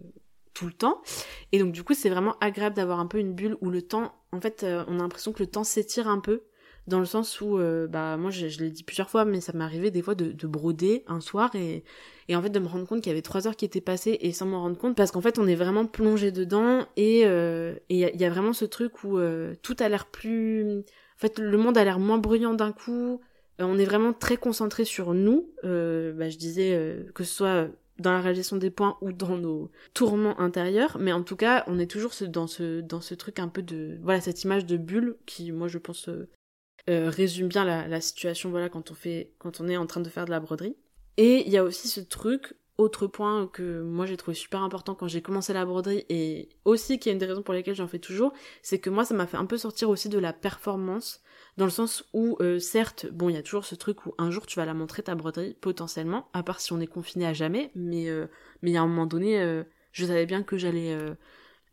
tout 0.54 0.66
le 0.66 0.72
temps. 0.72 1.02
Et 1.52 1.58
donc, 1.58 1.72
du 1.72 1.82
coup, 1.82 1.94
c'est 1.94 2.08
vraiment 2.08 2.36
agréable 2.40 2.76
d'avoir 2.76 2.98
un 2.98 3.06
peu 3.06 3.18
une 3.18 3.34
bulle 3.34 3.56
où 3.60 3.70
le 3.70 3.82
temps, 3.82 4.14
en 4.32 4.40
fait, 4.40 4.62
euh, 4.62 4.84
on 4.88 4.98
a 4.98 5.02
l'impression 5.02 5.32
que 5.32 5.42
le 5.42 5.48
temps 5.48 5.64
s'étire 5.64 6.08
un 6.08 6.20
peu. 6.20 6.42
Dans 6.86 6.98
le 6.98 7.04
sens 7.04 7.40
où, 7.42 7.58
bah, 7.88 8.16
moi, 8.16 8.30
je, 8.30 8.46
l'ai 8.58 8.70
dit 8.70 8.82
plusieurs 8.82 9.10
fois, 9.10 9.24
mais 9.24 9.40
ça 9.40 9.52
m'est 9.52 9.90
des 9.90 10.02
fois 10.02 10.14
de, 10.16 10.46
broder 10.48 11.04
un 11.06 11.20
soir 11.20 11.54
et, 11.54 11.84
et 12.28 12.34
en 12.34 12.42
fait 12.42 12.48
de 12.48 12.58
me 12.58 12.66
rendre 12.66 12.86
compte 12.86 13.02
qu'il 13.02 13.10
y 13.10 13.12
avait 13.12 13.22
trois 13.22 13.46
heures 13.46 13.54
qui 13.54 13.66
étaient 13.66 13.82
passées 13.82 14.18
et 14.22 14.32
sans 14.32 14.46
m'en 14.46 14.62
rendre 14.62 14.78
compte 14.78 14.96
parce 14.96 15.12
qu'en 15.12 15.20
fait, 15.20 15.38
on 15.38 15.46
est 15.46 15.54
vraiment 15.54 15.86
plongé 15.86 16.32
dedans 16.32 16.86
et 16.96 17.20
il 17.20 17.96
y, 17.96 18.00
y, 18.00 18.24
a 18.24 18.30
vraiment 18.30 18.54
ce 18.54 18.64
truc 18.64 19.04
où 19.04 19.20
tout 19.62 19.76
a 19.78 19.88
l'air 19.88 20.06
plus 20.06 20.82
fait, 21.20 21.38
le 21.38 21.56
monde 21.58 21.76
a 21.76 21.84
l'air 21.84 21.98
moins 21.98 22.18
bruyant 22.18 22.54
d'un 22.54 22.72
coup. 22.72 23.20
Euh, 23.60 23.64
on 23.64 23.78
est 23.78 23.84
vraiment 23.84 24.12
très 24.12 24.36
concentré 24.36 24.84
sur 24.84 25.14
nous. 25.14 25.50
Euh, 25.64 26.12
bah, 26.12 26.28
je 26.28 26.38
disais 26.38 26.74
euh, 26.74 27.10
que 27.14 27.24
ce 27.24 27.34
soit 27.34 27.68
dans 27.98 28.12
la 28.12 28.20
réalisation 28.20 28.56
des 28.56 28.70
points 28.70 28.96
ou 29.02 29.12
dans 29.12 29.36
nos 29.36 29.70
tourments 29.92 30.40
intérieurs, 30.40 30.96
mais 30.98 31.12
en 31.12 31.22
tout 31.22 31.36
cas, 31.36 31.64
on 31.66 31.78
est 31.78 31.90
toujours 31.90 32.12
dans 32.28 32.46
ce 32.46 32.80
dans 32.80 33.02
ce 33.02 33.14
truc 33.14 33.38
un 33.38 33.48
peu 33.48 33.60
de 33.62 33.98
voilà 34.02 34.22
cette 34.22 34.42
image 34.42 34.64
de 34.64 34.78
bulle 34.78 35.18
qui, 35.26 35.52
moi, 35.52 35.68
je 35.68 35.78
pense 35.78 36.08
résume 36.88 37.46
bien 37.46 37.64
la, 37.64 37.86
la, 37.86 38.00
situation 38.00 38.50
voilà 38.50 38.68
quand 38.68 38.90
on 38.90 38.94
fait 38.94 39.30
quand 39.38 39.60
on 39.60 39.68
est 39.68 39.76
en 39.76 39.86
train 39.86 40.00
de 40.00 40.08
faire 40.08 40.24
de 40.24 40.30
la 40.30 40.40
broderie. 40.40 40.76
Et 41.18 41.46
il 41.46 41.52
y 41.52 41.58
a 41.58 41.62
aussi 41.62 41.88
ce 41.88 42.00
truc 42.00 42.54
autre 42.80 43.06
point 43.06 43.46
que 43.46 43.82
moi 43.82 44.06
j'ai 44.06 44.16
trouvé 44.16 44.34
super 44.34 44.62
important 44.62 44.94
quand 44.94 45.06
j'ai 45.06 45.22
commencé 45.22 45.52
la 45.52 45.64
broderie 45.64 46.04
et 46.08 46.48
aussi 46.64 46.98
qui 46.98 47.08
est 47.08 47.12
une 47.12 47.18
des 47.18 47.26
raisons 47.26 47.42
pour 47.42 47.54
lesquelles 47.54 47.74
j'en 47.74 47.86
fais 47.86 47.98
toujours, 47.98 48.32
c'est 48.62 48.78
que 48.78 48.90
moi 48.90 49.04
ça 49.04 49.14
m'a 49.14 49.26
fait 49.26 49.36
un 49.36 49.46
peu 49.46 49.58
sortir 49.58 49.90
aussi 49.90 50.08
de 50.08 50.18
la 50.18 50.32
performance 50.32 51.22
dans 51.56 51.66
le 51.66 51.70
sens 51.70 52.04
où 52.14 52.36
euh, 52.40 52.58
certes, 52.58 53.06
bon, 53.12 53.28
il 53.28 53.34
y 53.34 53.38
a 53.38 53.42
toujours 53.42 53.64
ce 53.64 53.74
truc 53.74 54.06
où 54.06 54.14
un 54.18 54.30
jour 54.30 54.46
tu 54.46 54.56
vas 54.56 54.64
la 54.64 54.72
montrer 54.72 55.02
ta 55.02 55.14
broderie 55.14 55.54
potentiellement, 55.60 56.28
à 56.32 56.42
part 56.42 56.60
si 56.60 56.72
on 56.72 56.80
est 56.80 56.86
confiné 56.86 57.26
à 57.26 57.34
jamais, 57.34 57.70
mais 57.74 58.08
euh, 58.08 58.26
mais 58.62 58.70
il 58.70 58.74
y 58.74 58.76
a 58.76 58.82
un 58.82 58.86
moment 58.86 59.06
donné, 59.06 59.40
euh, 59.40 59.62
je 59.92 60.06
savais 60.06 60.26
bien 60.26 60.42
que 60.42 60.56
j'allais 60.56 60.96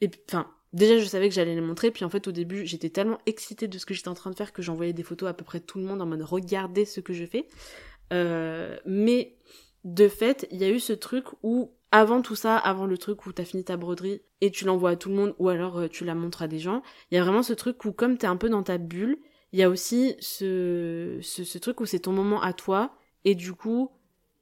et 0.02 0.12
enfin 0.28 0.52
Déjà, 0.74 1.00
je 1.00 1.06
savais 1.06 1.30
que 1.30 1.34
j'allais 1.34 1.56
les 1.56 1.62
montrer, 1.62 1.92
puis 1.92 2.04
en 2.04 2.10
fait, 2.10 2.28
au 2.28 2.34
début, 2.34 2.66
j'étais 2.68 2.90
tellement 2.90 3.20
excitée 3.26 3.70
de 3.70 3.78
ce 3.78 3.86
que 3.86 3.94
j'étais 3.94 4.10
en 4.10 4.14
train 4.14 4.30
de 4.30 4.36
faire 4.36 4.52
que 4.52 4.62
j'envoyais 4.62 4.92
des 4.92 5.02
photos 5.02 5.30
à 5.30 5.34
peu 5.34 5.46
près 5.46 5.62
tout 5.62 5.80
le 5.80 5.86
monde 5.86 6.02
en 6.02 6.06
mode 6.06 6.22
regardez 6.22 6.84
ce 6.84 7.00
que 7.00 7.14
je 7.14 7.26
fais. 7.26 7.48
mais 8.12 9.37
de 9.88 10.10
fait, 10.10 10.48
il 10.52 10.58
y 10.58 10.66
a 10.66 10.70
eu 10.70 10.82
ce 10.82 10.92
truc 10.92 11.26
où, 11.44 11.72
avant 11.92 12.22
tout 12.22 12.36
ça, 12.36 12.58
avant 12.58 12.86
le 12.86 12.98
truc 12.98 13.26
où 13.26 13.32
t'as 13.32 13.46
fini 13.46 13.64
ta 13.64 13.78
broderie 13.78 14.22
et 14.42 14.52
tu 14.52 14.66
l'envoies 14.66 14.92
à 14.92 14.96
tout 14.98 15.08
le 15.08 15.16
monde 15.16 15.36
ou 15.40 15.48
alors 15.48 15.80
euh, 15.80 15.88
tu 15.88 16.04
la 16.04 16.14
montres 16.14 16.42
à 16.42 16.50
des 16.50 16.60
gens, 16.60 16.84
il 17.10 17.16
y 17.16 17.18
a 17.18 17.24
vraiment 17.24 17.42
ce 17.42 17.54
truc 17.54 17.86
où, 17.86 17.94
comme 17.94 18.18
t'es 18.18 18.28
un 18.28 18.36
peu 18.36 18.50
dans 18.50 18.64
ta 18.64 18.78
bulle, 18.78 19.18
il 19.54 19.60
y 19.60 19.64
a 19.64 19.70
aussi 19.70 20.18
ce, 20.20 21.58
truc 21.60 21.80
où 21.80 21.86
c'est 21.86 22.00
ton 22.00 22.12
moment 22.12 22.42
à 22.42 22.52
toi 22.52 22.98
et 23.24 23.34
du 23.34 23.54
coup, 23.54 23.92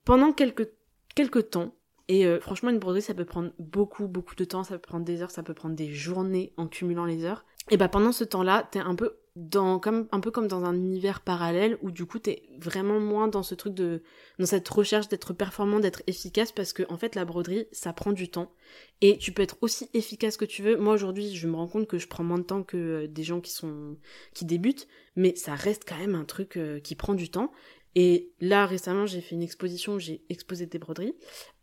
pendant 0.04 0.32
quelques, 0.32 0.68
quelques 1.14 1.52
temps, 1.52 1.76
et 2.08 2.26
euh, 2.26 2.40
franchement, 2.40 2.72
une 2.72 2.80
broderie, 2.80 3.04
ça 3.04 3.14
peut 3.14 3.26
prendre 3.26 3.52
beaucoup, 3.60 4.08
beaucoup 4.08 4.36
de 4.36 4.46
temps, 4.46 4.64
ça 4.64 4.80
peut 4.80 4.88
prendre 4.88 5.06
des 5.06 5.22
heures, 5.22 5.32
ça 5.32 5.44
peut 5.44 5.54
prendre 5.54 5.76
des 5.76 5.92
journées 5.92 6.54
en 6.58 6.68
cumulant 6.68 7.06
les 7.06 7.24
heures. 7.24 7.46
Et 7.70 7.78
bah 7.78 7.88
pendant 7.88 8.12
ce 8.12 8.24
temps-là, 8.24 8.68
t'es 8.72 8.80
un 8.80 8.96
peu 8.96 9.18
dans 9.36 9.80
comme 9.80 10.08
un 10.12 10.22
peu 10.22 10.32
comme 10.32 10.48
dans 10.48 10.64
un 10.64 10.74
univers 10.76 11.20
parallèle 11.20 11.78
où 11.82 11.92
du 11.92 12.06
coup 12.06 12.20
t'es 12.20 12.44
vraiment 12.58 13.02
moins 13.02 13.28
dans 13.28 13.44
ce 13.44 13.54
truc 13.54 13.74
de 13.74 14.02
dans 14.40 14.46
cette 14.46 14.68
recherche 14.70 15.10
d'être 15.10 15.34
performant 15.34 15.82
d'être 15.82 16.04
efficace 16.08 16.54
parce 16.54 16.72
que 16.72 16.84
en 16.88 16.98
fait 16.98 17.16
la 17.16 17.26
broderie 17.26 17.68
ça 17.74 17.92
prend 17.92 18.14
du 18.14 18.30
temps. 18.30 18.54
Et 19.02 19.18
tu 19.18 19.34
peux 19.34 19.42
être 19.42 19.58
aussi 19.60 19.90
efficace 19.94 20.38
que 20.38 20.46
tu 20.46 20.62
veux. 20.62 20.78
Moi 20.78 20.94
aujourd'hui 20.94 21.36
je 21.36 21.48
me 21.48 21.56
rends 21.56 21.68
compte 21.68 21.88
que 21.88 21.98
je 21.98 22.08
prends 22.08 22.24
moins 22.24 22.38
de 22.40 22.44
temps 22.44 22.64
que 22.64 22.78
euh, 22.78 23.08
des 23.08 23.24
gens 23.24 23.42
qui 23.42 23.52
sont 23.52 23.98
qui 24.34 24.46
débutent 24.46 24.88
mais 25.18 25.36
ça 25.36 25.54
reste 25.54 25.84
quand 25.86 25.98
même 25.98 26.16
un 26.16 26.26
truc 26.26 26.56
euh, 26.56 26.80
qui 26.80 26.96
prend 26.96 27.14
du 27.14 27.30
temps. 27.30 27.52
Et 27.96 28.32
là 28.40 28.66
récemment 28.66 29.06
j'ai 29.06 29.20
fait 29.20 29.36
une 29.36 29.44
exposition 29.44 29.96
où 29.96 30.00
j'ai 30.00 30.24
exposé 30.30 30.66
des 30.66 30.80
broderies. 30.80 31.16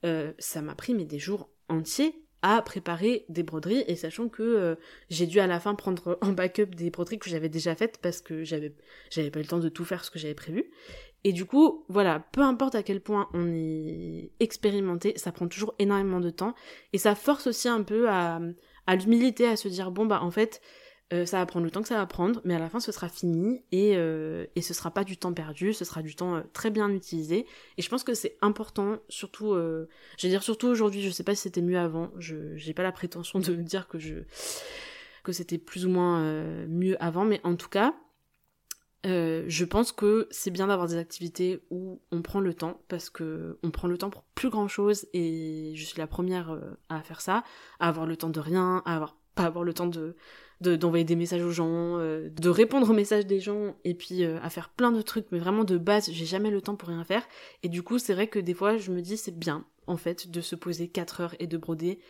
Euh, 0.04 0.32
ça 0.38 0.61
m'a 0.61 0.74
pris 0.74 0.92
mais 0.92 1.06
des 1.06 1.18
jours 1.18 1.48
entiers 1.70 2.21
à 2.42 2.61
préparer 2.62 3.24
des 3.28 3.42
broderies 3.42 3.85
et 3.87 3.96
sachant 3.96 4.28
que 4.28 4.42
euh, 4.42 4.74
j'ai 5.11 5.26
dû 5.26 5.40
à 5.40 5.46
la 5.46 5.61
fin 5.61 5.74
prendre 5.74 6.18
en 6.22 6.33
backup 6.33 6.66
des 6.66 6.90
broderies 6.90 7.18
que 7.18 7.31
j'avais 7.31 7.48
déjà 7.48 7.74
faites 7.74 7.98
parce 7.98 8.20
que 8.20 8.44
j'avais 8.44 8.74
j'avais 9.11 9.31
pas 9.31 9.38
le 9.38 9.46
temps 9.46 9.59
de 9.59 9.68
tout 9.68 9.85
faire 9.85 10.05
ce 10.05 10.11
que 10.11 10.18
j'avais 10.18 10.35
prévu. 10.35 10.70
Et 11.24 11.33
du 11.33 11.44
coup, 11.44 11.85
voilà, 11.88 12.18
peu 12.33 12.40
importe 12.40 12.74
à 12.74 12.83
quel 12.83 13.00
point 13.00 13.28
on 13.33 13.46
est 13.55 14.31
expérimenté, 14.40 15.14
ça 15.16 15.31
prend 15.31 15.46
toujours 15.46 15.74
énormément 15.78 16.18
de 16.18 16.31
temps 16.31 16.55
et 16.92 16.98
ça 16.98 17.14
force 17.14 17.46
aussi 17.46 17.68
un 17.68 17.85
peu 17.85 18.09
à, 18.09 18.40
à 18.88 18.96
l'humilité, 18.96 19.46
à 19.46 19.57
se 19.57 19.68
dire 19.68 19.92
bon 19.92 20.05
bah 20.05 20.20
en 20.22 20.33
fait, 20.33 20.61
euh, 21.12 21.27
ça 21.27 21.38
va 21.38 21.46
prendre 21.46 21.64
le 21.64 21.70
temps 21.70 21.83
que 21.83 21.88
ça 21.88 21.96
va 21.96 22.07
prendre, 22.07 22.40
mais 22.44 22.55
à 22.55 22.59
la 22.59 22.70
fin 22.70 22.81
ce 22.81 22.90
sera 22.90 23.09
fini 23.09 23.62
et, 23.70 23.96
euh, 23.96 24.46
et 24.57 24.62
ce 24.62 24.72
sera 24.72 24.90
pas 24.90 25.05
du 25.05 25.18
temps 25.18 25.33
perdu, 25.33 25.75
ce 25.75 25.85
sera 25.85 26.01
du 26.01 26.14
temps 26.14 26.37
euh, 26.37 26.40
très 26.55 26.70
bien 26.70 26.88
utilisé. 26.88 27.46
Et 27.77 27.83
je 27.83 27.88
pense 27.88 28.03
que 28.03 28.14
c'est 28.14 28.38
important, 28.40 28.98
surtout, 29.09 29.55
je 29.55 29.87
vais 30.22 30.29
dire 30.29 30.42
surtout 30.42 30.68
aujourd'hui, 30.68 31.03
je 31.03 31.11
sais 31.11 31.25
pas 31.25 31.35
si 31.35 31.42
c'était 31.42 31.61
mieux 31.61 31.79
avant, 31.79 32.11
je 32.18 32.57
j'ai 32.57 32.72
pas 32.72 32.83
la 32.83 32.92
prétention 32.92 33.40
de 33.40 33.55
dire 33.55 33.88
que 33.88 33.98
je 33.98 34.14
que 35.22 35.33
c'était 35.33 35.59
plus 35.59 35.87
ou 35.87 35.90
moins 35.90 36.20
mieux 36.66 37.03
avant, 37.03 37.25
mais 37.25 37.40
en 37.44 37.57
tout 37.57 37.68
cas, 37.68 37.94
je 39.05 39.64
pense 39.64 39.92
que 39.92 40.29
c'est 40.31 40.51
bien 40.51 40.68
d'avoir 40.68 40.88
des 40.88 40.96
activités 40.96 41.62
où 41.70 42.01
on 42.11 42.22
prend 42.22 42.40
le 42.40 42.55
temps 42.55 42.81
parce 42.88 43.11
que 43.11 43.59
on 43.62 43.70
prend 43.70 43.88
le 43.88 43.98
temps 43.98 44.11
pour 44.11 44.25
plus 44.35 44.51
grand 44.51 44.68
chose 44.68 45.07
et 45.12 45.72
je 45.75 45.85
suis 45.85 45.98
la 45.98 46.07
première 46.07 46.59
à 46.88 47.03
faire 47.03 47.20
ça, 47.20 47.44
à 47.81 47.88
avoir 47.88 48.07
le 48.07 48.16
temps 48.16 48.31
de 48.31 48.40
rien, 48.40 48.83
à 48.87 48.96
avoir 48.96 49.16
pas 49.35 49.44
avoir 49.44 49.64
le 49.64 49.75
temps 49.75 49.87
de 49.87 50.16
d'envoyer 50.62 51.05
des 51.05 51.16
messages 51.16 51.42
aux 51.42 51.51
gens, 51.51 51.98
euh, 51.98 52.31
de 52.31 52.48
répondre 52.48 52.88
aux 52.88 52.94
messages 52.94 53.27
des 53.27 53.40
gens 53.40 53.77
et 53.85 53.94
puis 53.94 54.25
euh, 54.25 54.38
à 54.42 54.51
faire 54.51 54.70
plein 54.70 54.92
de 54.92 55.03
trucs, 55.03 55.27
mais 55.33 55.38
vraiment 55.38 55.64
de 55.64 55.77
base, 55.77 56.11
j'ai 56.11 56.27
jamais 56.27 56.51
le 56.51 56.62
temps 56.62 56.77
pour 56.77 56.88
rien 56.88 57.05
faire. 57.05 57.27
Et 57.62 57.68
du 57.68 57.83
coup, 57.83 57.98
c'est 57.98 58.14
vrai 58.14 58.29
que 58.29 58.38
des 58.38 58.55
fois, 58.55 58.77
je 58.77 58.90
me 58.90 59.03
dis 59.03 59.16
c'est 59.16 59.37
bien 59.37 59.66
en 59.87 59.96
fait 59.96 60.31
de 60.31 60.40
se 60.40 60.55
poser 60.55 60.88
4 60.88 61.20
heures 61.20 61.35
et 61.38 61.46
de 61.46 61.57
broder. 61.57 62.01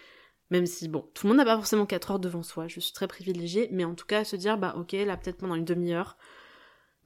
Même 0.50 0.66
si, 0.66 0.88
bon, 0.88 1.08
tout 1.14 1.26
le 1.26 1.28
monde 1.28 1.38
n'a 1.38 1.44
pas 1.44 1.56
forcément 1.56 1.86
4 1.86 2.12
heures 2.12 2.18
devant 2.18 2.42
soi, 2.42 2.68
je 2.68 2.78
suis 2.78 2.92
très 2.92 3.08
privilégiée, 3.08 3.68
mais 3.72 3.84
en 3.84 3.94
tout 3.94 4.06
cas, 4.06 4.24
se 4.24 4.36
dire, 4.36 4.58
bah 4.58 4.74
ok, 4.76 4.92
là 4.92 5.16
peut-être 5.16 5.38
pendant 5.38 5.54
une 5.54 5.64
demi-heure, 5.64 6.18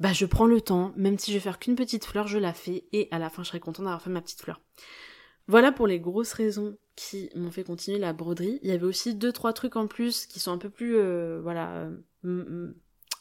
bah 0.00 0.12
je 0.12 0.26
prends 0.26 0.46
le 0.46 0.61
temps, 0.61 0.92
même 0.96 1.18
si 1.18 1.30
je 1.30 1.37
vais 1.37 1.42
faire 1.42 1.59
qu'une 1.59 1.76
petite 1.76 2.04
fleur, 2.04 2.26
je 2.26 2.38
la 2.38 2.52
fais, 2.52 2.85
et 2.92 3.09
à 3.12 3.18
la 3.18 3.30
fin, 3.30 3.44
je 3.44 3.48
serai 3.48 3.61
contente 3.61 3.85
d'avoir 3.85 4.02
fait 4.02 4.11
ma 4.11 4.20
petite 4.20 4.42
fleur. 4.42 4.61
Voilà 5.48 5.70
pour 5.70 5.87
les 5.87 6.00
grosses 6.00 6.32
raisons 6.32 6.76
qui 6.96 7.30
m'ont 7.37 7.50
fait 7.50 7.62
continuer 7.62 7.98
la 7.98 8.12
broderie. 8.12 8.59
Il 8.62 8.70
y 8.70 8.72
avait 8.72 8.87
aussi 8.87 9.14
deux 9.14 9.32
trois 9.32 9.52
trucs 9.52 9.76
en 9.76 9.87
plus 9.87 10.26
qui 10.26 10.40
sont 10.40 10.50
un 10.50 10.59
peu 10.59 10.70
plus 10.70 10.96
euh, 10.96 11.40
voilà 11.42 11.88
euh, 12.24 12.72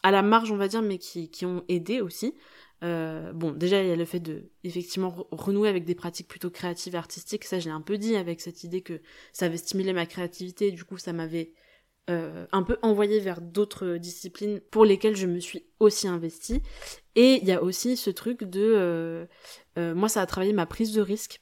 à 0.02 0.12
la 0.12 0.22
marge 0.24 0.52
on 0.52 0.58
va 0.58 0.68
dire 0.68 0.82
mais 0.82 0.98
qui, 0.98 1.30
qui 1.30 1.46
ont 1.46 1.64
aidé 1.68 2.02
aussi. 2.02 2.34
Euh, 2.84 3.32
bon 3.32 3.52
déjà 3.52 3.82
il 3.84 3.90
y 3.90 3.92
a 3.92 3.96
le 3.96 4.06
fait 4.06 4.20
de 4.20 4.50
effectivement 4.64 5.28
renouer 5.32 5.70
avec 5.70 5.86
des 5.86 5.96
pratiques 5.96 6.28
plutôt 6.28 6.50
créatives 6.50 6.96
et 6.96 6.98
artistiques 6.98 7.46
ça 7.46 7.60
je 7.60 7.66
l'ai 7.66 7.72
un 7.72 7.82
peu 7.82 7.98
dit 7.98 8.16
avec 8.18 8.42
cette 8.42 8.64
idée 8.66 8.82
que 8.82 9.02
ça 9.32 9.46
avait 9.46 9.58
stimulé 9.58 9.94
ma 9.94 10.06
créativité 10.06 10.72
du 10.72 10.84
coup 10.84 10.98
ça 10.98 11.14
m'avait 11.14 11.54
un 12.08 12.64
peu 12.64 12.78
envoyé 12.84 13.20
vers 13.20 13.42
d'autres 13.42 13.98
disciplines 13.98 14.60
pour 14.60 14.86
lesquelles 14.86 15.16
je 15.16 15.26
me 15.26 15.40
suis 15.40 15.66
aussi 15.80 16.08
investie 16.08 16.62
et 17.16 17.40
il 17.42 17.48
y 17.48 17.52
a 17.54 17.64
aussi 17.64 17.98
ce 17.98 18.10
truc 18.10 18.44
de 18.44 19.26
moi 19.78 20.10
ça 20.10 20.22
a 20.22 20.26
travaillé 20.26 20.54
ma 20.54 20.66
prise 20.66 20.92
de 20.92 21.02
risque 21.02 21.42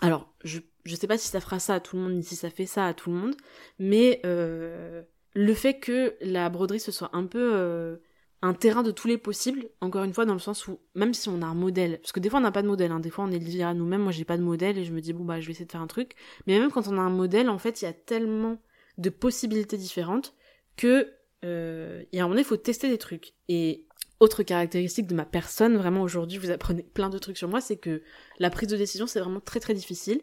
alors, 0.00 0.32
je, 0.44 0.60
je 0.84 0.94
sais 0.94 1.06
pas 1.06 1.18
si 1.18 1.28
ça 1.28 1.40
fera 1.40 1.58
ça 1.58 1.74
à 1.74 1.80
tout 1.80 1.96
le 1.96 2.02
monde, 2.02 2.14
ni 2.14 2.22
si 2.22 2.36
ça 2.36 2.50
fait 2.50 2.66
ça 2.66 2.86
à 2.86 2.94
tout 2.94 3.10
le 3.10 3.16
monde, 3.16 3.34
mais 3.78 4.20
euh, 4.24 5.02
le 5.34 5.54
fait 5.54 5.78
que 5.78 6.16
la 6.20 6.48
broderie 6.48 6.80
se 6.80 6.92
soit 6.92 7.10
un 7.12 7.26
peu 7.26 7.52
euh, 7.54 7.96
un 8.42 8.54
terrain 8.54 8.82
de 8.82 8.90
tous 8.90 9.08
les 9.08 9.18
possibles, 9.18 9.68
encore 9.80 10.04
une 10.04 10.14
fois, 10.14 10.24
dans 10.24 10.34
le 10.34 10.38
sens 10.38 10.66
où, 10.68 10.78
même 10.94 11.14
si 11.14 11.28
on 11.28 11.42
a 11.42 11.46
un 11.46 11.54
modèle, 11.54 11.98
parce 12.00 12.12
que 12.12 12.20
des 12.20 12.30
fois 12.30 12.38
on 12.38 12.42
n'a 12.42 12.52
pas 12.52 12.62
de 12.62 12.68
modèle, 12.68 12.92
hein, 12.92 13.00
des 13.00 13.10
fois 13.10 13.24
on 13.24 13.30
est 13.30 13.38
livré 13.38 13.64
à 13.64 13.74
nous-mêmes, 13.74 14.02
moi 14.02 14.12
j'ai 14.12 14.24
pas 14.24 14.36
de 14.36 14.42
modèle 14.42 14.78
et 14.78 14.84
je 14.84 14.92
me 14.92 15.00
dis, 15.00 15.12
bon 15.12 15.24
bah 15.24 15.40
je 15.40 15.46
vais 15.46 15.52
essayer 15.52 15.66
de 15.66 15.72
faire 15.72 15.82
un 15.82 15.86
truc, 15.86 16.14
mais 16.46 16.58
même 16.58 16.70
quand 16.70 16.88
on 16.88 16.96
a 16.96 17.02
un 17.02 17.10
modèle, 17.10 17.50
en 17.50 17.58
fait, 17.58 17.82
il 17.82 17.84
y 17.84 17.88
a 17.88 17.92
tellement 17.92 18.58
de 18.98 19.10
possibilités 19.10 19.76
différentes 19.76 20.34
que, 20.76 21.12
il 21.42 22.16
y 22.16 22.18
a 22.18 22.22
un 22.22 22.26
moment 22.26 22.30
donné, 22.30 22.42
il 22.42 22.44
faut 22.44 22.56
tester 22.56 22.88
des 22.88 22.98
trucs. 22.98 23.34
Et 23.48 23.87
autre 24.20 24.42
caractéristique 24.42 25.06
de 25.06 25.14
ma 25.14 25.24
personne, 25.24 25.76
vraiment 25.76 26.02
aujourd'hui, 26.02 26.38
vous 26.38 26.50
apprenez 26.50 26.82
plein 26.94 27.08
de 27.10 27.18
trucs 27.18 27.38
sur 27.38 27.48
moi, 27.48 27.60
c'est 27.60 27.76
que 27.76 28.02
la 28.38 28.50
prise 28.50 28.68
de 28.68 28.76
décision, 28.76 29.06
c'est 29.06 29.20
vraiment 29.20 29.40
très 29.40 29.60
très 29.60 29.74
difficile. 29.74 30.20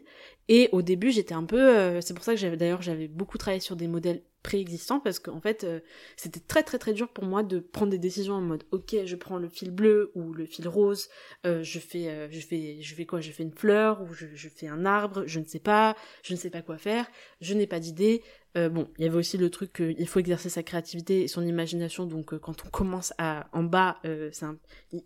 Et 0.48 0.68
au 0.72 0.82
début, 0.82 1.10
j'étais 1.10 1.34
un 1.34 1.44
peu, 1.44 1.60
euh, 1.60 2.00
c'est 2.00 2.14
pour 2.14 2.24
ça 2.24 2.34
que 2.34 2.40
j'avais 2.40 2.56
d'ailleurs 2.56 2.82
j'avais 2.82 3.08
beaucoup 3.08 3.38
travaillé 3.38 3.60
sur 3.60 3.76
des 3.76 3.88
modèles 3.88 4.22
préexistants 4.46 5.00
parce 5.00 5.18
qu'en 5.18 5.40
fait, 5.40 5.64
euh, 5.64 5.80
c'était 6.16 6.38
très 6.38 6.62
très 6.62 6.78
très 6.78 6.92
dur 6.92 7.08
pour 7.08 7.24
moi 7.24 7.42
de 7.42 7.58
prendre 7.58 7.90
des 7.90 7.98
décisions 7.98 8.34
en 8.34 8.40
mode, 8.40 8.62
ok, 8.70 8.94
je 9.04 9.16
prends 9.16 9.38
le 9.38 9.48
fil 9.48 9.72
bleu 9.72 10.12
ou 10.14 10.32
le 10.32 10.46
fil 10.46 10.68
rose, 10.68 11.08
euh, 11.44 11.64
je 11.64 11.80
fais, 11.80 12.30
je 12.30 12.40
fais, 12.40 12.80
je 12.80 12.94
fais 12.94 13.06
quoi, 13.06 13.20
je 13.20 13.32
fais 13.32 13.42
une 13.42 13.52
fleur 13.52 14.02
ou 14.02 14.14
je, 14.14 14.48
fais 14.48 14.68
un 14.68 14.86
arbre, 14.86 15.24
je 15.26 15.40
ne 15.40 15.44
sais 15.44 15.58
pas, 15.58 15.96
je 16.22 16.32
ne 16.32 16.38
sais 16.38 16.50
pas 16.50 16.62
quoi 16.62 16.78
faire, 16.78 17.06
je 17.40 17.54
n'ai 17.54 17.66
pas 17.66 17.80
d'idée, 17.80 18.22
euh, 18.56 18.70
bon, 18.70 18.88
il 18.98 19.04
y 19.04 19.08
avait 19.08 19.18
aussi 19.18 19.36
le 19.36 19.50
truc 19.50 19.72
qu'il 19.72 20.08
faut 20.08 20.18
exercer 20.18 20.48
sa 20.48 20.62
créativité 20.62 21.22
et 21.22 21.28
son 21.28 21.44
imagination, 21.44 22.06
donc 22.06 22.32
euh, 22.32 22.38
quand 22.38 22.64
on 22.64 22.70
commence 22.70 23.12
à 23.18 23.48
en 23.52 23.62
bas, 23.62 23.98
euh, 24.06 24.30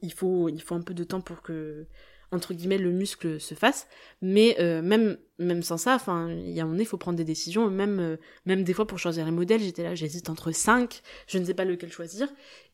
il, 0.02 0.12
faut, 0.12 0.48
il 0.48 0.62
faut 0.62 0.76
un 0.76 0.82
peu 0.82 0.94
de 0.94 1.02
temps 1.02 1.20
pour 1.20 1.42
que, 1.42 1.86
entre 2.32 2.54
guillemets, 2.54 2.78
le 2.78 2.90
muscle 2.90 3.40
se 3.40 3.54
fasse. 3.54 3.88
Mais 4.22 4.56
même, 4.82 5.18
même 5.38 5.62
sans 5.62 5.76
ça, 5.76 5.94
enfin, 5.94 6.30
il 6.30 6.50
y 6.50 6.60
a 6.60 6.64
un 6.64 6.66
moment 6.66 6.84
faut 6.84 6.96
prendre 6.96 7.18
des 7.18 7.24
décisions. 7.24 7.68
Même, 7.70 8.18
même 8.46 8.64
des 8.64 8.72
fois, 8.72 8.86
pour 8.86 8.98
choisir 8.98 9.24
les 9.24 9.30
modèles, 9.30 9.60
j'étais 9.60 9.82
là, 9.82 9.94
j'hésite 9.94 10.30
entre 10.30 10.52
cinq, 10.52 11.02
je 11.26 11.38
ne 11.38 11.44
sais 11.44 11.54
pas 11.54 11.64
lequel 11.64 11.90
choisir. 11.90 12.28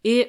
Et, 0.05 0.29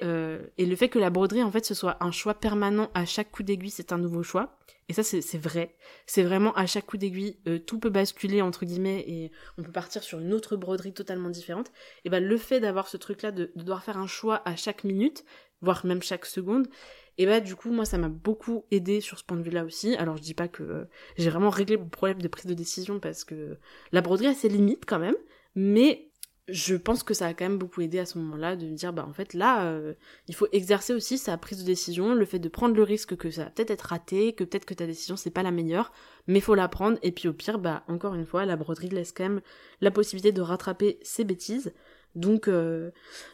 et 0.57 0.65
le 0.65 0.75
fait 0.75 0.89
que 0.89 0.99
la 0.99 1.09
broderie, 1.09 1.43
en 1.43 1.51
fait, 1.51 1.65
ce 1.65 1.73
soit 1.73 1.97
un 1.99 2.11
choix 2.11 2.35
permanent 2.35 2.89
à 2.93 3.05
chaque 3.05 3.31
coup 3.31 3.43
d'aiguille, 3.43 3.71
c'est 3.71 3.91
un 3.91 3.97
nouveau 3.97 4.23
choix. 4.23 4.57
Et 4.89 4.93
ça, 4.93 5.03
c'est 5.03 5.37
vrai. 5.37 5.75
C'est 6.05 6.23
vraiment 6.23 6.53
à 6.53 6.65
chaque 6.65 6.85
coup 6.85 6.97
d'aiguille, 6.97 7.37
euh, 7.47 7.59
tout 7.59 7.77
peut 7.77 7.89
basculer, 7.89 8.41
entre 8.41 8.65
guillemets, 8.65 9.03
et 9.07 9.31
on 9.57 9.63
peut 9.63 9.71
partir 9.71 10.01
sur 10.01 10.19
une 10.19 10.33
autre 10.33 10.55
broderie 10.55 10.93
totalement 10.93 11.29
différente. 11.29 11.71
Et 12.05 12.09
ben, 12.09 12.23
le 12.23 12.37
fait 12.37 12.61
d'avoir 12.61 12.87
ce 12.87 12.95
truc-là, 12.95 13.31
de, 13.31 13.51
devoir 13.55 13.83
faire 13.83 13.97
un 13.97 14.07
choix 14.07 14.41
à 14.45 14.55
chaque 14.55 14.85
minute, 14.85 15.25
voire 15.61 15.85
même 15.85 16.01
chaque 16.01 16.25
seconde, 16.25 16.67
et 17.17 17.25
bah 17.25 17.39
du 17.39 17.55
coup 17.55 17.71
moi 17.71 17.85
ça 17.85 17.97
m'a 17.97 18.09
beaucoup 18.09 18.65
aidé 18.71 19.01
sur 19.01 19.17
ce 19.17 19.23
point 19.23 19.37
de 19.37 19.43
vue 19.43 19.51
là 19.51 19.65
aussi. 19.65 19.95
Alors 19.95 20.17
je 20.17 20.21
dis 20.21 20.33
pas 20.33 20.47
que 20.47 20.63
euh, 20.63 20.85
j'ai 21.17 21.29
vraiment 21.29 21.49
réglé 21.49 21.77
mon 21.77 21.89
problème 21.89 22.21
de 22.21 22.27
prise 22.27 22.45
de 22.45 22.53
décision 22.53 22.99
parce 22.99 23.23
que 23.23 23.57
la 23.91 24.01
broderie 24.01 24.27
a 24.27 24.33
ses 24.33 24.49
limites 24.49 24.85
quand 24.85 24.99
même. 24.99 25.15
Mais 25.55 26.11
je 26.47 26.75
pense 26.75 27.03
que 27.03 27.13
ça 27.13 27.27
a 27.27 27.33
quand 27.33 27.45
même 27.45 27.57
beaucoup 27.57 27.81
aidé 27.81 27.99
à 27.99 28.05
ce 28.05 28.17
moment-là 28.19 28.55
de 28.55 28.67
me 28.67 28.75
dire 28.75 28.93
bah 28.93 29.05
en 29.07 29.11
fait 29.11 29.33
là 29.33 29.65
euh, 29.65 29.93
il 30.27 30.35
faut 30.35 30.47
exercer 30.53 30.93
aussi 30.93 31.17
sa 31.17 31.37
prise 31.37 31.59
de 31.59 31.65
décision, 31.65 32.13
le 32.13 32.25
fait 32.25 32.39
de 32.39 32.47
prendre 32.47 32.75
le 32.75 32.83
risque 32.83 33.17
que 33.17 33.29
ça 33.29 33.45
va 33.45 33.49
peut-être 33.49 33.71
être 33.71 33.81
raté, 33.81 34.33
que 34.33 34.43
peut-être 34.45 34.65
que 34.65 34.73
ta 34.73 34.85
décision 34.85 35.17
c'est 35.17 35.31
pas 35.31 35.43
la 35.43 35.51
meilleure, 35.51 35.91
mais 36.27 36.39
faut 36.39 36.55
la 36.55 36.69
prendre. 36.69 36.97
Et 37.03 37.11
puis 37.11 37.27
au 37.27 37.33
pire 37.33 37.59
bah 37.59 37.83
encore 37.87 38.13
une 38.13 38.25
fois 38.25 38.45
la 38.45 38.55
broderie 38.55 38.89
laisse 38.89 39.11
quand 39.11 39.23
même 39.23 39.41
la 39.81 39.91
possibilité 39.91 40.31
de 40.31 40.41
rattraper 40.41 40.99
ses 41.01 41.25
bêtises. 41.25 41.73
Donc 42.15 42.47
euh, 42.47 42.91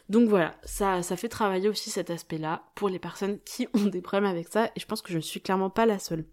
donc 0.08 0.28
voilà, 0.28 0.54
ça 0.64 1.02
ça 1.02 1.16
fait 1.16 1.28
travailler 1.28 1.68
aussi 1.68 1.90
cet 1.90 2.10
aspect-là 2.10 2.64
pour 2.74 2.88
les 2.88 2.98
personnes 2.98 3.38
qui 3.40 3.68
ont 3.74 3.86
des 3.86 4.02
problèmes 4.02 4.30
avec 4.30 4.48
ça 4.48 4.66
et 4.76 4.80
je 4.80 4.86
pense 4.86 5.02
que 5.02 5.10
je 5.10 5.16
ne 5.16 5.22
suis 5.22 5.40
clairement 5.40 5.70
pas 5.70 5.86
la 5.86 5.98
seule. 5.98 6.24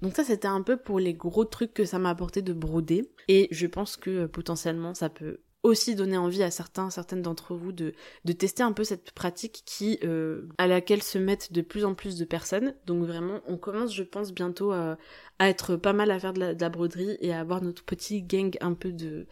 Donc 0.00 0.16
ça 0.16 0.24
c'était 0.24 0.48
un 0.48 0.62
peu 0.62 0.76
pour 0.78 0.98
les 0.98 1.14
gros 1.14 1.44
trucs 1.44 1.74
que 1.74 1.84
ça 1.84 1.98
m'a 1.98 2.10
apporté 2.10 2.40
de 2.40 2.52
broder 2.52 3.10
et 3.28 3.48
je 3.50 3.66
pense 3.66 3.96
que 3.96 4.10
euh, 4.10 4.28
potentiellement 4.28 4.94
ça 4.94 5.10
peut 5.10 5.40
aussi 5.62 5.94
donner 5.94 6.16
envie 6.16 6.42
à 6.42 6.50
certains, 6.50 6.88
certaines 6.90 7.22
d'entre 7.22 7.54
vous 7.54 7.72
de, 7.72 7.92
de 8.24 8.32
tester 8.32 8.62
un 8.62 8.72
peu 8.72 8.84
cette 8.84 9.10
pratique 9.12 9.62
qui, 9.66 9.98
euh, 10.04 10.48
à 10.58 10.66
laquelle 10.66 11.02
se 11.02 11.18
mettent 11.18 11.52
de 11.52 11.60
plus 11.60 11.84
en 11.84 11.94
plus 11.94 12.16
de 12.16 12.24
personnes. 12.24 12.74
Donc 12.86 13.04
vraiment, 13.04 13.40
on 13.46 13.58
commence, 13.58 13.94
je 13.94 14.02
pense, 14.02 14.32
bientôt 14.32 14.72
à, 14.72 14.96
être 15.38 15.76
pas 15.76 15.92
mal 15.92 16.10
à 16.10 16.18
faire 16.18 16.32
de 16.32 16.40
la, 16.40 16.68
broderie 16.68 17.16
et 17.20 17.32
à 17.32 17.40
avoir 17.40 17.62
notre 17.62 17.84
petit 17.84 18.22
gang 18.22 18.56
un 18.60 18.74
peu 18.74 18.92
de, 18.92 19.26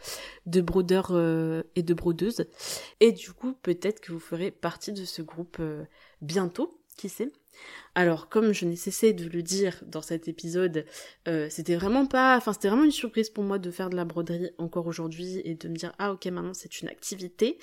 de 0.47 0.61
brodeurs 0.61 1.11
euh, 1.13 1.63
et 1.77 1.83
de 1.83 1.95
brodeuses. 1.95 2.47
Et 3.01 3.13
du 3.13 3.33
coup, 3.33 3.55
peut-être 3.63 4.01
que 4.01 4.13
vous 4.13 4.21
ferez 4.21 4.51
partie 4.51 4.93
de 4.93 5.05
ce 5.05 5.23
groupe 5.23 5.59
euh, 5.61 5.85
bientôt, 6.21 6.78
qui 6.99 7.09
sait. 7.09 7.33
Alors, 7.95 8.29
comme 8.29 8.53
je 8.53 8.65
n'ai 8.65 8.77
cessé 8.77 9.13
de 9.13 9.29
le 9.29 9.43
dire 9.43 9.83
dans 9.87 10.03
cet 10.03 10.29
épisode, 10.29 10.85
euh, 11.27 11.49
c'était 11.51 11.75
vraiment 11.75 12.07
pas, 12.07 12.37
enfin 12.37 12.53
c'était 12.53 12.69
vraiment 12.69 12.85
une 12.85 12.93
surprise 12.93 13.31
pour 13.31 13.43
moi 13.43 13.59
de 13.59 13.71
faire 13.71 13.91
de 13.91 13.97
la 13.97 14.05
broderie 14.05 14.51
encore 14.59 14.87
aujourd'hui 14.87 15.41
et 15.45 15.55
de 15.55 15.69
me 15.69 15.75
dire 15.75 15.93
ah 15.99 16.13
ok 16.13 16.27
maintenant 16.27 16.55
c'est 16.55 16.81
une 16.81 16.89
activité. 16.89 17.59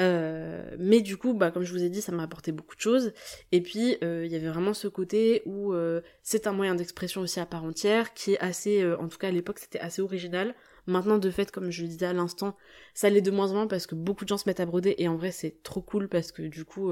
Euh, 0.00 0.74
mais 0.78 1.00
du 1.00 1.16
coup, 1.16 1.34
bah 1.34 1.50
comme 1.50 1.62
je 1.62 1.72
vous 1.72 1.82
ai 1.82 1.90
dit, 1.90 2.00
ça 2.00 2.12
m'a 2.12 2.24
apporté 2.24 2.50
beaucoup 2.50 2.74
de 2.74 2.80
choses. 2.80 3.12
Et 3.52 3.60
puis 3.60 3.96
euh, 4.02 4.24
il 4.26 4.32
y 4.32 4.36
avait 4.36 4.48
vraiment 4.48 4.74
ce 4.74 4.88
côté 4.88 5.42
où 5.46 5.74
c'est 6.22 6.46
un 6.46 6.52
moyen 6.52 6.74
d'expression 6.74 7.20
aussi 7.20 7.38
à 7.38 7.46
part 7.46 7.64
entière, 7.64 8.14
qui 8.14 8.32
est 8.32 8.40
assez, 8.40 8.84
en 8.94 9.08
tout 9.08 9.18
cas 9.18 9.28
à 9.28 9.32
l'époque 9.32 9.58
c'était 9.58 9.80
assez 9.80 10.02
original. 10.02 10.54
Maintenant, 10.86 11.18
de 11.18 11.30
fait, 11.30 11.50
comme 11.50 11.70
je 11.70 11.82
le 11.82 11.88
disais 11.88 12.06
à 12.06 12.14
l'instant, 12.14 12.56
ça 12.94 13.10
l'est 13.10 13.20
de 13.20 13.30
moins 13.30 13.50
en 13.50 13.54
moins 13.54 13.66
parce 13.66 13.86
que 13.86 13.94
beaucoup 13.94 14.24
de 14.24 14.30
gens 14.30 14.38
se 14.38 14.48
mettent 14.48 14.60
à 14.60 14.64
broder 14.64 14.94
et 14.96 15.06
en 15.06 15.16
vrai, 15.16 15.32
c'est 15.32 15.62
trop 15.62 15.82
cool 15.82 16.08
parce 16.08 16.32
que 16.32 16.40
du 16.40 16.64
coup, 16.64 16.90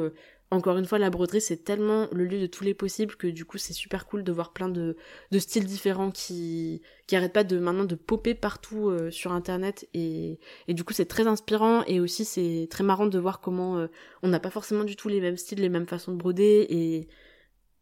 encore 0.53 0.79
une 0.79 0.85
fois, 0.85 0.99
la 0.99 1.11
broderie, 1.11 1.41
c'est 1.41 1.65
tellement 1.65 2.07
le 2.13 2.25
lieu 2.25 2.39
de 2.39 2.47
tous 2.47 2.63
les 2.63 2.75
possibles 2.75 3.17
que 3.17 3.27
du 3.27 3.45
coup, 3.45 3.59
c'est 3.59 3.73
super 3.73 4.07
cool 4.07 4.23
de 4.23 4.31
voir 4.31 4.53
plein 4.53 4.69
de, 4.69 4.97
de 5.33 5.39
styles 5.41 5.65
différents 5.65 6.13
qui, 6.13 6.83
qui 7.09 7.17
arrêtent 7.17 7.33
pas 7.33 7.43
de 7.43 7.59
maintenant 7.59 7.85
de 7.85 7.97
popper 7.97 8.35
partout 8.35 8.89
euh, 8.89 9.11
sur 9.11 9.33
internet 9.33 9.89
et, 9.93 10.39
et 10.69 10.75
du 10.75 10.85
coup, 10.85 10.93
c'est 10.93 11.07
très 11.07 11.27
inspirant 11.27 11.83
et 11.87 11.99
aussi 11.99 12.25
c'est 12.25 12.69
très 12.71 12.85
marrant 12.85 13.07
de 13.07 13.19
voir 13.19 13.41
comment 13.41 13.77
euh, 13.77 13.89
on 14.23 14.29
n'a 14.29 14.39
pas 14.39 14.51
forcément 14.51 14.85
du 14.85 14.95
tout 14.95 15.09
les 15.09 15.21
mêmes 15.21 15.37
styles, 15.37 15.61
les 15.61 15.69
mêmes 15.69 15.89
façons 15.89 16.13
de 16.13 16.17
broder 16.17 16.67
et 16.71 17.09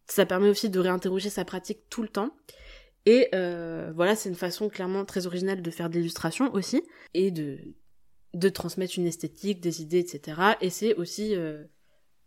ça 0.07 0.25
permet 0.25 0.49
aussi 0.49 0.71
de 0.71 0.81
réinterroger 0.81 1.29
sa 1.29 1.45
pratique 1.45 1.81
tout 1.91 2.03
le 2.03 2.09
temps. 2.09 2.35
Et 3.05 3.29
euh, 3.35 3.93
voilà, 3.95 4.17
c'est 4.17 4.31
une 4.31 4.35
façon 4.35 4.71
clairement 4.71 5.05
très 5.05 5.27
originale 5.27 5.61
de 5.61 5.71
faire 5.71 5.91
de 5.91 5.97
l'illustration 5.97 6.51
aussi 6.55 6.83
et 7.13 7.31
de, 7.31 7.59
de 8.33 8.49
transmettre 8.49 8.95
une 8.97 9.07
esthétique, 9.07 9.61
des 9.61 9.83
idées, 9.83 9.99
etc. 9.99 10.41
Et 10.63 10.71
c'est 10.71 10.95
aussi 10.95 11.35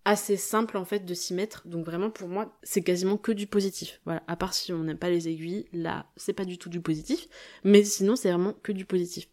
assez 0.08 0.38
simple 0.38 0.78
en 0.78 0.86
fait 0.86 1.04
de 1.04 1.14
s'y 1.14 1.34
mettre. 1.34 1.68
Donc 1.68 1.86
vraiment 1.86 2.10
pour 2.10 2.30
moi 2.30 2.58
c'est 2.64 2.82
quasiment 2.82 3.18
que 3.18 3.34
du 3.34 3.46
positif. 3.46 4.00
Voilà, 4.06 4.24
à 4.28 4.38
part 4.38 4.54
si 4.54 4.72
on 4.72 4.84
n'aime 4.84 4.98
pas 4.98 5.10
les 5.10 5.28
aiguilles, 5.28 5.66
là 5.74 6.06
c'est 6.16 6.34
pas 6.34 6.46
du 6.46 6.58
tout 6.58 6.70
du 6.70 6.80
positif, 6.80 7.28
mais 7.66 7.84
sinon 7.84 8.16
c'est 8.16 8.32
vraiment 8.32 8.54
que 8.54 8.72
du 8.72 8.86
positif. 8.86 9.28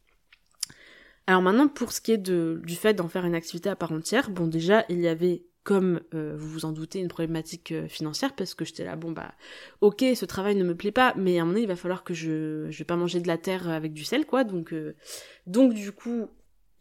Alors 1.29 1.43
maintenant 1.43 1.69
pour 1.69 1.93
ce 1.93 2.01
qui 2.01 2.11
est 2.11 2.19
de, 2.19 2.61
du 2.65 2.75
fait 2.75 2.93
d'en 2.93 3.09
faire 3.09 3.25
une 3.25 3.37
activité 3.37 3.69
à 3.69 3.77
part 3.77 3.93
entière, 3.93 4.31
bon 4.31 4.49
déjà 4.49 4.85
il 4.89 5.01
y 5.01 5.07
avait 5.07 5.45
comme 5.63 6.01
euh, 6.13 6.35
vous 6.37 6.49
vous 6.49 6.65
en 6.65 6.73
doutez 6.73 6.99
une 6.99 7.09
problématique 7.09 7.71
euh, 7.71 7.87
financière 7.87 8.35
parce 8.35 8.53
que 8.55 8.67
j'étais 8.67 8.85
là 8.85 8.97
bon 8.97 9.13
bah 9.13 9.33
ok 9.81 10.05
ce 10.15 10.27
travail 10.27 10.57
ne 10.57 10.65
me 10.65 10.77
plaît 10.77 10.93
pas 10.93 11.15
mais 11.17 11.39
à 11.39 11.43
un 11.43 11.47
moment 11.47 11.59
il 11.59 11.67
va 11.67 11.77
falloir 11.77 12.05
que 12.05 12.13
je 12.13 12.67
je 12.69 12.79
vais 12.79 12.85
pas 12.85 12.97
manger 12.97 13.21
de 13.21 13.29
la 13.29 13.39
terre 13.39 13.71
avec 13.71 13.95
du 13.95 14.05
sel 14.05 14.27
quoi 14.27 14.45
donc 14.45 14.75
euh, 14.75 14.95
donc 15.47 15.73
du 15.73 15.91
coup 15.91 16.29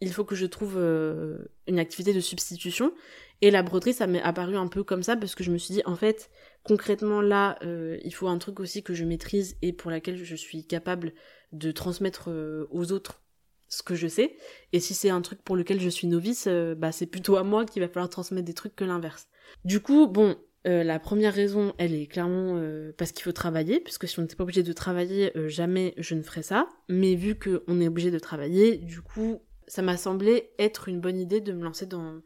il 0.02 0.12
faut 0.12 0.24
que 0.24 0.34
je 0.34 0.44
trouve 0.44 0.76
une 0.76 1.78
activité 1.78 2.12
de 2.12 2.20
substitution 2.20 2.92
et 3.40 3.50
la 3.50 3.62
broderie, 3.62 3.92
ça 3.92 4.06
m'est 4.06 4.22
apparu 4.22 4.56
un 4.56 4.68
peu 4.68 4.84
comme 4.84 5.02
ça 5.02 5.16
parce 5.16 5.34
que 5.34 5.44
je 5.44 5.50
me 5.50 5.58
suis 5.58 5.74
dit, 5.74 5.82
en 5.86 5.96
fait, 5.96 6.30
concrètement 6.62 7.20
là, 7.20 7.58
euh, 7.62 7.98
il 8.04 8.14
faut 8.14 8.28
un 8.28 8.38
truc 8.38 8.60
aussi 8.60 8.82
que 8.82 8.94
je 8.94 9.04
maîtrise 9.04 9.56
et 9.62 9.72
pour 9.72 9.90
laquelle 9.90 10.16
je 10.16 10.34
suis 10.34 10.66
capable 10.66 11.12
de 11.52 11.70
transmettre 11.70 12.30
euh, 12.30 12.66
aux 12.70 12.92
autres 12.92 13.22
ce 13.68 13.82
que 13.82 13.94
je 13.94 14.06
sais. 14.06 14.36
Et 14.72 14.80
si 14.80 14.94
c'est 14.94 15.10
un 15.10 15.20
truc 15.20 15.42
pour 15.42 15.56
lequel 15.56 15.80
je 15.80 15.88
suis 15.88 16.06
novice, 16.06 16.46
euh, 16.48 16.74
bah 16.74 16.92
c'est 16.92 17.06
plutôt 17.06 17.36
à 17.36 17.42
moi 17.42 17.64
qu'il 17.64 17.82
va 17.82 17.88
falloir 17.88 18.08
transmettre 18.08 18.46
des 18.46 18.54
trucs 18.54 18.76
que 18.76 18.84
l'inverse. 18.84 19.26
Du 19.64 19.80
coup, 19.80 20.06
bon, 20.06 20.36
la 20.64 20.98
première 20.98 21.34
raison, 21.34 21.74
elle 21.76 21.92
est 21.92 22.06
clairement 22.06 22.58
parce 22.96 23.12
qu'il 23.12 23.22
faut 23.22 23.32
travailler, 23.32 23.80
puisque 23.80 24.08
si 24.08 24.18
on 24.18 24.22
n'était 24.22 24.34
pas 24.34 24.44
obligé 24.44 24.62
de 24.62 24.72
travailler, 24.72 25.30
jamais 25.48 25.92
je 25.98 26.14
ne 26.14 26.22
ferais 26.22 26.42
ça. 26.42 26.66
Mais 26.88 27.14
vu 27.14 27.38
qu'on 27.38 27.82
est 27.82 27.88
obligé 27.88 28.10
de 28.10 28.18
travailler, 28.18 28.78
du 28.78 29.02
coup, 29.02 29.42
ça 29.66 29.82
m'a 29.82 29.96
semblé 29.96 30.50
être 30.58 30.88
une 30.88 31.00
bonne 31.00 31.18
idée 31.18 31.40
de 31.40 31.52
me 31.52 31.64
lancer 31.64 31.86
dans, 31.86 32.20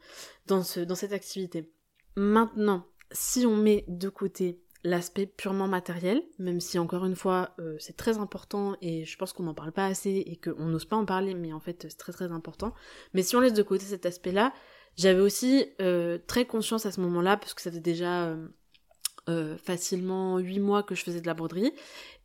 dans, 0.46 0.62
ce, 0.62 0.81
cette 0.94 1.12
activité. 1.12 1.70
Maintenant, 2.16 2.87
si 3.12 3.46
on 3.46 3.57
met 3.57 3.85
de 3.88 4.09
côté 4.09 4.61
l'aspect 4.85 5.27
purement 5.27 5.68
matériel, 5.68 6.22
même 6.38 6.61
si 6.61 6.79
encore 6.79 7.05
une 7.05 7.16
fois 7.16 7.51
euh, 7.59 7.77
c'est 7.81 7.96
très 7.96 8.18
important 8.18 8.77
et 8.81 9.05
je 9.05 9.16
pense 9.16 9.33
qu'on 9.33 9.42
n'en 9.42 9.55
parle 9.55 9.72
pas 9.72 9.87
assez 9.87 10.22
et 10.27 10.37
qu'on 10.37 10.66
n'ose 10.66 10.85
pas 10.85 10.96
en 10.96 11.05
parler, 11.05 11.35
mais 11.35 11.53
en 11.53 11.61
fait 11.61 11.87
c'est 11.88 11.98
très 11.98 12.12
très 12.12 12.31
important. 12.31 12.74
Mais 13.12 13.22
si 13.22 13.35
on 13.37 13.40
laisse 13.40 13.55
de 13.55 13.62
côté 13.62 13.85
cet 13.85 14.07
aspect-là, 14.07 14.53
j'avais 14.96 15.20
aussi 15.20 15.66
euh, 15.81 16.18
très 16.27 16.44
conscience 16.44 16.87
à 16.87 16.92
ce 16.92 17.01
moment-là, 17.01 17.37
parce 17.37 17.55
que 17.55 17.62
ça 17.62 17.70
faisait 17.70 17.81
déjà 17.81 18.37
euh, 19.29 19.57
facilement 19.59 20.38
8 20.38 20.61
mois 20.61 20.83
que 20.83 20.94
je 20.94 21.03
faisais 21.03 21.20
de 21.20 21.27
la 21.27 21.35
broderie, 21.35 21.72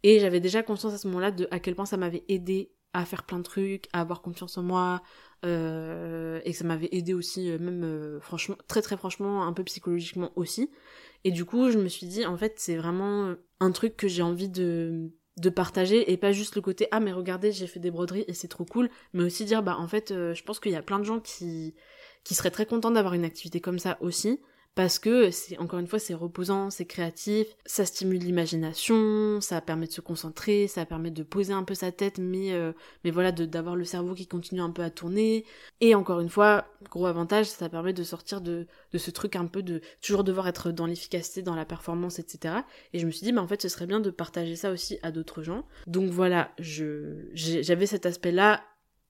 et 0.04 0.20
j'avais 0.20 0.40
déjà 0.40 0.64
conscience 0.64 0.94
à 0.94 0.98
ce 0.98 1.08
moment-là 1.08 1.32
de 1.32 1.48
à 1.52 1.60
quel 1.60 1.76
point 1.76 1.86
ça 1.86 1.98
m'avait 1.98 2.24
aidé 2.30 2.72
à 2.94 3.06
faire 3.06 3.24
plein 3.24 3.40
de 3.40 3.44
trucs, 3.44 3.88
à 3.94 4.02
avoir 4.02 4.22
confiance 4.22 4.58
en 4.58 4.64
moi, 4.64 5.02
euh, 5.46 6.40
et 6.46 6.52
que 6.52 6.58
ça 6.58 6.64
m'avait 6.64 6.90
aidé 6.92 7.14
aussi, 7.14 7.52
euh, 7.52 7.58
même 7.60 7.84
euh, 7.84 8.20
franchement, 8.22 8.56
très 8.68 8.82
très 8.82 8.96
franchement, 8.98 9.46
un 9.46 9.54
peu 9.54 9.64
psychologiquement 9.64 10.32
aussi. 10.36 10.70
Et 11.24 11.32
du 11.32 11.46
coup, 11.46 11.70
je 11.70 11.78
me 11.78 11.90
suis 11.90 12.08
dit, 12.08 12.26
en 12.26 12.38
fait, 12.38 12.54
c'est 12.58 12.76
vraiment 12.78 13.34
un 13.60 13.72
truc 13.72 13.98
que 13.98 14.08
j'ai 14.08 14.24
envie 14.24 14.50
de 14.50 15.12
de 15.38 15.50
partager 15.50 16.12
et 16.12 16.18
pas 16.18 16.32
juste 16.32 16.56
le 16.56 16.62
côté 16.62 16.88
ah 16.92 17.00
mais 17.00 17.12
regardez 17.12 17.52
j'ai 17.52 17.66
fait 17.66 17.80
des 17.80 17.90
broderies 17.90 18.24
et 18.28 18.36
c'est 18.36 18.48
trop 18.48 18.66
cool 18.66 18.88
mais 19.14 19.24
aussi 19.24 19.46
dire 19.46 19.64
bah 19.64 19.78
en 19.80 19.88
fait 19.88 20.10
je 20.10 20.44
pense 20.44 20.60
qu'il 20.60 20.72
y 20.72 20.76
a 20.76 20.84
plein 20.84 21.00
de 21.00 21.06
gens 21.06 21.20
qui 21.20 21.74
qui 22.24 22.36
seraient 22.36 22.52
très 22.52 22.68
contents 22.68 22.92
d'avoir 22.92 23.16
une 23.16 23.26
activité 23.26 23.60
comme 23.60 23.80
ça 23.80 23.98
aussi 24.00 24.40
parce 24.76 24.98
que 24.98 25.30
c'est 25.30 25.58
encore 25.60 25.80
une 25.80 25.88
fois 25.88 26.00
c'est 26.00 26.14
reposant, 26.14 26.70
c'est 26.70 26.86
créatif, 26.86 27.48
ça 27.66 27.86
stimule 27.86 28.20
l'imagination, 28.20 29.40
ça 29.40 29.62
permet 29.62 29.86
de 29.86 29.92
se 29.92 30.02
concentrer, 30.02 30.68
ça 30.68 30.86
permet 30.86 31.12
de 31.12 31.22
poser 31.24 31.54
un 31.54 31.64
peu 31.64 31.76
sa 31.76 31.92
tête, 31.92 32.18
mais 32.18 32.54
euh, 32.54 32.74
mais 33.04 33.12
voilà 33.12 33.32
d'avoir 33.32 33.76
le 33.76 33.86
cerveau 33.86 34.16
qui 34.16 34.26
continue 34.26 34.62
un 34.62 34.72
peu 34.72 34.82
à 34.82 34.90
tourner. 34.90 35.46
Et 35.80 35.94
encore 35.94 36.20
une 36.22 36.30
fois, 36.30 36.66
gros 36.90 37.06
avantage, 37.06 37.48
ça 37.48 37.70
permet 37.70 37.94
de 37.94 38.04
sortir 38.04 38.42
de 38.42 38.66
de 38.92 38.98
ce 38.98 39.12
truc 39.12 39.36
un 39.36 39.46
peu 39.46 39.62
de 39.62 39.82
toujours 40.02 40.24
devoir 40.24 40.48
être 40.48 40.72
dans 40.72 40.88
l'efficacité, 40.88 41.44
dans 41.44 41.56
la 41.56 41.66
performance, 41.66 42.18
etc. 42.20 42.56
Et 42.94 43.00
je 43.00 43.06
me 43.06 43.12
suis 43.12 43.24
dit, 43.24 43.32
bah 43.32 43.42
en 43.42 43.48
fait, 43.48 43.62
ce 43.62 43.70
serait 43.70 43.88
bien 43.88 44.00
de 44.00 44.10
partager 44.10 44.56
ça 44.56 44.72
aussi 44.72 44.98
à 45.04 45.12
d'autres 45.12 45.44
gens. 45.44 45.66
Donc 45.86 46.10
voilà, 46.10 46.52
je 46.58 47.30
j'avais 47.34 47.86
cet 47.86 48.06
aspect-là, 48.06 48.64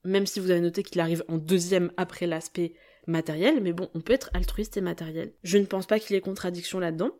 même 0.03 0.25
si 0.25 0.39
vous 0.41 0.51
avez 0.51 0.61
noté 0.61 0.83
qu'il 0.83 0.99
arrive 0.99 1.23
en 1.29 1.37
deuxième 1.37 1.91
après 1.95 2.27
l'aspect 2.27 2.73
matériel, 3.07 3.61
mais 3.61 3.73
bon, 3.73 3.89
on 3.93 4.01
peut 4.01 4.13
être 4.13 4.29
altruiste 4.33 4.77
et 4.77 4.81
matériel. 4.81 5.33
Je 5.43 5.57
ne 5.57 5.65
pense 5.65 5.85
pas 5.85 5.99
qu'il 5.99 6.13
y 6.15 6.17
ait 6.17 6.21
contradiction 6.21 6.79
là-dedans. 6.79 7.11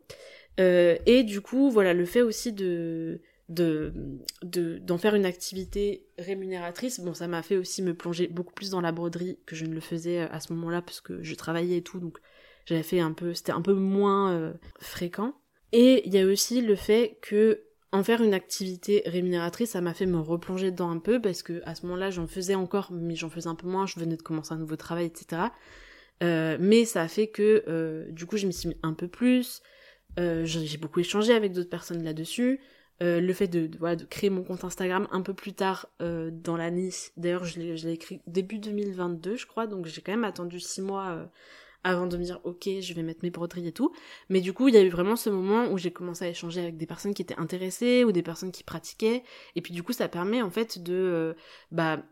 Euh, 0.59 0.97
et 1.05 1.23
du 1.23 1.41
coup, 1.41 1.71
voilà, 1.71 1.93
le 1.93 2.05
fait 2.05 2.21
aussi 2.21 2.53
de 2.53 3.21
de 3.49 3.93
d'en 4.41 4.97
faire 4.97 5.15
une 5.15 5.25
activité 5.25 6.05
rémunératrice 6.17 7.01
bon 7.01 7.13
ça 7.13 7.27
m'a 7.27 7.43
fait 7.43 7.57
aussi 7.57 7.81
me 7.81 7.93
plonger 7.93 8.27
beaucoup 8.27 8.53
plus 8.53 8.69
dans 8.69 8.79
la 8.79 8.93
broderie 8.93 9.37
que 9.45 9.55
je 9.55 9.65
ne 9.65 9.73
le 9.73 9.81
faisais 9.81 10.21
euh, 10.21 10.27
à 10.31 10.39
ce 10.39 10.53
moment-là 10.53 10.81
parce 10.81 11.01
que 11.01 11.21
je 11.21 11.35
travaillais 11.35 11.77
et 11.77 11.83
tout 11.83 11.99
donc 11.99 12.19
j'avais 12.65 12.83
fait 12.83 13.01
un 13.01 13.11
peu 13.11 13.33
c'était 13.33 13.51
un 13.51 13.61
peu 13.61 13.73
moins 13.73 14.31
euh, 14.31 14.53
fréquent 14.79 15.35
et 15.73 16.07
il 16.07 16.13
y 16.13 16.19
a 16.19 16.25
aussi 16.25 16.61
le 16.61 16.75
fait 16.75 17.17
que 17.21 17.63
en 17.93 18.03
faire 18.03 18.23
une 18.23 18.33
activité 18.33 19.03
rémunératrice, 19.05 19.69
ça 19.69 19.81
m'a 19.81 19.93
fait 19.93 20.07
me 20.07 20.19
replonger 20.19 20.71
dedans 20.71 20.89
un 20.89 20.97
peu 20.97 21.21
parce 21.21 21.43
que 21.43 21.61
à 21.65 21.75
ce 21.75 21.85
moment-là, 21.85 22.09
j'en 22.09 22.25
faisais 22.25 22.55
encore, 22.55 22.91
mais 22.91 23.15
j'en 23.15 23.29
faisais 23.29 23.47
un 23.47 23.55
peu 23.55 23.67
moins. 23.67 23.85
Je 23.85 23.99
venais 23.99 24.17
de 24.17 24.21
commencer 24.23 24.51
un 24.51 24.57
nouveau 24.57 24.75
travail, 24.75 25.05
etc. 25.05 25.43
Euh, 26.23 26.57
mais 26.59 26.85
ça 26.85 27.03
a 27.03 27.07
fait 27.07 27.27
que 27.27 27.63
euh, 27.67 28.05
du 28.09 28.25
coup, 28.25 28.37
je 28.37 28.47
me 28.47 28.51
suis 28.51 28.69
mis 28.69 28.77
un 28.81 28.93
peu 28.93 29.07
plus. 29.07 29.61
Euh, 30.19 30.43
j'ai 30.43 30.77
beaucoup 30.77 31.01
échangé 31.01 31.33
avec 31.33 31.53
d'autres 31.53 31.69
personnes 31.69 32.03
là-dessus. 32.03 32.59
le 32.99 33.33
fait 33.33 33.47
de, 33.47 33.69
créer 34.09 34.31
mon 34.31 34.43
compte 34.43 34.63
Instagram 34.63 35.07
un 35.11 35.21
peu 35.21 35.35
plus 35.35 35.53
tard 35.53 35.87
dans 35.99 36.57
l'année, 36.57 36.89
d'ailleurs 37.17 37.45
je 37.45 37.59
l'ai 37.59 37.91
écrit 37.91 38.21
début 38.27 38.59
2022 38.59 39.35
je 39.35 39.45
crois, 39.45 39.67
donc 39.67 39.87
j'ai 39.87 40.01
quand 40.01 40.13
même 40.13 40.23
attendu 40.23 40.59
six 40.61 40.81
mois 40.81 41.29
avant 41.83 42.07
de 42.07 42.17
me 42.17 42.23
dire 42.23 42.39
ok 42.43 42.69
je 42.81 42.93
vais 42.93 43.03
mettre 43.03 43.21
mes 43.23 43.29
broderies 43.29 43.67
et 43.67 43.71
tout 43.71 43.91
mais 44.29 44.41
du 44.41 44.53
coup 44.53 44.67
il 44.67 44.75
y 44.75 44.77
a 44.77 44.81
eu 44.81 44.89
vraiment 44.89 45.15
ce 45.15 45.29
moment 45.29 45.71
où 45.71 45.77
j'ai 45.77 45.91
commencé 45.91 46.25
à 46.25 46.29
échanger 46.29 46.61
avec 46.61 46.77
des 46.77 46.85
personnes 46.85 47.13
qui 47.13 47.21
étaient 47.21 47.39
intéressées 47.39 48.03
ou 48.03 48.11
des 48.11 48.23
personnes 48.23 48.51
qui 48.51 48.63
pratiquaient 48.63 49.23
et 49.55 49.61
puis 49.61 49.73
du 49.73 49.83
coup 49.83 49.93
ça 49.93 50.07
permet 50.07 50.41
en 50.41 50.49
fait 50.49 50.81
de 50.81 50.93
euh, 50.93 51.33
bah 51.71 52.03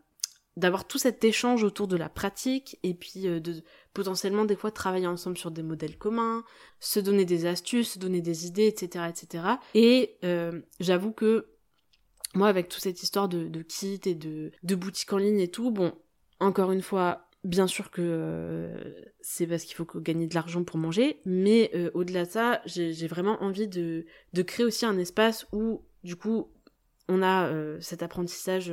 d'avoir 0.56 0.86
tout 0.86 0.98
cet 0.98 1.24
échange 1.24 1.64
autour 1.64 1.88
de 1.88 1.96
la 1.96 2.08
pratique 2.08 2.78
et 2.82 2.94
puis 2.94 3.26
euh, 3.26 3.40
de 3.40 3.62
potentiellement 3.94 4.44
des 4.44 4.56
fois 4.56 4.70
travailler 4.70 5.06
ensemble 5.06 5.38
sur 5.38 5.50
des 5.50 5.62
modèles 5.62 5.96
communs, 5.96 6.44
se 6.78 7.00
donner 7.00 7.24
des 7.24 7.46
astuces, 7.46 7.92
se 7.92 7.98
donner 7.98 8.20
des 8.20 8.46
idées, 8.46 8.66
etc. 8.66 9.06
etc. 9.08 9.44
Et 9.74 10.18
euh, 10.24 10.60
j'avoue 10.80 11.12
que 11.12 11.48
moi 12.34 12.48
avec 12.48 12.68
toute 12.68 12.82
cette 12.82 13.02
histoire 13.02 13.28
de, 13.28 13.48
de 13.48 13.62
kit 13.62 14.00
et 14.04 14.14
de, 14.14 14.52
de 14.62 14.74
boutique 14.74 15.12
en 15.12 15.18
ligne 15.18 15.40
et 15.40 15.48
tout, 15.48 15.70
bon, 15.70 15.92
encore 16.40 16.72
une 16.72 16.82
fois, 16.82 17.28
Bien 17.44 17.66
sûr 17.66 17.90
que 17.90 18.02
euh, 18.02 18.94
c'est 19.20 19.48
parce 19.48 19.64
qu'il 19.64 19.74
faut 19.74 19.84
gagner 19.96 20.28
de 20.28 20.34
l'argent 20.34 20.62
pour 20.62 20.78
manger, 20.78 21.20
mais 21.24 21.72
euh, 21.74 21.90
au-delà 21.92 22.24
de 22.24 22.30
ça, 22.30 22.62
j'ai 22.66 23.08
vraiment 23.08 23.42
envie 23.42 23.66
de, 23.66 24.06
de, 24.32 24.42
créer 24.42 24.64
aussi 24.64 24.86
un 24.86 24.96
espace 24.96 25.48
où, 25.50 25.82
du 26.04 26.14
coup, 26.14 26.52
on 27.08 27.20
a 27.20 27.48
euh, 27.48 27.80
cet 27.80 28.04
apprentissage 28.04 28.72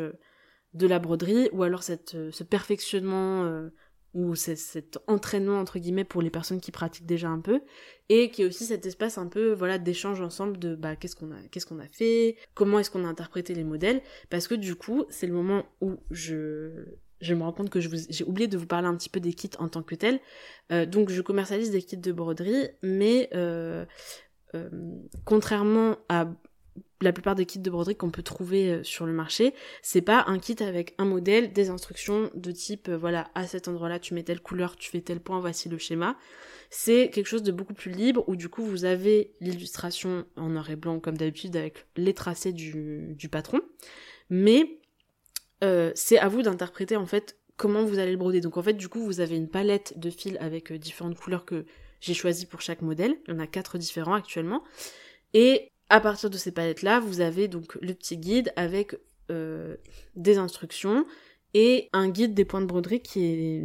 de 0.76 0.88
la 0.88 1.00
broderie, 1.00 1.50
ou 1.52 1.64
alors 1.64 1.82
cette, 1.82 2.16
ce 2.30 2.44
perfectionnement, 2.44 3.70
ou 4.14 4.36
cet 4.36 5.00
entraînement, 5.08 5.60
entre 5.60 5.80
guillemets, 5.80 6.04
pour 6.04 6.22
les 6.22 6.30
personnes 6.30 6.62
qui 6.62 6.72
pratiquent 6.72 7.08
déjà 7.08 7.30
un 7.30 7.40
peu, 7.40 7.62
et 8.10 8.30
qui 8.30 8.44
est 8.44 8.46
aussi 8.46 8.66
cet 8.66 8.86
espace 8.86 9.18
un 9.18 9.28
peu, 9.28 9.52
voilà, 9.52 9.80
d'échange 9.80 10.22
ensemble 10.22 10.60
de, 10.60 10.76
bah, 10.76 10.96
qu'est-ce 10.96 11.16
qu'on 11.16 11.32
a, 11.32 11.42
qu'est-ce 11.50 11.66
qu'on 11.66 11.80
a 11.80 11.88
fait, 11.88 12.38
comment 12.54 12.78
est-ce 12.78 12.92
qu'on 12.92 13.04
a 13.04 13.08
interprété 13.08 13.56
les 13.56 13.64
modèles, 13.64 14.04
parce 14.30 14.48
que 14.48 14.54
du 14.54 14.76
coup, 14.76 15.06
c'est 15.10 15.26
le 15.26 15.34
moment 15.34 15.66
où 15.82 15.98
je 16.12 17.00
je 17.22 17.34
me 17.34 17.44
rends 17.44 17.52
compte 17.52 17.70
que 17.70 17.80
j'ai 17.80 18.24
oublié 18.24 18.48
de 18.48 18.58
vous 18.58 18.66
parler 18.66 18.88
un 18.88 18.96
petit 18.96 19.10
peu 19.10 19.20
des 19.20 19.34
kits 19.34 19.50
en 19.60 19.68
tant 19.68 19.84
que 19.84 19.96
tel. 19.96 20.20
Euh, 20.72 20.86
donc 20.86 21.10
je 21.10 21.22
commercialise 21.22 21.72
des 21.72 21.82
kits 21.82 21.98
de 21.98 22.12
broderie, 22.12 22.70
mais 22.82 23.30
euh, 23.34 23.86
euh, 24.56 24.70
contrairement 25.26 25.98
à 26.08 26.28
la 27.02 27.14
plupart 27.14 27.36
des 27.36 27.46
kits 27.46 27.60
de 27.60 27.70
broderie 27.70 27.96
qu'on 27.96 28.12
peut 28.12 28.24
trouver 28.24 28.84
sur 28.84 29.06
le 29.06 29.14
marché, 29.14 29.54
c'est 29.82 30.02
pas 30.02 30.26
un 30.28 30.38
kit 30.38 30.56
avec 30.60 30.96
un 30.98 31.06
modèle, 31.06 31.54
des 31.54 31.70
instructions 31.70 32.30
de 32.36 32.52
type 32.52 32.90
voilà 32.90 33.30
à 33.36 33.48
cet 33.48 33.70
endroit-là 33.70 34.00
tu 34.00 34.14
mets 34.14 34.24
telle 34.24 34.42
couleur, 34.42 34.76
tu 34.76 34.90
fais 34.90 35.02
tel 35.02 35.20
point, 35.22 35.40
voici 35.40 35.70
le 35.70 35.78
schéma. 35.78 36.18
C'est 36.70 37.10
quelque 37.10 37.28
chose 37.28 37.44
de 37.44 37.52
beaucoup 37.52 37.74
plus 37.74 37.92
libre 37.92 38.24
où 38.28 38.36
du 38.36 38.48
coup 38.50 38.64
vous 38.64 38.86
avez 38.86 39.34
l'illustration 39.40 40.26
en 40.36 40.50
noir 40.50 40.70
et 40.70 40.76
blanc 40.76 41.00
comme 41.00 41.18
d'habitude 41.18 41.56
avec 41.56 41.86
les 41.96 42.14
tracés 42.14 42.54
du, 42.54 43.16
du 43.16 43.30
patron, 43.30 43.62
mais 44.30 44.80
euh, 45.64 45.92
c'est 45.96 46.18
à 46.18 46.28
vous 46.28 46.42
d'interpréter 46.42 46.96
en 46.96 47.06
fait 47.06 47.38
comment 47.58 47.84
vous 47.84 48.00
allez 48.00 48.12
le 48.12 48.18
broder. 48.18 48.42
Donc 48.42 48.58
en 48.58 48.64
fait 48.64 48.74
du 48.74 48.88
coup 48.88 49.04
vous 49.04 49.20
avez 49.20 49.36
une 49.36 49.50
palette 49.50 49.98
de 49.98 50.10
fils 50.10 50.38
avec 50.40 50.72
euh, 50.72 50.78
différentes 50.78 51.18
couleurs 51.18 51.46
que 51.46 51.66
j'ai 52.00 52.14
choisies 52.14 52.46
pour 52.46 52.62
chaque 52.62 52.82
modèle. 52.82 53.18
Il 53.28 53.34
y 53.34 53.38
en 53.38 53.40
a 53.40 53.48
quatre 53.48 53.78
différents 53.78 54.14
actuellement. 54.14 54.64
Et 55.34 55.72
à 55.90 56.00
partir 56.00 56.30
de 56.30 56.38
ces 56.38 56.52
palettes 56.52 56.82
là 56.82 57.00
vous 57.00 57.22
avez 57.22 57.48
donc 57.48 57.76
le 57.82 57.94
petit 57.94 58.18
guide 58.18 58.54
avec 58.56 58.96
euh, 59.32 59.76
des 60.16 60.38
instructions 60.38 61.06
et 61.54 61.90
un 61.94 62.10
guide 62.10 62.34
des 62.34 62.46
points 62.46 62.62
de 62.62 62.66
broderie 62.66 63.02
qui 63.02 63.26
est 63.26 63.64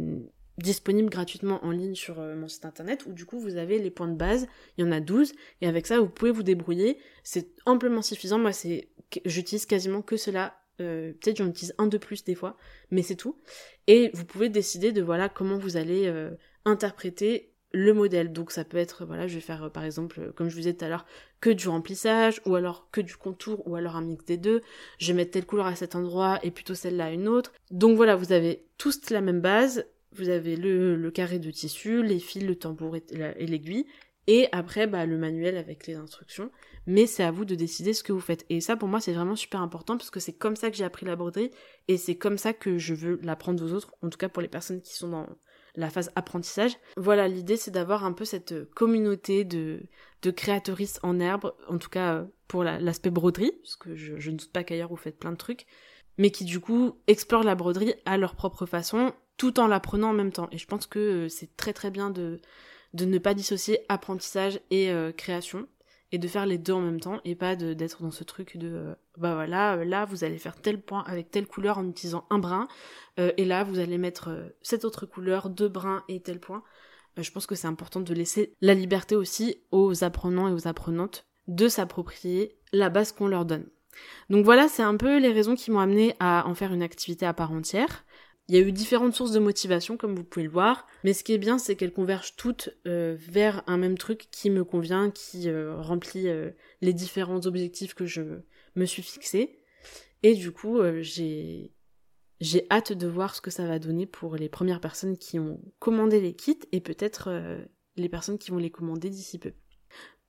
disponible 0.57 1.09
gratuitement 1.09 1.63
en 1.65 1.71
ligne 1.71 1.95
sur 1.95 2.17
mon 2.17 2.47
site 2.47 2.65
internet 2.65 3.05
où 3.05 3.13
du 3.13 3.25
coup 3.25 3.39
vous 3.39 3.57
avez 3.57 3.77
les 3.77 3.91
points 3.91 4.07
de 4.07 4.15
base, 4.15 4.47
il 4.77 4.85
y 4.85 4.87
en 4.87 4.91
a 4.91 4.99
12 4.99 5.33
et 5.61 5.67
avec 5.67 5.85
ça 5.85 5.99
vous 5.99 6.07
pouvez 6.07 6.31
vous 6.31 6.43
débrouiller, 6.43 6.97
c'est 7.23 7.49
amplement 7.65 8.01
suffisant, 8.01 8.39
moi 8.39 8.53
c'est 8.53 8.89
j'utilise 9.25 9.65
quasiment 9.65 10.01
que 10.01 10.17
cela 10.17 10.55
euh, 10.81 11.13
peut-être 11.13 11.37
j'en 11.37 11.47
utilise 11.47 11.73
un 11.77 11.87
de 11.87 11.97
plus 11.97 12.23
des 12.23 12.35
fois, 12.35 12.57
mais 12.91 13.01
c'est 13.01 13.15
tout. 13.15 13.37
Et 13.87 14.11
vous 14.13 14.25
pouvez 14.25 14.49
décider 14.49 14.91
de 14.91 15.01
voilà 15.01 15.29
comment 15.29 15.57
vous 15.57 15.77
allez 15.77 16.07
euh, 16.07 16.31
interpréter 16.65 17.51
le 17.71 17.93
modèle. 17.93 18.31
Donc 18.31 18.51
ça 18.51 18.63
peut 18.63 18.77
être, 18.77 19.05
voilà, 19.05 19.27
je 19.27 19.35
vais 19.35 19.41
faire 19.41 19.63
euh, 19.63 19.69
par 19.69 19.83
exemple, 19.83 20.31
comme 20.35 20.49
je 20.49 20.55
vous 20.55 20.61
disais 20.61 20.73
tout 20.73 20.85
à 20.85 20.89
l'heure, 20.89 21.05
que 21.41 21.49
du 21.49 21.67
remplissage, 21.67 22.41
ou 22.45 22.55
alors 22.55 22.89
que 22.91 23.01
du 23.01 23.15
contour, 23.15 23.67
ou 23.67 23.75
alors 23.75 23.95
un 23.95 24.01
mix 24.01 24.25
des 24.25 24.37
deux. 24.37 24.61
Je 24.97 25.07
vais 25.07 25.17
mettre 25.17 25.31
telle 25.31 25.45
couleur 25.45 25.67
à 25.67 25.75
cet 25.75 25.95
endroit 25.95 26.39
et 26.43 26.51
plutôt 26.51 26.75
celle-là 26.75 27.05
à 27.05 27.11
une 27.11 27.27
autre. 27.27 27.53
Donc 27.71 27.95
voilà, 27.95 28.15
vous 28.15 28.31
avez 28.31 28.65
tous 28.77 29.09
la 29.09 29.21
même 29.21 29.41
base. 29.41 29.85
Vous 30.13 30.29
avez 30.29 30.55
le, 30.55 30.95
le 30.95 31.11
carré 31.11 31.39
de 31.39 31.51
tissu, 31.51 32.01
les 32.01 32.19
fils, 32.19 32.43
le 32.43 32.55
tambour 32.55 32.95
et 32.95 33.45
l'aiguille. 33.45 33.85
Et 34.27 34.47
après, 34.51 34.87
bah, 34.87 35.05
le 35.05 35.17
manuel 35.17 35.57
avec 35.57 35.87
les 35.87 35.95
instructions 35.95 36.49
mais 36.87 37.07
c'est 37.07 37.23
à 37.23 37.31
vous 37.31 37.45
de 37.45 37.55
décider 37.55 37.93
ce 37.93 38.03
que 38.03 38.13
vous 38.13 38.19
faites. 38.19 38.45
Et 38.49 38.61
ça, 38.61 38.75
pour 38.75 38.87
moi, 38.87 38.99
c'est 38.99 39.13
vraiment 39.13 39.35
super 39.35 39.61
important 39.61 39.97
parce 39.97 40.09
que 40.09 40.19
c'est 40.19 40.33
comme 40.33 40.55
ça 40.55 40.69
que 40.69 40.77
j'ai 40.77 40.83
appris 40.83 41.05
la 41.05 41.15
broderie 41.15 41.51
et 41.87 41.97
c'est 41.97 42.15
comme 42.15 42.37
ça 42.37 42.53
que 42.53 42.77
je 42.77 42.93
veux 42.93 43.19
l'apprendre 43.23 43.63
aux 43.63 43.73
autres, 43.73 43.93
en 44.01 44.09
tout 44.09 44.17
cas 44.17 44.29
pour 44.29 44.41
les 44.41 44.47
personnes 44.47 44.81
qui 44.81 44.93
sont 44.93 45.09
dans 45.09 45.27
la 45.75 45.89
phase 45.89 46.11
apprentissage. 46.15 46.77
Voilà, 46.95 47.27
l'idée 47.27 47.57
c'est 47.57 47.71
d'avoir 47.71 48.05
un 48.05 48.13
peu 48.13 48.25
cette 48.25 48.69
communauté 48.71 49.43
de, 49.43 49.81
de 50.21 50.31
créatrices 50.31 50.99
en 51.03 51.19
herbe, 51.19 51.53
en 51.67 51.77
tout 51.77 51.89
cas 51.89 52.15
euh, 52.15 52.25
pour 52.47 52.63
l'aspect 52.63 53.09
broderie, 53.09 53.51
parce 53.63 53.75
que 53.75 53.95
je, 53.95 54.17
je 54.17 54.31
ne 54.31 54.37
doute 54.37 54.51
pas 54.51 54.63
qu'ailleurs 54.63 54.89
vous 54.89 54.95
faites 54.95 55.19
plein 55.19 55.31
de 55.31 55.37
trucs, 55.37 55.65
mais 56.17 56.29
qui 56.29 56.45
du 56.45 56.59
coup 56.59 57.01
explorent 57.07 57.43
la 57.43 57.55
broderie 57.55 57.95
à 58.05 58.17
leur 58.17 58.35
propre 58.35 58.65
façon, 58.65 59.13
tout 59.35 59.59
en 59.59 59.67
l'apprenant 59.67 60.11
en 60.11 60.13
même 60.13 60.31
temps. 60.31 60.47
Et 60.51 60.57
je 60.57 60.67
pense 60.67 60.85
que 60.85 60.99
euh, 60.99 61.29
c'est 61.29 61.57
très 61.57 61.73
très 61.73 61.91
bien 61.91 62.09
de, 62.09 62.39
de 62.95 63.05
ne 63.05 63.17
pas 63.17 63.33
dissocier 63.33 63.79
apprentissage 63.89 64.59
et 64.71 64.89
euh, 64.89 65.11
création 65.11 65.67
et 66.11 66.17
de 66.17 66.27
faire 66.27 66.45
les 66.45 66.57
deux 66.57 66.71
en 66.73 66.81
même 66.81 67.01
temps 67.01 67.19
et 67.25 67.35
pas 67.35 67.55
d'être 67.55 68.01
dans 68.01 68.11
ce 68.11 68.23
truc 68.23 68.57
de 68.57 68.69
euh, 68.69 68.95
bah 69.17 69.33
voilà 69.33 69.75
euh, 69.75 69.83
là 69.83 70.05
vous 70.05 70.23
allez 70.23 70.37
faire 70.37 70.55
tel 70.55 70.81
point 70.81 71.03
avec 71.05 71.29
telle 71.29 71.45
couleur 71.45 71.77
en 71.77 71.87
utilisant 71.87 72.25
un 72.29 72.39
brin 72.39 72.67
et 73.17 73.45
là 73.45 73.63
vous 73.63 73.79
allez 73.79 73.97
mettre 73.97 74.29
cette 74.61 74.83
autre 74.83 75.05
couleur 75.05 75.49
deux 75.49 75.69
brins 75.69 76.03
et 76.09 76.19
tel 76.19 76.39
point 76.39 76.63
je 77.17 77.31
pense 77.31 77.45
que 77.45 77.55
c'est 77.55 77.67
important 77.67 78.01
de 78.01 78.13
laisser 78.13 78.53
la 78.59 78.73
liberté 78.73 79.15
aussi 79.15 79.61
aux 79.71 80.03
apprenants 80.03 80.49
et 80.49 80.51
aux 80.51 80.67
apprenantes 80.67 81.25
de 81.47 81.69
s'approprier 81.69 82.57
la 82.73 82.89
base 82.89 83.13
qu'on 83.13 83.27
leur 83.27 83.45
donne 83.45 83.67
donc 84.29 84.45
voilà, 84.45 84.67
c'est 84.67 84.83
un 84.83 84.97
peu 84.97 85.19
les 85.19 85.31
raisons 85.31 85.55
qui 85.55 85.71
m'ont 85.71 85.79
amené 85.79 86.15
à 86.19 86.47
en 86.47 86.55
faire 86.55 86.73
une 86.73 86.83
activité 86.83 87.25
à 87.25 87.33
part 87.33 87.51
entière. 87.51 88.05
Il 88.47 88.55
y 88.55 88.59
a 88.59 88.61
eu 88.61 88.71
différentes 88.71 89.15
sources 89.15 89.31
de 89.31 89.39
motivation, 89.39 89.97
comme 89.97 90.15
vous 90.15 90.23
pouvez 90.23 90.45
le 90.45 90.51
voir, 90.51 90.85
mais 91.03 91.13
ce 91.13 91.23
qui 91.23 91.33
est 91.33 91.39
bien, 91.39 91.57
c'est 91.57 91.75
qu'elles 91.75 91.93
convergent 91.93 92.35
toutes 92.35 92.69
euh, 92.85 93.15
vers 93.17 93.63
un 93.65 93.77
même 93.77 93.97
truc 93.97 94.27
qui 94.29 94.51
me 94.51 94.63
convient, 94.63 95.09
qui 95.09 95.49
euh, 95.49 95.81
remplit 95.81 96.27
euh, 96.27 96.51
les 96.81 96.93
différents 96.93 97.47
objectifs 97.47 97.95
que 97.95 98.05
je 98.05 98.21
me 98.75 98.85
suis 98.85 99.01
fixés. 99.01 99.59
Et 100.21 100.35
du 100.35 100.51
coup, 100.51 100.79
j'ai 101.01 101.71
j'ai 102.41 102.65
hâte 102.71 102.93
de 102.93 103.07
voir 103.07 103.35
ce 103.35 103.41
que 103.41 103.51
ça 103.51 103.67
va 103.67 103.77
donner 103.79 104.05
pour 104.07 104.35
les 104.35 104.49
premières 104.49 104.81
personnes 104.81 105.17
qui 105.17 105.39
ont 105.39 105.61
commandé 105.79 106.19
les 106.19 106.33
kits 106.35 106.59
et 106.71 106.81
peut-être 106.81 107.29
les 107.95 108.09
personnes 108.09 108.39
qui 108.39 108.49
vont 108.49 108.57
les 108.57 108.71
commander 108.71 109.09
d'ici 109.11 109.37
peu. 109.37 109.53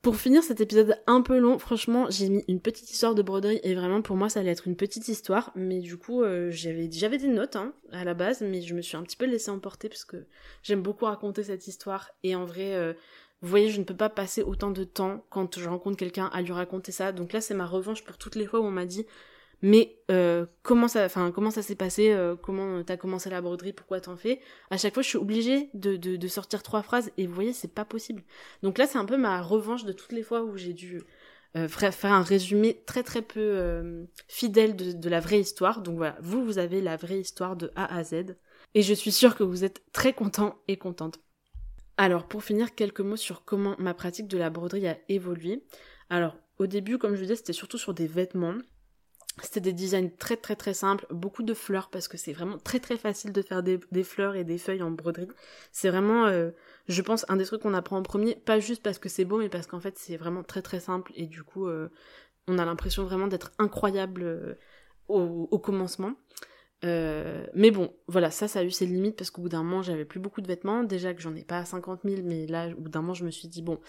Pour 0.03 0.17
finir 0.17 0.43
cet 0.43 0.61
épisode 0.61 0.97
un 1.09 1.21
peu 1.21 1.39
long, 1.39 1.59
franchement, 1.59 2.07
j'ai 2.11 2.29
mis 2.29 2.45
une 2.47 2.61
petite 2.61 2.91
histoire 2.93 3.17
de 3.17 3.23
broderie 3.23 3.59
et 3.65 3.75
vraiment 3.75 4.03
pour 4.03 4.17
moi 4.17 4.29
ça 4.29 4.39
allait 4.39 4.53
être 4.53 4.69
une 4.69 4.77
petite 4.77 5.09
histoire, 5.09 5.51
mais 5.57 5.81
du 5.81 5.97
coup 5.97 6.23
euh, 6.23 6.49
j'avais 6.53 7.19
des 7.19 7.27
notes 7.27 7.57
hein, 7.57 7.73
à 7.91 8.05
la 8.05 8.15
base, 8.15 8.41
mais 8.41 8.63
je 8.63 8.75
me 8.75 8.83
suis 8.83 8.97
un 8.97 9.03
petit 9.03 9.17
peu 9.17 9.27
laissée 9.27 9.51
emporter 9.51 9.89
parce 9.89 10.05
que 10.05 10.27
j'aime 10.63 10.81
beaucoup 10.81 11.07
raconter 11.07 11.43
cette 11.43 11.67
histoire 11.67 12.11
et 12.23 12.37
en 12.37 12.45
vrai, 12.45 12.77
euh, 12.77 12.93
vous 13.43 13.49
voyez, 13.49 13.69
je 13.69 13.79
ne 13.79 13.85
peux 13.85 13.97
pas 13.97 14.09
passer 14.09 14.43
autant 14.43 14.71
de 14.71 14.85
temps 14.85 15.25
quand 15.29 15.59
je 15.59 15.69
rencontre 15.69 15.97
quelqu'un 15.97 16.27
à 16.33 16.41
lui 16.41 16.53
raconter 16.53 16.91
ça. 16.91 17.13
Donc 17.13 17.33
là, 17.33 17.41
c'est 17.41 17.55
ma 17.55 17.67
revanche 17.67 18.03
pour 18.03 18.17
toutes 18.17 18.35
les 18.35 18.47
fois 18.47 18.61
où 18.61 18.65
on 18.65 18.71
m'a 18.71 18.87
dit 18.87 19.07
mais 19.63 19.99
euh, 20.11 20.47
comment 20.63 20.89
ça, 20.89 21.09
s'est 21.09 21.75
passé, 21.75 22.13
euh, 22.13 22.37
comment 22.37 22.83
t'as 22.85 22.97
commencé 22.97 23.31
la 23.31 23.41
broderie, 23.41 23.73
pourquoi 23.73 24.01
t'en 24.01 24.17
fais? 24.17 24.41
À 24.71 24.77
chaque 24.77 24.95
fois, 24.95 25.03
je 25.03 25.09
suis 25.09 25.19
obligée 25.19 25.71
de, 25.75 26.29
sortir 26.29 26.63
trois 26.63 26.83
phrases 26.83 27.11
et 27.17 27.27
vous 27.27 27.35
voyez, 27.35 27.53
c'est 27.53 27.73
pas 27.73 27.85
possible. 27.85 28.23
Donc 28.63 28.79
là, 28.79 28.87
c'est 28.87 28.99
un 28.99 29.05
peu 29.05 29.17
ma 29.17 29.41
revanche 29.43 29.85
de 29.85 29.93
toutes 29.93 30.13
les 30.13 30.23
fois 30.23 30.43
où 30.43 30.57
j'ai 30.57 30.73
dû 30.73 31.03
euh, 31.57 31.69
faire 31.69 32.13
un 32.13 32.23
résumé 32.23 32.83
très 32.87 33.03
très 33.03 33.23
peu 33.23 34.07
fidèle 34.29 34.77
de, 34.77 34.93
de 34.93 35.09
la 35.09 35.21
vraie 35.21 35.41
histoire. 35.41 35.81
Donc 35.81 35.97
voilà, 35.97 36.17
vous, 36.21 36.45
vous 36.45 36.59
avez 36.59 36.81
la 36.81 36.97
vraie 36.97 37.21
histoire 37.21 37.57
de 37.57 37.71
A 37.77 37.95
à 37.97 38.05
Z 38.05 38.37
et 38.75 38.83
je 38.83 38.93
suis 38.93 39.13
sûre 39.13 39.37
que 39.37 39.43
vous 39.43 39.65
êtes 39.65 39.83
très 39.93 40.13
content 40.13 40.59
et 40.69 40.77
contente. 40.77 41.19
Alors 41.97 42.29
pour 42.29 42.45
finir, 42.45 42.75
quelques 42.75 43.01
mots 43.01 43.17
sur 43.17 43.45
comment 43.45 43.75
ma 43.79 43.95
pratique 43.95 44.29
de 44.29 44.37
la 44.37 44.51
broderie 44.51 44.87
a 44.87 44.99
évolué. 45.09 45.65
Alors 46.11 46.37
au 46.59 46.67
début, 46.67 46.99
comme 46.99 47.15
je 47.15 47.17
vous 47.17 47.23
disais, 47.23 47.37
c'était 47.37 47.55
surtout 47.55 47.79
sur 47.79 47.95
des 47.95 48.07
vêtements. 48.07 48.55
C'était 49.43 49.61
des 49.61 49.75
designs 49.75 50.09
très 50.19 50.37
très 50.37 50.57
très 50.57 50.73
simples, 50.73 51.07
beaucoup 51.11 51.43
de 51.43 51.53
fleurs 51.53 51.91
parce 51.91 52.09
que 52.09 52.17
c'est 52.17 52.33
vraiment 52.33 52.57
très 52.57 52.81
très 52.81 52.97
facile 52.97 53.33
de 53.33 53.43
faire 53.43 53.63
des, 53.63 53.79
fleurs 54.03 54.35
et 54.35 54.45
des 54.45 54.57
feuilles 54.57 54.83
en 54.83 54.91
broderie. 54.91 55.29
C'est 55.73 55.91
vraiment, 55.91 56.25
euh, 56.27 56.53
je 56.89 57.03
pense, 57.03 57.27
un 57.29 57.37
des 57.37 57.45
trucs 57.45 57.61
qu'on 57.61 57.75
apprend 57.75 57.99
en 57.99 58.03
premier, 58.03 58.35
pas 58.35 58.61
juste 58.61 58.83
parce 58.83 58.99
que 58.99 59.11
c'est 59.11 59.27
beau, 59.27 59.39
mais 59.39 59.51
parce 59.51 59.67
qu'en 59.67 59.81
fait 59.81 59.99
c'est 59.99 60.17
vraiment 60.17 60.43
très 60.43 60.63
très 60.63 60.81
simple 60.81 61.13
et 61.17 61.27
du 61.27 61.43
coup 61.43 61.67
euh, 61.67 61.91
on 62.49 62.59
a 62.59 62.65
l'impression 62.65 63.05
vraiment 63.05 63.27
d'être 63.27 63.53
incroyable 63.59 64.23
euh, 64.23 64.55
au, 65.09 65.59
commencement. 65.59 66.15
mais 66.83 67.71
bon, 67.71 67.95
voilà, 68.09 68.31
ça, 68.31 68.49
ça 68.49 68.61
a 68.61 68.65
eu 68.65 68.71
ses 68.71 68.87
limites 68.87 69.17
parce 69.17 69.31
qu'au 69.31 69.43
bout 69.43 69.49
d'un 69.51 69.63
moment, 69.63 69.83
j'avais 69.83 70.05
plus 70.07 70.21
beaucoup 70.21 70.41
de 70.41 70.47
vêtements. 70.47 70.83
Déjà 70.83 71.13
que 71.13 71.21
j'en 71.21 71.35
ai 71.35 71.45
pas 71.45 71.65
50 71.65 72.01
000, 72.05 72.23
mais 72.25 72.47
là, 72.47 72.69
au 72.71 72.81
bout 72.81 72.89
d'un 72.89 73.03
moment, 73.03 73.15
je 73.15 73.25
me 73.25 73.31
suis 73.31 73.49
dit, 73.49 73.63
bon, 73.63 73.81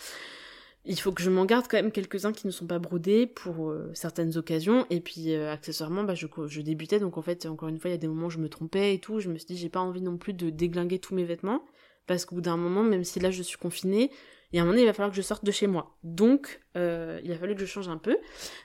il 0.87 0.99
faut 0.99 1.11
que 1.11 1.21
je 1.21 1.29
m'en 1.29 1.45
garde 1.45 1.67
quand 1.69 1.77
même 1.77 1.91
quelques-uns 1.91 2.31
qui 2.31 2.47
ne 2.47 2.51
sont 2.51 2.65
pas 2.65 2.79
brodés 2.79 3.27
pour 3.27 3.69
euh, 3.69 3.91
certaines 3.93 4.37
occasions. 4.37 4.85
Et 4.89 5.01
puis 5.01 5.33
euh, 5.33 5.51
accessoirement, 5.51 6.03
bah, 6.03 6.15
je, 6.15 6.27
je, 6.47 6.61
débutais, 6.61 6.99
donc 6.99 7.17
en 7.17 7.21
fait, 7.21 7.45
encore 7.45 7.67
une 7.67 7.77
fois, 7.77 7.89
il 7.89 7.93
y 7.93 7.95
a 7.95 7.99
des 7.99 8.07
moments 8.07 8.27
où 8.27 8.31
je 8.31 8.39
me 8.39 8.47
trompais 8.47 8.93
et 8.93 8.99
tout. 8.99 9.19
Je 9.19 9.29
me 9.29 9.37
suis 9.37 9.47
dit, 9.47 9.57
j'ai 9.57 9.69
pas 9.69 9.81
envie 9.81 10.01
non 10.01 10.17
plus 10.17 10.33
de 10.33 10.49
déglinguer 10.49 10.99
tous 10.99 11.13
mes 11.13 11.25
vêtements. 11.25 11.63
Parce 12.07 12.23
qu'au 12.23 12.35
bout 12.35 12.41
d'un 12.41 12.55
moment, 12.55 12.83
même 12.83 13.03
si 13.03 13.19
là 13.19 13.31
je 13.31 13.43
suis 13.43 13.57
confinée, 13.57 14.11
il 14.53 14.55
y 14.55 14.59
a 14.59 14.61
un 14.61 14.65
moment 14.65 14.77
il 14.77 14.85
va 14.85 14.93
falloir 14.93 15.11
que 15.11 15.17
je 15.17 15.21
sorte 15.21 15.43
de 15.43 15.51
chez 15.51 15.67
moi. 15.67 15.97
Donc, 16.03 16.61
euh, 16.77 17.19
il 17.21 17.33
a 17.33 17.37
fallu 17.37 17.53
que 17.53 17.59
je 17.59 17.65
change 17.65 17.89
un 17.89 17.97
peu. 17.97 18.17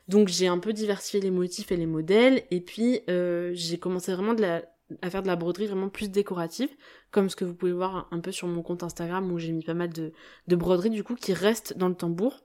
Donc 0.07 0.29
j'ai 0.29 0.47
un 0.47 0.59
peu 0.59 0.73
diversifié 0.73 1.21
les 1.21 1.33
motifs 1.33 1.73
et 1.73 1.77
les 1.77 1.87
modèles. 1.87 2.45
Et 2.53 2.61
puis 2.61 3.01
j'ai 3.09 3.79
commencé 3.79 4.13
vraiment 4.13 4.35
de 4.35 4.43
la, 4.43 4.63
à 5.01 5.11
faire 5.11 5.23
de 5.23 5.29
la 5.29 5.37
broderie 5.37 5.67
vraiment 5.67 5.89
plus 5.89 6.11
décorative, 6.11 6.71
comme 7.11 7.29
ce 7.29 7.37
que 7.37 7.45
vous 7.45 7.55
pouvez 7.55 7.73
voir 7.73 8.09
un 8.11 8.21
peu 8.21 8.33
sur 8.33 8.49
mon 8.49 8.63
compte 8.63 8.83
Instagram 8.83 9.31
où 9.33 9.39
j'ai 9.39 9.53
mis 9.53 9.65
pas 9.65 9.75
mal 9.75 9.91
de, 9.91 10.13
de 10.49 10.57
broderies 10.57 10.91
du 10.91 11.05
coup 11.05 11.15
qui 11.15 11.33
restent 11.33 11.77
dans 11.77 11.89
le 11.89 11.95
tambour. 11.95 12.45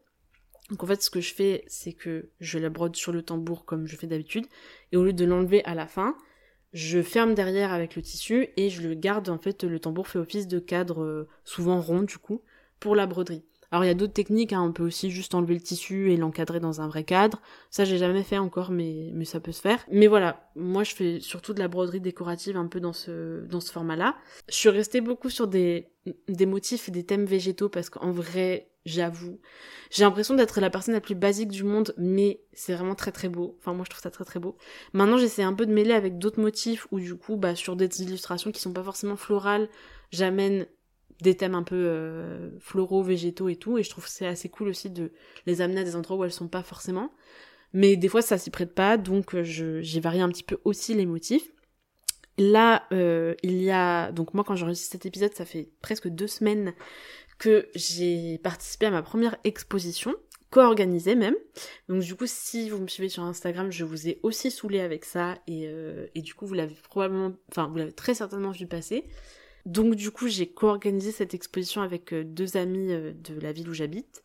Donc 0.70 0.84
en 0.84 0.88
fait 0.88 1.02
ce 1.02 1.10
que 1.10 1.22
je 1.22 1.34
fais 1.34 1.64
c'est 1.68 1.94
que 1.94 2.30
je 2.40 2.60
la 2.60 2.70
brode 2.70 2.96
sur 2.96 3.12
le 3.12 3.22
tambour 3.22 3.66
comme 3.66 3.88
je 3.88 3.96
fais 3.96 4.08
d'habitude 4.08 4.46
et 4.92 4.98
au 4.98 5.04
lieu 5.06 5.14
de 5.14 5.26
l'enlever 5.26 5.64
à 5.64 5.76
la 5.76 5.88
fin, 5.88 6.16
je 6.74 7.02
ferme 7.02 7.34
derrière 7.34 7.72
avec 7.72 7.96
le 7.96 8.02
tissu 8.02 8.50
et 8.58 8.70
je 8.70 8.82
le 8.82 8.94
garde 8.94 9.30
en 9.30 9.38
fait 9.38 9.64
le 9.64 9.80
tambour 9.80 10.08
fait 10.08 10.20
office 10.20 10.48
de 10.48 10.60
cadre 10.60 11.04
euh, 11.04 11.30
souvent 11.46 11.80
rond 11.80 12.02
du 12.02 12.18
coup 12.18 12.42
pour 12.80 12.96
la 12.96 13.08
broderie. 13.08 13.44
Alors 13.72 13.84
il 13.84 13.88
y 13.88 13.92
a 13.92 13.96
d'autres 13.96 14.14
techniques, 14.14 14.54
hein, 14.54 14.62
on 14.62 14.72
peut 14.72 14.84
aussi 14.84 15.12
juste 15.12 15.36
enlever 15.36 15.54
le 15.54 15.62
tissu 15.62 16.12
et 16.12 16.18
l'encadrer 16.18 16.60
dans 16.60 16.82
un 16.82 16.88
vrai 16.88 17.04
cadre. 17.04 17.42
Ça 17.70 17.84
j'ai 17.86 17.98
jamais 17.98 18.24
fait 18.24 18.38
encore, 18.38 18.72
mais, 18.72 19.12
mais 19.14 19.26
ça 19.26 19.40
peut 19.40 19.52
se 19.52 19.62
faire. 19.62 19.86
Mais 19.92 20.08
voilà, 20.08 20.50
moi 20.56 20.84
je 20.84 20.96
fais 20.96 21.20
surtout 21.20 21.54
de 21.54 21.60
la 21.60 21.68
broderie 21.68 22.00
décorative 22.00 22.56
un 22.56 22.68
peu 22.68 22.80
dans 22.80 22.94
ce, 22.94 23.46
dans 23.46 23.60
ce 23.60 23.72
format-là. 23.72 24.16
Je 24.48 24.56
suis 24.56 24.70
restée 24.70 25.02
beaucoup 25.02 25.30
sur 25.30 25.48
des, 25.48 25.90
des 26.30 26.46
motifs 26.46 26.88
et 26.88 26.92
des 26.92 27.04
thèmes 27.04 27.26
végétaux 27.26 27.68
parce 27.70 27.90
qu'en 27.90 28.12
vrai, 28.12 28.70
j'avoue, 28.86 29.40
j'ai 29.92 30.04
l'impression 30.04 30.34
d'être 30.34 30.62
la 30.62 30.70
personne 30.70 30.94
la 30.94 31.02
plus 31.02 31.16
basique 31.16 31.50
du 31.50 31.64
monde, 31.64 31.94
mais 31.98 32.42
c'est 32.54 32.74
vraiment 32.74 32.96
très 32.96 33.12
très 33.12 33.28
beau. 33.28 33.58
Enfin 33.60 33.74
moi 33.74 33.84
je 33.84 33.90
trouve 33.90 34.02
ça 34.02 34.12
très 34.12 34.24
très 34.26 34.40
beau. 34.40 34.58
Maintenant 34.94 35.18
j'essaie 35.18 35.44
un 35.44 35.54
peu 35.54 35.66
de 35.66 35.74
mêler 35.74 35.94
avec 35.94 36.18
d'autres 36.18 36.40
motifs 36.40 36.88
où 36.92 37.00
du 37.00 37.16
coup, 37.16 37.36
bah 37.36 37.56
sur 37.56 37.76
des 37.76 38.02
illustrations 38.02 38.52
qui 38.52 38.62
sont 38.62 38.74
pas 38.74 38.84
forcément 38.84 39.18
florales, 39.18 39.68
j'amène 40.12 40.68
des 41.22 41.36
thèmes 41.36 41.56
un 41.56 41.64
peu 41.64 41.76
euh, 41.76 42.52
floraux, 42.60 43.02
végétaux 43.02 43.50
et 43.50 43.56
tout, 43.56 43.78
et 43.78 43.84
je 43.84 43.90
trouve 43.90 44.04
que 44.04 44.10
c'est 44.10 44.28
assez 44.28 44.50
cool 44.50 44.68
aussi 44.68 44.92
de 44.92 45.12
les 45.48 45.62
amener 45.62 45.82
à 45.82 45.84
des 45.84 45.96
endroits 45.96 46.18
où 46.18 46.24
elles 46.24 46.32
sont 46.32 46.48
pas 46.48 46.64
forcément. 46.64 47.12
Mais 47.74 47.96
des 47.96 48.08
fois 48.08 48.22
ça 48.22 48.38
s'y 48.38 48.52
prête 48.52 48.76
pas, 48.76 48.98
donc 48.98 49.34
euh, 49.34 49.44
j'ai 49.44 50.00
varié 50.00 50.22
un 50.22 50.30
petit 50.30 50.44
peu 50.44 50.60
aussi 50.64 50.94
les 50.94 51.06
motifs. 51.06 51.52
Là, 52.38 52.84
euh, 52.92 53.34
il 53.42 53.64
y 53.64 53.72
a... 53.72 54.12
Donc 54.12 54.36
moi 54.36 54.44
quand 54.44 54.56
j'enregistre 54.56 54.92
cet 54.92 55.08
épisode, 55.08 55.34
ça 55.34 55.44
fait 55.44 55.72
presque 55.82 56.08
deux 56.08 56.28
semaines 56.28 56.74
que 57.40 57.68
j'ai 57.74 58.38
participé 58.38 58.86
à 58.86 58.92
ma 58.92 59.02
première 59.02 59.38
exposition, 59.44 60.14
co-organisée 60.52 61.16
même. 61.16 61.36
Donc 61.90 62.04
du 62.04 62.14
coup, 62.14 62.28
si 62.28 62.70
vous 62.70 62.78
me 62.78 62.88
suivez 62.88 63.10
sur 63.10 63.24
Instagram, 63.24 63.72
je 63.72 63.86
vous 63.86 64.08
ai 64.08 64.20
aussi 64.22 64.52
saoulé 64.52 64.80
avec 64.82 65.04
ça, 65.04 65.40
et, 65.48 65.68
et 66.14 66.22
du 66.22 66.36
coup 66.36 66.46
vous 66.46 66.54
l'avez 66.54 66.76
probablement... 66.84 67.34
Enfin, 67.50 67.68
vous 67.68 67.78
l'avez 67.78 67.92
très 67.92 68.14
certainement 68.14 68.52
vu 68.52 68.68
passer. 68.68 69.04
Donc 69.68 69.96
du 69.96 70.12
coup, 70.12 70.30
j'ai 70.30 70.48
co-organisé 70.48 71.12
cette 71.12 71.34
exposition 71.34 71.82
avec 71.82 72.14
euh, 72.14 72.24
deux 72.24 72.56
amis 72.56 72.94
euh, 72.94 73.12
de 73.14 73.38
la 73.38 73.52
ville 73.52 73.68
où 73.68 73.74
j'habite. 73.74 74.24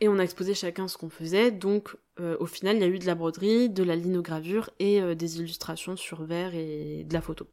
Et 0.00 0.08
on 0.08 0.20
a 0.20 0.22
exposé 0.22 0.54
chacun 0.54 0.86
ce 0.86 0.96
qu'on 0.96 1.10
faisait. 1.10 1.50
Donc 1.50 1.96
euh, 2.20 2.36
au 2.38 2.46
final, 2.46 2.76
il 2.76 2.80
y 2.80 2.84
a 2.84 2.86
eu 2.86 3.00
de 3.00 3.06
la 3.06 3.16
broderie, 3.16 3.68
de 3.68 3.82
la 3.82 3.96
linogravure 3.96 4.70
et 4.78 5.00
des 5.16 5.40
illustrations 5.40 5.96
sur 5.96 6.22
verre 6.22 6.54
et 6.54 7.04
de 7.04 7.12
la 7.12 7.20
photo. 7.20 7.48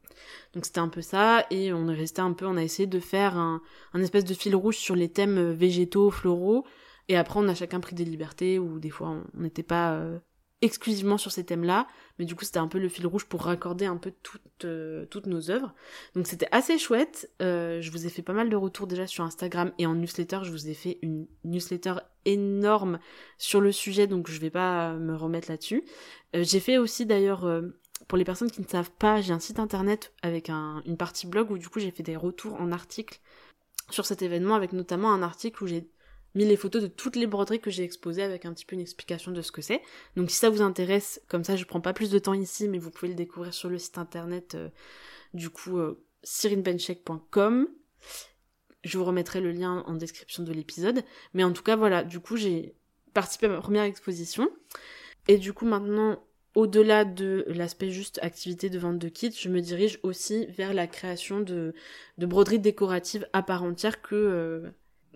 Donc 0.54 0.66
c'était 0.66 0.80
un 0.80 0.88
peu 0.90 1.02
ça. 1.02 1.48
Et 1.50 1.74
on 1.74 1.90
est 1.90 1.96
resté 1.96 2.22
un 2.22 2.34
peu, 2.34 2.46
on 2.46 2.58
a 2.58 2.64
essayé 2.64 2.86
de 2.86 3.00
faire 3.00 3.38
un, 3.38 3.62
espèce 3.96 4.26
de 4.26 4.36
fil 4.36 4.56
rouge 4.56 4.78
sur 4.78 4.96
les 4.96 5.10
thèmes 5.10 5.52
végétaux, 5.52 6.12
floraux. 6.12 6.64
Et 7.08 7.18
après, 7.18 7.40
on 7.40 7.48
a 7.48 7.56
chacun 7.56 7.80
pris 7.80 7.96
des 7.96 8.06
libertés 8.06 8.60
ou 8.60 8.80
des 8.80 8.92
fois 8.92 9.24
on 9.36 9.42
n'était 9.42 9.64
pas 9.64 10.00
exclusivement 10.62 11.18
sur 11.18 11.32
ces 11.32 11.44
thèmes-là, 11.44 11.88
mais 12.20 12.26
du 12.26 12.36
coup 12.36 12.46
c'était 12.46 12.60
un 12.60 12.68
peu 12.68 12.80
le 12.80 12.90
fil 12.90 13.08
rouge 13.08 13.26
pour 13.26 13.44
raccorder 13.44 13.86
un 13.86 13.98
peu 13.98 14.14
toutes, 14.24 14.66
euh, 14.66 15.06
toutes 15.08 15.26
nos 15.26 15.50
œuvres. 15.50 15.74
Donc 16.16 16.28
c'était 16.28 16.48
assez 16.52 16.78
chouette. 16.78 17.32
Euh, 17.42 17.82
je 17.82 17.92
vous 17.92 18.06
ai 18.06 18.10
fait 18.10 18.22
pas 18.22 18.34
mal 18.34 18.50
de 18.50 18.56
retours 18.56 18.88
déjà 18.88 19.08
sur 19.08 19.24
Instagram 19.24 19.72
et 19.78 19.86
en 19.86 19.96
newsletter, 19.96 20.40
je 20.44 20.52
vous 20.52 20.70
ai 20.70 20.74
fait 20.74 21.00
une 21.02 21.28
newsletter 21.44 21.96
énorme 22.26 23.00
sur 23.38 23.62
le 23.62 23.72
sujet, 23.72 24.08
donc 24.08 24.30
je 24.30 24.40
vais 24.40 24.52
pas 24.52 24.94
me 24.94 25.16
remettre 25.16 25.50
là-dessus. 25.50 25.84
Euh, 26.36 26.44
j'ai 26.44 26.60
fait 26.60 26.78
aussi 26.78 27.06
d'ailleurs, 27.06 27.46
pour 28.08 28.18
les 28.18 28.26
personnes 28.26 28.52
qui 28.52 28.62
ne 28.62 28.68
savent 28.68 28.92
pas, 28.92 29.22
j'ai 29.22 29.34
un 29.34 29.40
site 29.40 29.60
internet 29.60 30.14
avec 30.22 30.50
un, 30.50 30.84
une 30.86 30.98
partie 30.98 31.28
blog 31.28 31.52
où 31.52 31.58
du 31.58 31.70
coup 31.70 31.80
j'ai 31.80 31.92
fait 31.92 32.04
des 32.04 32.16
retours 32.16 32.60
en 32.62 32.72
articles 32.72 33.20
sur 33.90 34.06
cet 34.06 34.22
événement, 34.22 34.56
avec 34.56 34.74
notamment 34.74 35.12
un 35.12 35.22
article 35.22 35.64
où 35.64 35.68
j'ai 35.68 35.90
mis 36.36 36.46
les 36.46 36.56
photos 36.56 36.82
de 36.82 36.88
toutes 36.88 37.16
les 37.16 37.28
broderies 37.28 37.60
que 37.60 37.70
j'ai 37.70 37.84
exposées 37.84 38.24
avec 38.24 38.46
un 38.46 38.54
petit 38.54 38.66
peu 38.66 38.76
une 38.76 38.82
explication 38.82 39.32
de 39.32 39.42
ce 39.42 39.52
que 39.52 39.62
c'est. 39.62 39.82
Donc 40.16 40.32
si 40.32 40.38
ça 40.38 40.50
vous 40.50 40.62
intéresse, 40.62 41.22
comme 41.28 41.44
ça 41.44 41.56
je 41.56 41.66
prends 41.66 41.82
pas 41.82 41.94
plus 41.94 42.10
de 42.10 42.20
temps 42.20 42.34
ici, 42.34 42.68
mais 42.68 42.78
vous 42.78 42.92
pouvez 42.92 43.10
le 43.10 43.16
découvrir 43.16 43.54
sur 43.54 43.70
le 43.70 43.78
site 43.78 43.98
internet 43.98 44.56
euh, 44.56 44.70
du 45.34 45.50
coup 45.50 45.78
euh, 45.78 46.04
Je 48.84 48.98
vous 48.98 49.06
remettrai 49.06 49.42
le 49.42 49.52
lien 49.52 49.84
en 49.88 49.94
description 49.94 50.44
de 50.44 50.54
l'épisode. 50.54 51.04
Mais 51.34 51.44
en 51.44 51.52
tout 51.52 51.64
cas 51.64 51.76
voilà, 51.76 52.04
du 52.04 52.20
coup 52.20 52.38
j'ai 52.38 52.76
participé 53.14 53.48
à 53.48 53.50
ma 53.50 53.62
première 53.62 53.84
exposition. 53.84 54.50
Et 55.28 55.38
du 55.38 55.54
coup 55.54 55.66
maintenant, 55.66 56.24
au-delà 56.56 57.06
de 57.06 57.46
l'aspect 57.48 57.92
juste 57.92 58.20
activité 58.22 58.70
de 58.70 58.80
vente 58.80 59.00
de 59.00 59.08
kits, 59.08 59.32
je 59.32 59.50
me 59.50 59.62
dirige 59.62 60.00
aussi 60.04 60.48
vers 60.48 60.74
la 60.74 60.88
création 60.88 61.40
de, 61.40 61.74
de 62.18 62.26
broderies 62.26 62.60
décoratives 62.60 63.28
à 63.34 63.44
part 63.44 63.64
entière 63.64 64.02
que... 64.02 64.16
Euh, 64.16 64.70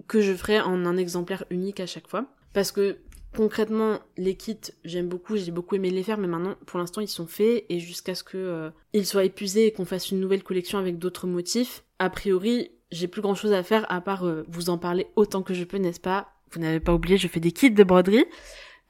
que 0.07 0.21
je 0.21 0.33
ferai 0.33 0.59
en 0.59 0.85
un 0.85 0.97
exemplaire 0.97 1.45
unique 1.49 1.79
à 1.79 1.85
chaque 1.85 2.07
fois. 2.07 2.25
Parce 2.53 2.71
que 2.71 2.97
concrètement, 3.35 3.99
les 4.17 4.35
kits, 4.35 4.57
j'aime 4.83 5.07
beaucoup, 5.07 5.35
j'ai 5.35 5.51
beaucoup 5.51 5.75
aimé 5.75 5.89
les 5.89 6.03
faire, 6.03 6.17
mais 6.17 6.27
maintenant, 6.27 6.55
pour 6.65 6.79
l'instant, 6.79 7.01
ils 7.01 7.07
sont 7.07 7.27
faits 7.27 7.65
et 7.69 7.79
jusqu'à 7.79 8.15
ce 8.15 8.23
que 8.23 8.37
euh, 8.37 8.69
ils 8.93 9.05
soient 9.05 9.25
épuisés 9.25 9.67
et 9.67 9.71
qu'on 9.71 9.85
fasse 9.85 10.11
une 10.11 10.19
nouvelle 10.19 10.43
collection 10.43 10.77
avec 10.77 10.97
d'autres 10.97 11.27
motifs, 11.27 11.83
a 11.99 12.09
priori, 12.09 12.71
j'ai 12.91 13.07
plus 13.07 13.21
grand 13.21 13.35
chose 13.35 13.53
à 13.53 13.63
faire 13.63 13.85
à 13.91 14.01
part 14.01 14.25
euh, 14.25 14.43
vous 14.47 14.69
en 14.69 14.77
parler 14.77 15.07
autant 15.15 15.43
que 15.43 15.53
je 15.53 15.63
peux, 15.63 15.77
n'est-ce 15.77 15.99
pas? 15.99 16.29
Vous 16.51 16.61
n'avez 16.61 16.79
pas 16.79 16.93
oublié, 16.93 17.17
je 17.17 17.27
fais 17.27 17.39
des 17.39 17.51
kits 17.51 17.71
de 17.71 17.83
broderie 17.83 18.25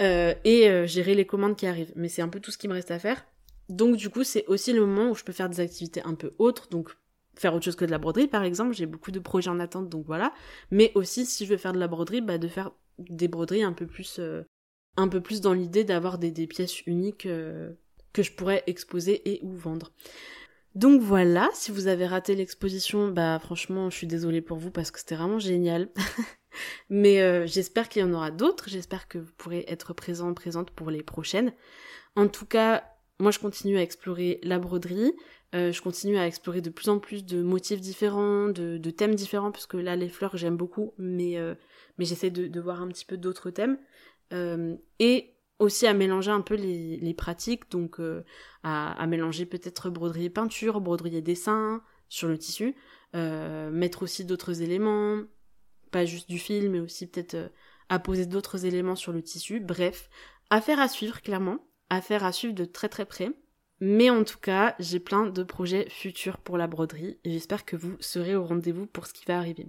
euh, 0.02 0.36
et 0.44 0.88
gérer 0.88 1.16
les 1.16 1.26
commandes 1.26 1.56
qui 1.56 1.66
arrivent. 1.66 1.94
Mais 1.96 2.10
c'est 2.10 2.22
un 2.22 2.28
peu 2.28 2.40
tout 2.40 2.52
ce 2.52 2.58
qui 2.58 2.68
me 2.68 2.74
reste 2.74 2.92
à 2.92 3.00
faire. 3.00 3.26
Donc 3.70 3.96
du 3.96 4.10
coup, 4.10 4.24
c'est 4.24 4.46
aussi 4.46 4.74
le 4.74 4.86
moment 4.86 5.10
où 5.10 5.16
je 5.16 5.24
peux 5.24 5.34
faire 5.34 5.50
des 5.50 5.60
activités 5.60 6.02
un 6.04 6.14
peu 6.14 6.34
autres, 6.38 6.68
donc 6.70 6.92
faire 7.38 7.54
autre 7.54 7.66
chose 7.66 7.76
que 7.76 7.86
de 7.86 7.92
la 7.92 7.98
broderie 7.98 8.28
par 8.28 8.44
exemple, 8.44 8.74
j'ai 8.74 8.86
beaucoup 8.86 9.12
de 9.12 9.20
projets 9.20 9.50
en 9.50 9.60
attente 9.60 9.90
donc 9.90 10.06
voilà, 10.06 10.34
mais 10.72 10.92
aussi 10.96 11.26
si 11.26 11.46
je 11.46 11.52
veux 11.52 11.58
faire 11.58 11.74
de 11.74 11.80
la 11.80 11.88
broderie, 11.88 12.22
bah 12.22 12.38
de 12.38 12.48
faire 12.48 12.72
des 12.98 13.28
broderies 13.28 13.64
un 13.64 13.74
peu 13.74 13.88
plus 13.88 14.18
euh, 14.20 14.44
un 14.98 15.08
peu 15.08 15.22
plus 15.22 15.42
dans 15.42 15.54
l'idée 15.54 15.84
d'avoir 15.84 16.18
des, 16.18 16.32
pièces 16.48 16.86
uniques 16.86 17.26
euh, 17.26 17.74
que 18.14 18.24
je 18.24 18.32
pourrais 18.32 18.64
exposer 18.68 19.30
et 19.30 19.40
ou 19.44 19.54
vendre. 19.54 19.92
Donc 20.74 21.02
voilà, 21.02 21.50
si 21.54 21.72
vous 21.72 21.88
avez 21.88 22.06
raté 22.06 22.36
l'exposition, 22.36 23.10
bah 23.10 23.40
franchement, 23.40 23.90
je 23.90 23.98
suis 23.98 24.08
désolée 24.08 24.42
pour 24.42 24.58
vous 24.58 24.72
parce 24.72 24.92
que 24.92 25.00
c'était 25.00 25.16
vraiment 25.16 25.40
génial. 25.40 25.90
Mais 26.90 27.22
euh, 27.22 27.46
j'espère 27.46 27.90
qu'il 27.90 28.02
y 28.02 28.06
en 28.06 28.14
aura 28.14 28.32
d'autres. 28.32 28.70
J'espère 28.70 29.08
que 29.08 29.18
vous 29.18 29.32
pourrez 29.38 29.66
être 29.68 29.94
présent, 29.94 30.34
présente 30.34 30.72
pour 30.72 30.92
les 30.92 31.04
prochaines. 31.04 31.54
En 32.16 32.28
tout 32.28 32.46
cas, 32.46 32.84
moi 33.20 33.32
je 33.32 33.40
continue 33.40 33.78
à 33.78 33.82
explorer 33.82 34.40
la 34.44 34.60
broderie. 34.60 35.14
Euh, 35.56 35.72
je 35.72 35.82
continue 35.82 36.18
à 36.18 36.28
explorer 36.28 36.62
de 36.62 36.70
plus 36.70 36.90
en 36.90 37.00
plus 37.00 37.26
de 37.26 37.42
motifs 37.42 37.80
différents, 37.80 38.50
de, 38.50 38.90
thèmes 38.92 39.16
différents, 39.16 39.52
puisque 39.52 39.76
là 39.76 39.96
les 39.96 40.10
fleurs 40.10 40.36
j'aime 40.38 40.58
beaucoup, 40.58 40.94
mais, 40.98 41.38
euh, 41.38 41.56
j'essaie 42.00 42.30
de, 42.30 42.60
voir 42.60 42.82
un 42.82 42.88
petit 42.88 43.06
peu 43.06 43.18
d'autres 43.18 43.50
thèmes. 43.52 43.78
et 45.00 45.32
aussi 45.60 45.88
à 45.88 45.94
mélanger 45.94 46.32
un 46.32 46.42
peu 46.42 46.56
les, 46.56 47.14
pratiques, 47.14 47.72
donc 47.72 48.00
à, 48.64 48.92
à, 48.92 49.08
mélanger 49.08 49.46
peut-être 49.46 49.90
broderie 49.90 50.26
et 50.26 50.30
peinture, 50.30 50.82
broderie 50.82 51.16
et 51.16 51.22
dessin 51.22 51.82
sur 52.10 52.28
le 52.28 52.38
tissu, 52.38 52.76
mettre 53.14 54.04
aussi 54.04 54.26
d'autres 54.26 54.62
éléments, 54.62 55.24
pas 55.96 56.04
juste 56.04 56.28
du 56.28 56.40
fil, 56.40 56.70
mais 56.70 56.82
aussi 56.82 57.08
peut-être 57.08 57.36
euh, 57.36 57.48
à 57.88 58.00
poser 58.00 58.26
d'autres 58.26 58.66
éléments 58.66 58.98
sur 58.98 59.14
le 59.14 59.22
tissu. 59.22 59.62
Bref, 59.62 60.10
affaire 60.50 60.82
à 60.82 60.90
suivre 60.90 61.22
clairement, 61.22 61.60
affaire 61.90 62.26
à 62.26 62.34
suivre 62.34 62.54
de 62.54 62.66
très 62.66 62.90
très 62.90 63.06
près. 63.06 63.32
Mais 63.82 64.10
en 64.10 64.24
tout 64.24 64.38
cas, 64.40 64.76
j'ai 64.80 65.00
plein 65.00 65.28
de 65.28 65.44
projets 65.44 65.88
futurs 65.90 66.38
pour 66.38 66.58
la 66.58 66.68
broderie 66.68 67.18
et 67.24 67.32
j'espère 67.32 67.66
que 67.66 67.76
vous 67.76 67.96
serez 68.00 68.36
au 68.36 68.46
rendez-vous 68.46 68.86
pour 68.86 69.06
ce 69.06 69.14
qui 69.14 69.26
va 69.26 69.38
arriver. 69.38 69.68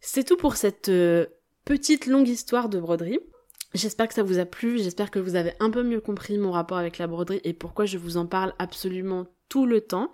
C'est 0.00 0.24
tout 0.24 0.36
pour 0.36 0.56
cette 0.56 0.88
euh, 0.88 1.26
petite 1.64 2.06
longue 2.06 2.28
histoire 2.28 2.68
de 2.68 2.78
broderie. 2.78 3.20
J'espère 3.74 4.08
que 4.08 4.14
ça 4.14 4.22
vous 4.22 4.38
a 4.38 4.44
plu, 4.44 4.78
j'espère 4.78 5.10
que 5.10 5.18
vous 5.18 5.34
avez 5.34 5.54
un 5.60 5.70
peu 5.70 5.82
mieux 5.82 6.00
compris 6.00 6.36
mon 6.36 6.52
rapport 6.52 6.76
avec 6.76 6.98
la 6.98 7.06
broderie 7.06 7.40
et 7.42 7.54
pourquoi 7.54 7.86
je 7.86 7.96
vous 7.96 8.18
en 8.18 8.26
parle 8.26 8.52
absolument 8.58 9.26
tout 9.48 9.64
le 9.64 9.80
temps. 9.80 10.10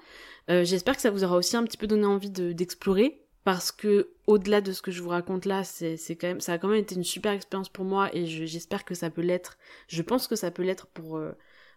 Euh, 0.48 0.64
j'espère 0.64 0.94
que 0.94 1.02
ça 1.02 1.10
vous 1.10 1.24
aura 1.24 1.36
aussi 1.36 1.56
un 1.56 1.64
petit 1.64 1.76
peu 1.76 1.88
donné 1.88 2.06
envie 2.06 2.30
d'explorer 2.30 3.20
parce 3.42 3.72
que 3.72 4.10
au-delà 4.26 4.60
de 4.60 4.72
ce 4.72 4.82
que 4.82 4.92
je 4.92 5.02
vous 5.02 5.08
raconte 5.08 5.44
là, 5.44 5.62
quand 5.90 6.26
même, 6.28 6.40
ça 6.40 6.52
a 6.52 6.58
quand 6.58 6.68
même 6.68 6.82
été 6.82 6.94
une 6.94 7.02
super 7.02 7.32
expérience 7.32 7.68
pour 7.68 7.84
moi 7.84 8.14
et 8.14 8.26
j'espère 8.26 8.84
que 8.84 8.94
ça 8.94 9.10
peut 9.10 9.22
l'être. 9.22 9.58
Je 9.88 10.02
pense 10.02 10.28
que 10.28 10.36
ça 10.36 10.50
peut 10.50 10.62
l'être 10.62 10.86
pour 10.86 11.16
euh, 11.16 11.32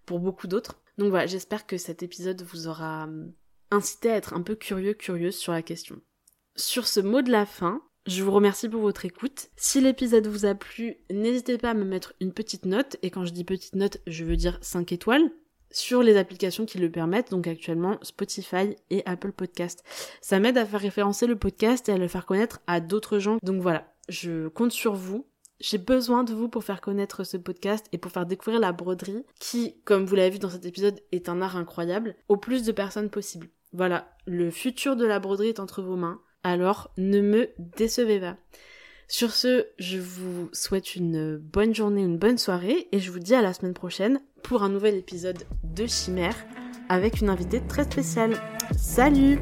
pour 0.06 0.20
beaucoup 0.20 0.48
d'autres. 0.48 0.82
Donc 1.02 1.10
voilà, 1.10 1.26
j'espère 1.26 1.66
que 1.66 1.78
cet 1.78 2.04
épisode 2.04 2.44
vous 2.44 2.68
aura 2.68 3.06
hum, 3.06 3.34
incité 3.72 4.12
à 4.12 4.18
être 4.18 4.36
un 4.36 4.44
peu 4.44 4.54
curieux, 4.54 4.94
curieuse 4.94 5.36
sur 5.36 5.52
la 5.52 5.64
question. 5.64 6.00
Sur 6.56 6.86
ce 6.86 7.00
mot 7.00 7.24
de 7.24 7.32
la 7.32 7.48
fin, 7.48 7.82
je 8.06 8.22
vous 8.22 8.30
remercie 8.30 8.70
pour 8.70 8.82
votre 8.82 9.04
écoute. 9.04 9.50
Si 9.56 9.82
l'épisode 9.82 10.28
vous 10.28 10.46
a 10.46 10.54
plu, 10.54 10.98
n'hésitez 11.10 11.58
pas 11.58 11.72
à 11.72 11.74
me 11.74 11.86
mettre 11.86 12.14
une 12.22 12.32
petite 12.32 12.66
note, 12.66 12.98
et 13.02 13.10
quand 13.10 13.26
je 13.26 13.32
dis 13.32 13.44
petite 13.44 13.74
note, 13.74 13.98
je 14.06 14.24
veux 14.24 14.36
dire 14.36 14.60
5 14.62 14.92
étoiles 14.92 15.32
sur 15.72 16.04
les 16.04 16.18
applications 16.18 16.68
qui 16.68 16.78
le 16.78 16.92
permettent, 16.92 17.32
donc 17.32 17.48
actuellement 17.48 17.98
Spotify 18.04 18.76
et 18.92 19.02
Apple 19.08 19.32
Podcast. 19.32 19.84
Ça 20.22 20.40
m'aide 20.40 20.60
à 20.60 20.68
faire 20.68 20.82
référencer 20.82 21.26
le 21.26 21.36
podcast 21.36 21.90
et 21.90 21.94
à 21.94 21.98
le 21.98 22.08
faire 22.08 22.28
connaître 22.28 22.60
à 22.68 22.80
d'autres 22.80 23.18
gens. 23.18 23.40
Donc 23.42 23.60
voilà, 23.60 23.92
je 24.08 24.50
compte 24.50 24.72
sur 24.72 24.94
vous. 24.94 25.26
J'ai 25.62 25.78
besoin 25.78 26.24
de 26.24 26.34
vous 26.34 26.50
pour 26.50 26.64
faire 26.64 26.82
connaître 26.82 27.24
ce 27.24 27.38
podcast 27.38 27.86
et 27.92 28.00
pour 28.00 28.12
faire 28.12 28.26
découvrir 28.26 28.60
la 28.60 28.72
broderie 28.72 29.24
qui, 29.40 29.76
comme 29.86 30.06
vous 30.06 30.16
l'avez 30.16 30.32
vu 30.32 30.40
dans 30.40 30.50
cet 30.50 30.66
épisode, 30.66 31.00
est 31.12 31.30
un 31.30 31.40
art 31.42 31.56
incroyable 31.56 32.16
au 32.28 32.36
plus 32.36 32.64
de 32.64 32.72
personnes 32.72 33.12
possible. 33.12 33.48
Voilà, 33.72 34.12
le 34.26 34.50
futur 34.50 34.96
de 34.96 35.06
la 35.06 35.20
broderie 35.20 35.50
est 35.50 35.60
entre 35.60 35.84
vos 35.84 35.96
mains, 35.96 36.20
alors 36.44 36.92
ne 36.98 37.22
me 37.22 37.50
décevez 37.78 38.20
pas. 38.20 38.38
Sur 39.08 39.32
ce, 39.32 39.68
je 39.78 40.00
vous 40.00 40.50
souhaite 40.52 40.96
une 40.96 41.38
bonne 41.38 41.76
journée, 41.76 42.02
une 42.02 42.18
bonne 42.18 42.40
soirée 42.40 42.88
et 42.92 43.00
je 43.00 43.12
vous 43.12 43.20
dis 43.20 43.36
à 43.36 43.42
la 43.42 43.54
semaine 43.54 43.74
prochaine 43.76 44.22
pour 44.42 44.64
un 44.64 44.70
nouvel 44.70 44.96
épisode 44.96 45.44
de 45.64 45.86
Chimère 45.86 46.36
avec 46.90 47.22
une 47.22 47.30
invitée 47.30 47.62
très 47.68 47.84
spéciale. 47.84 48.34
Salut 48.76 49.40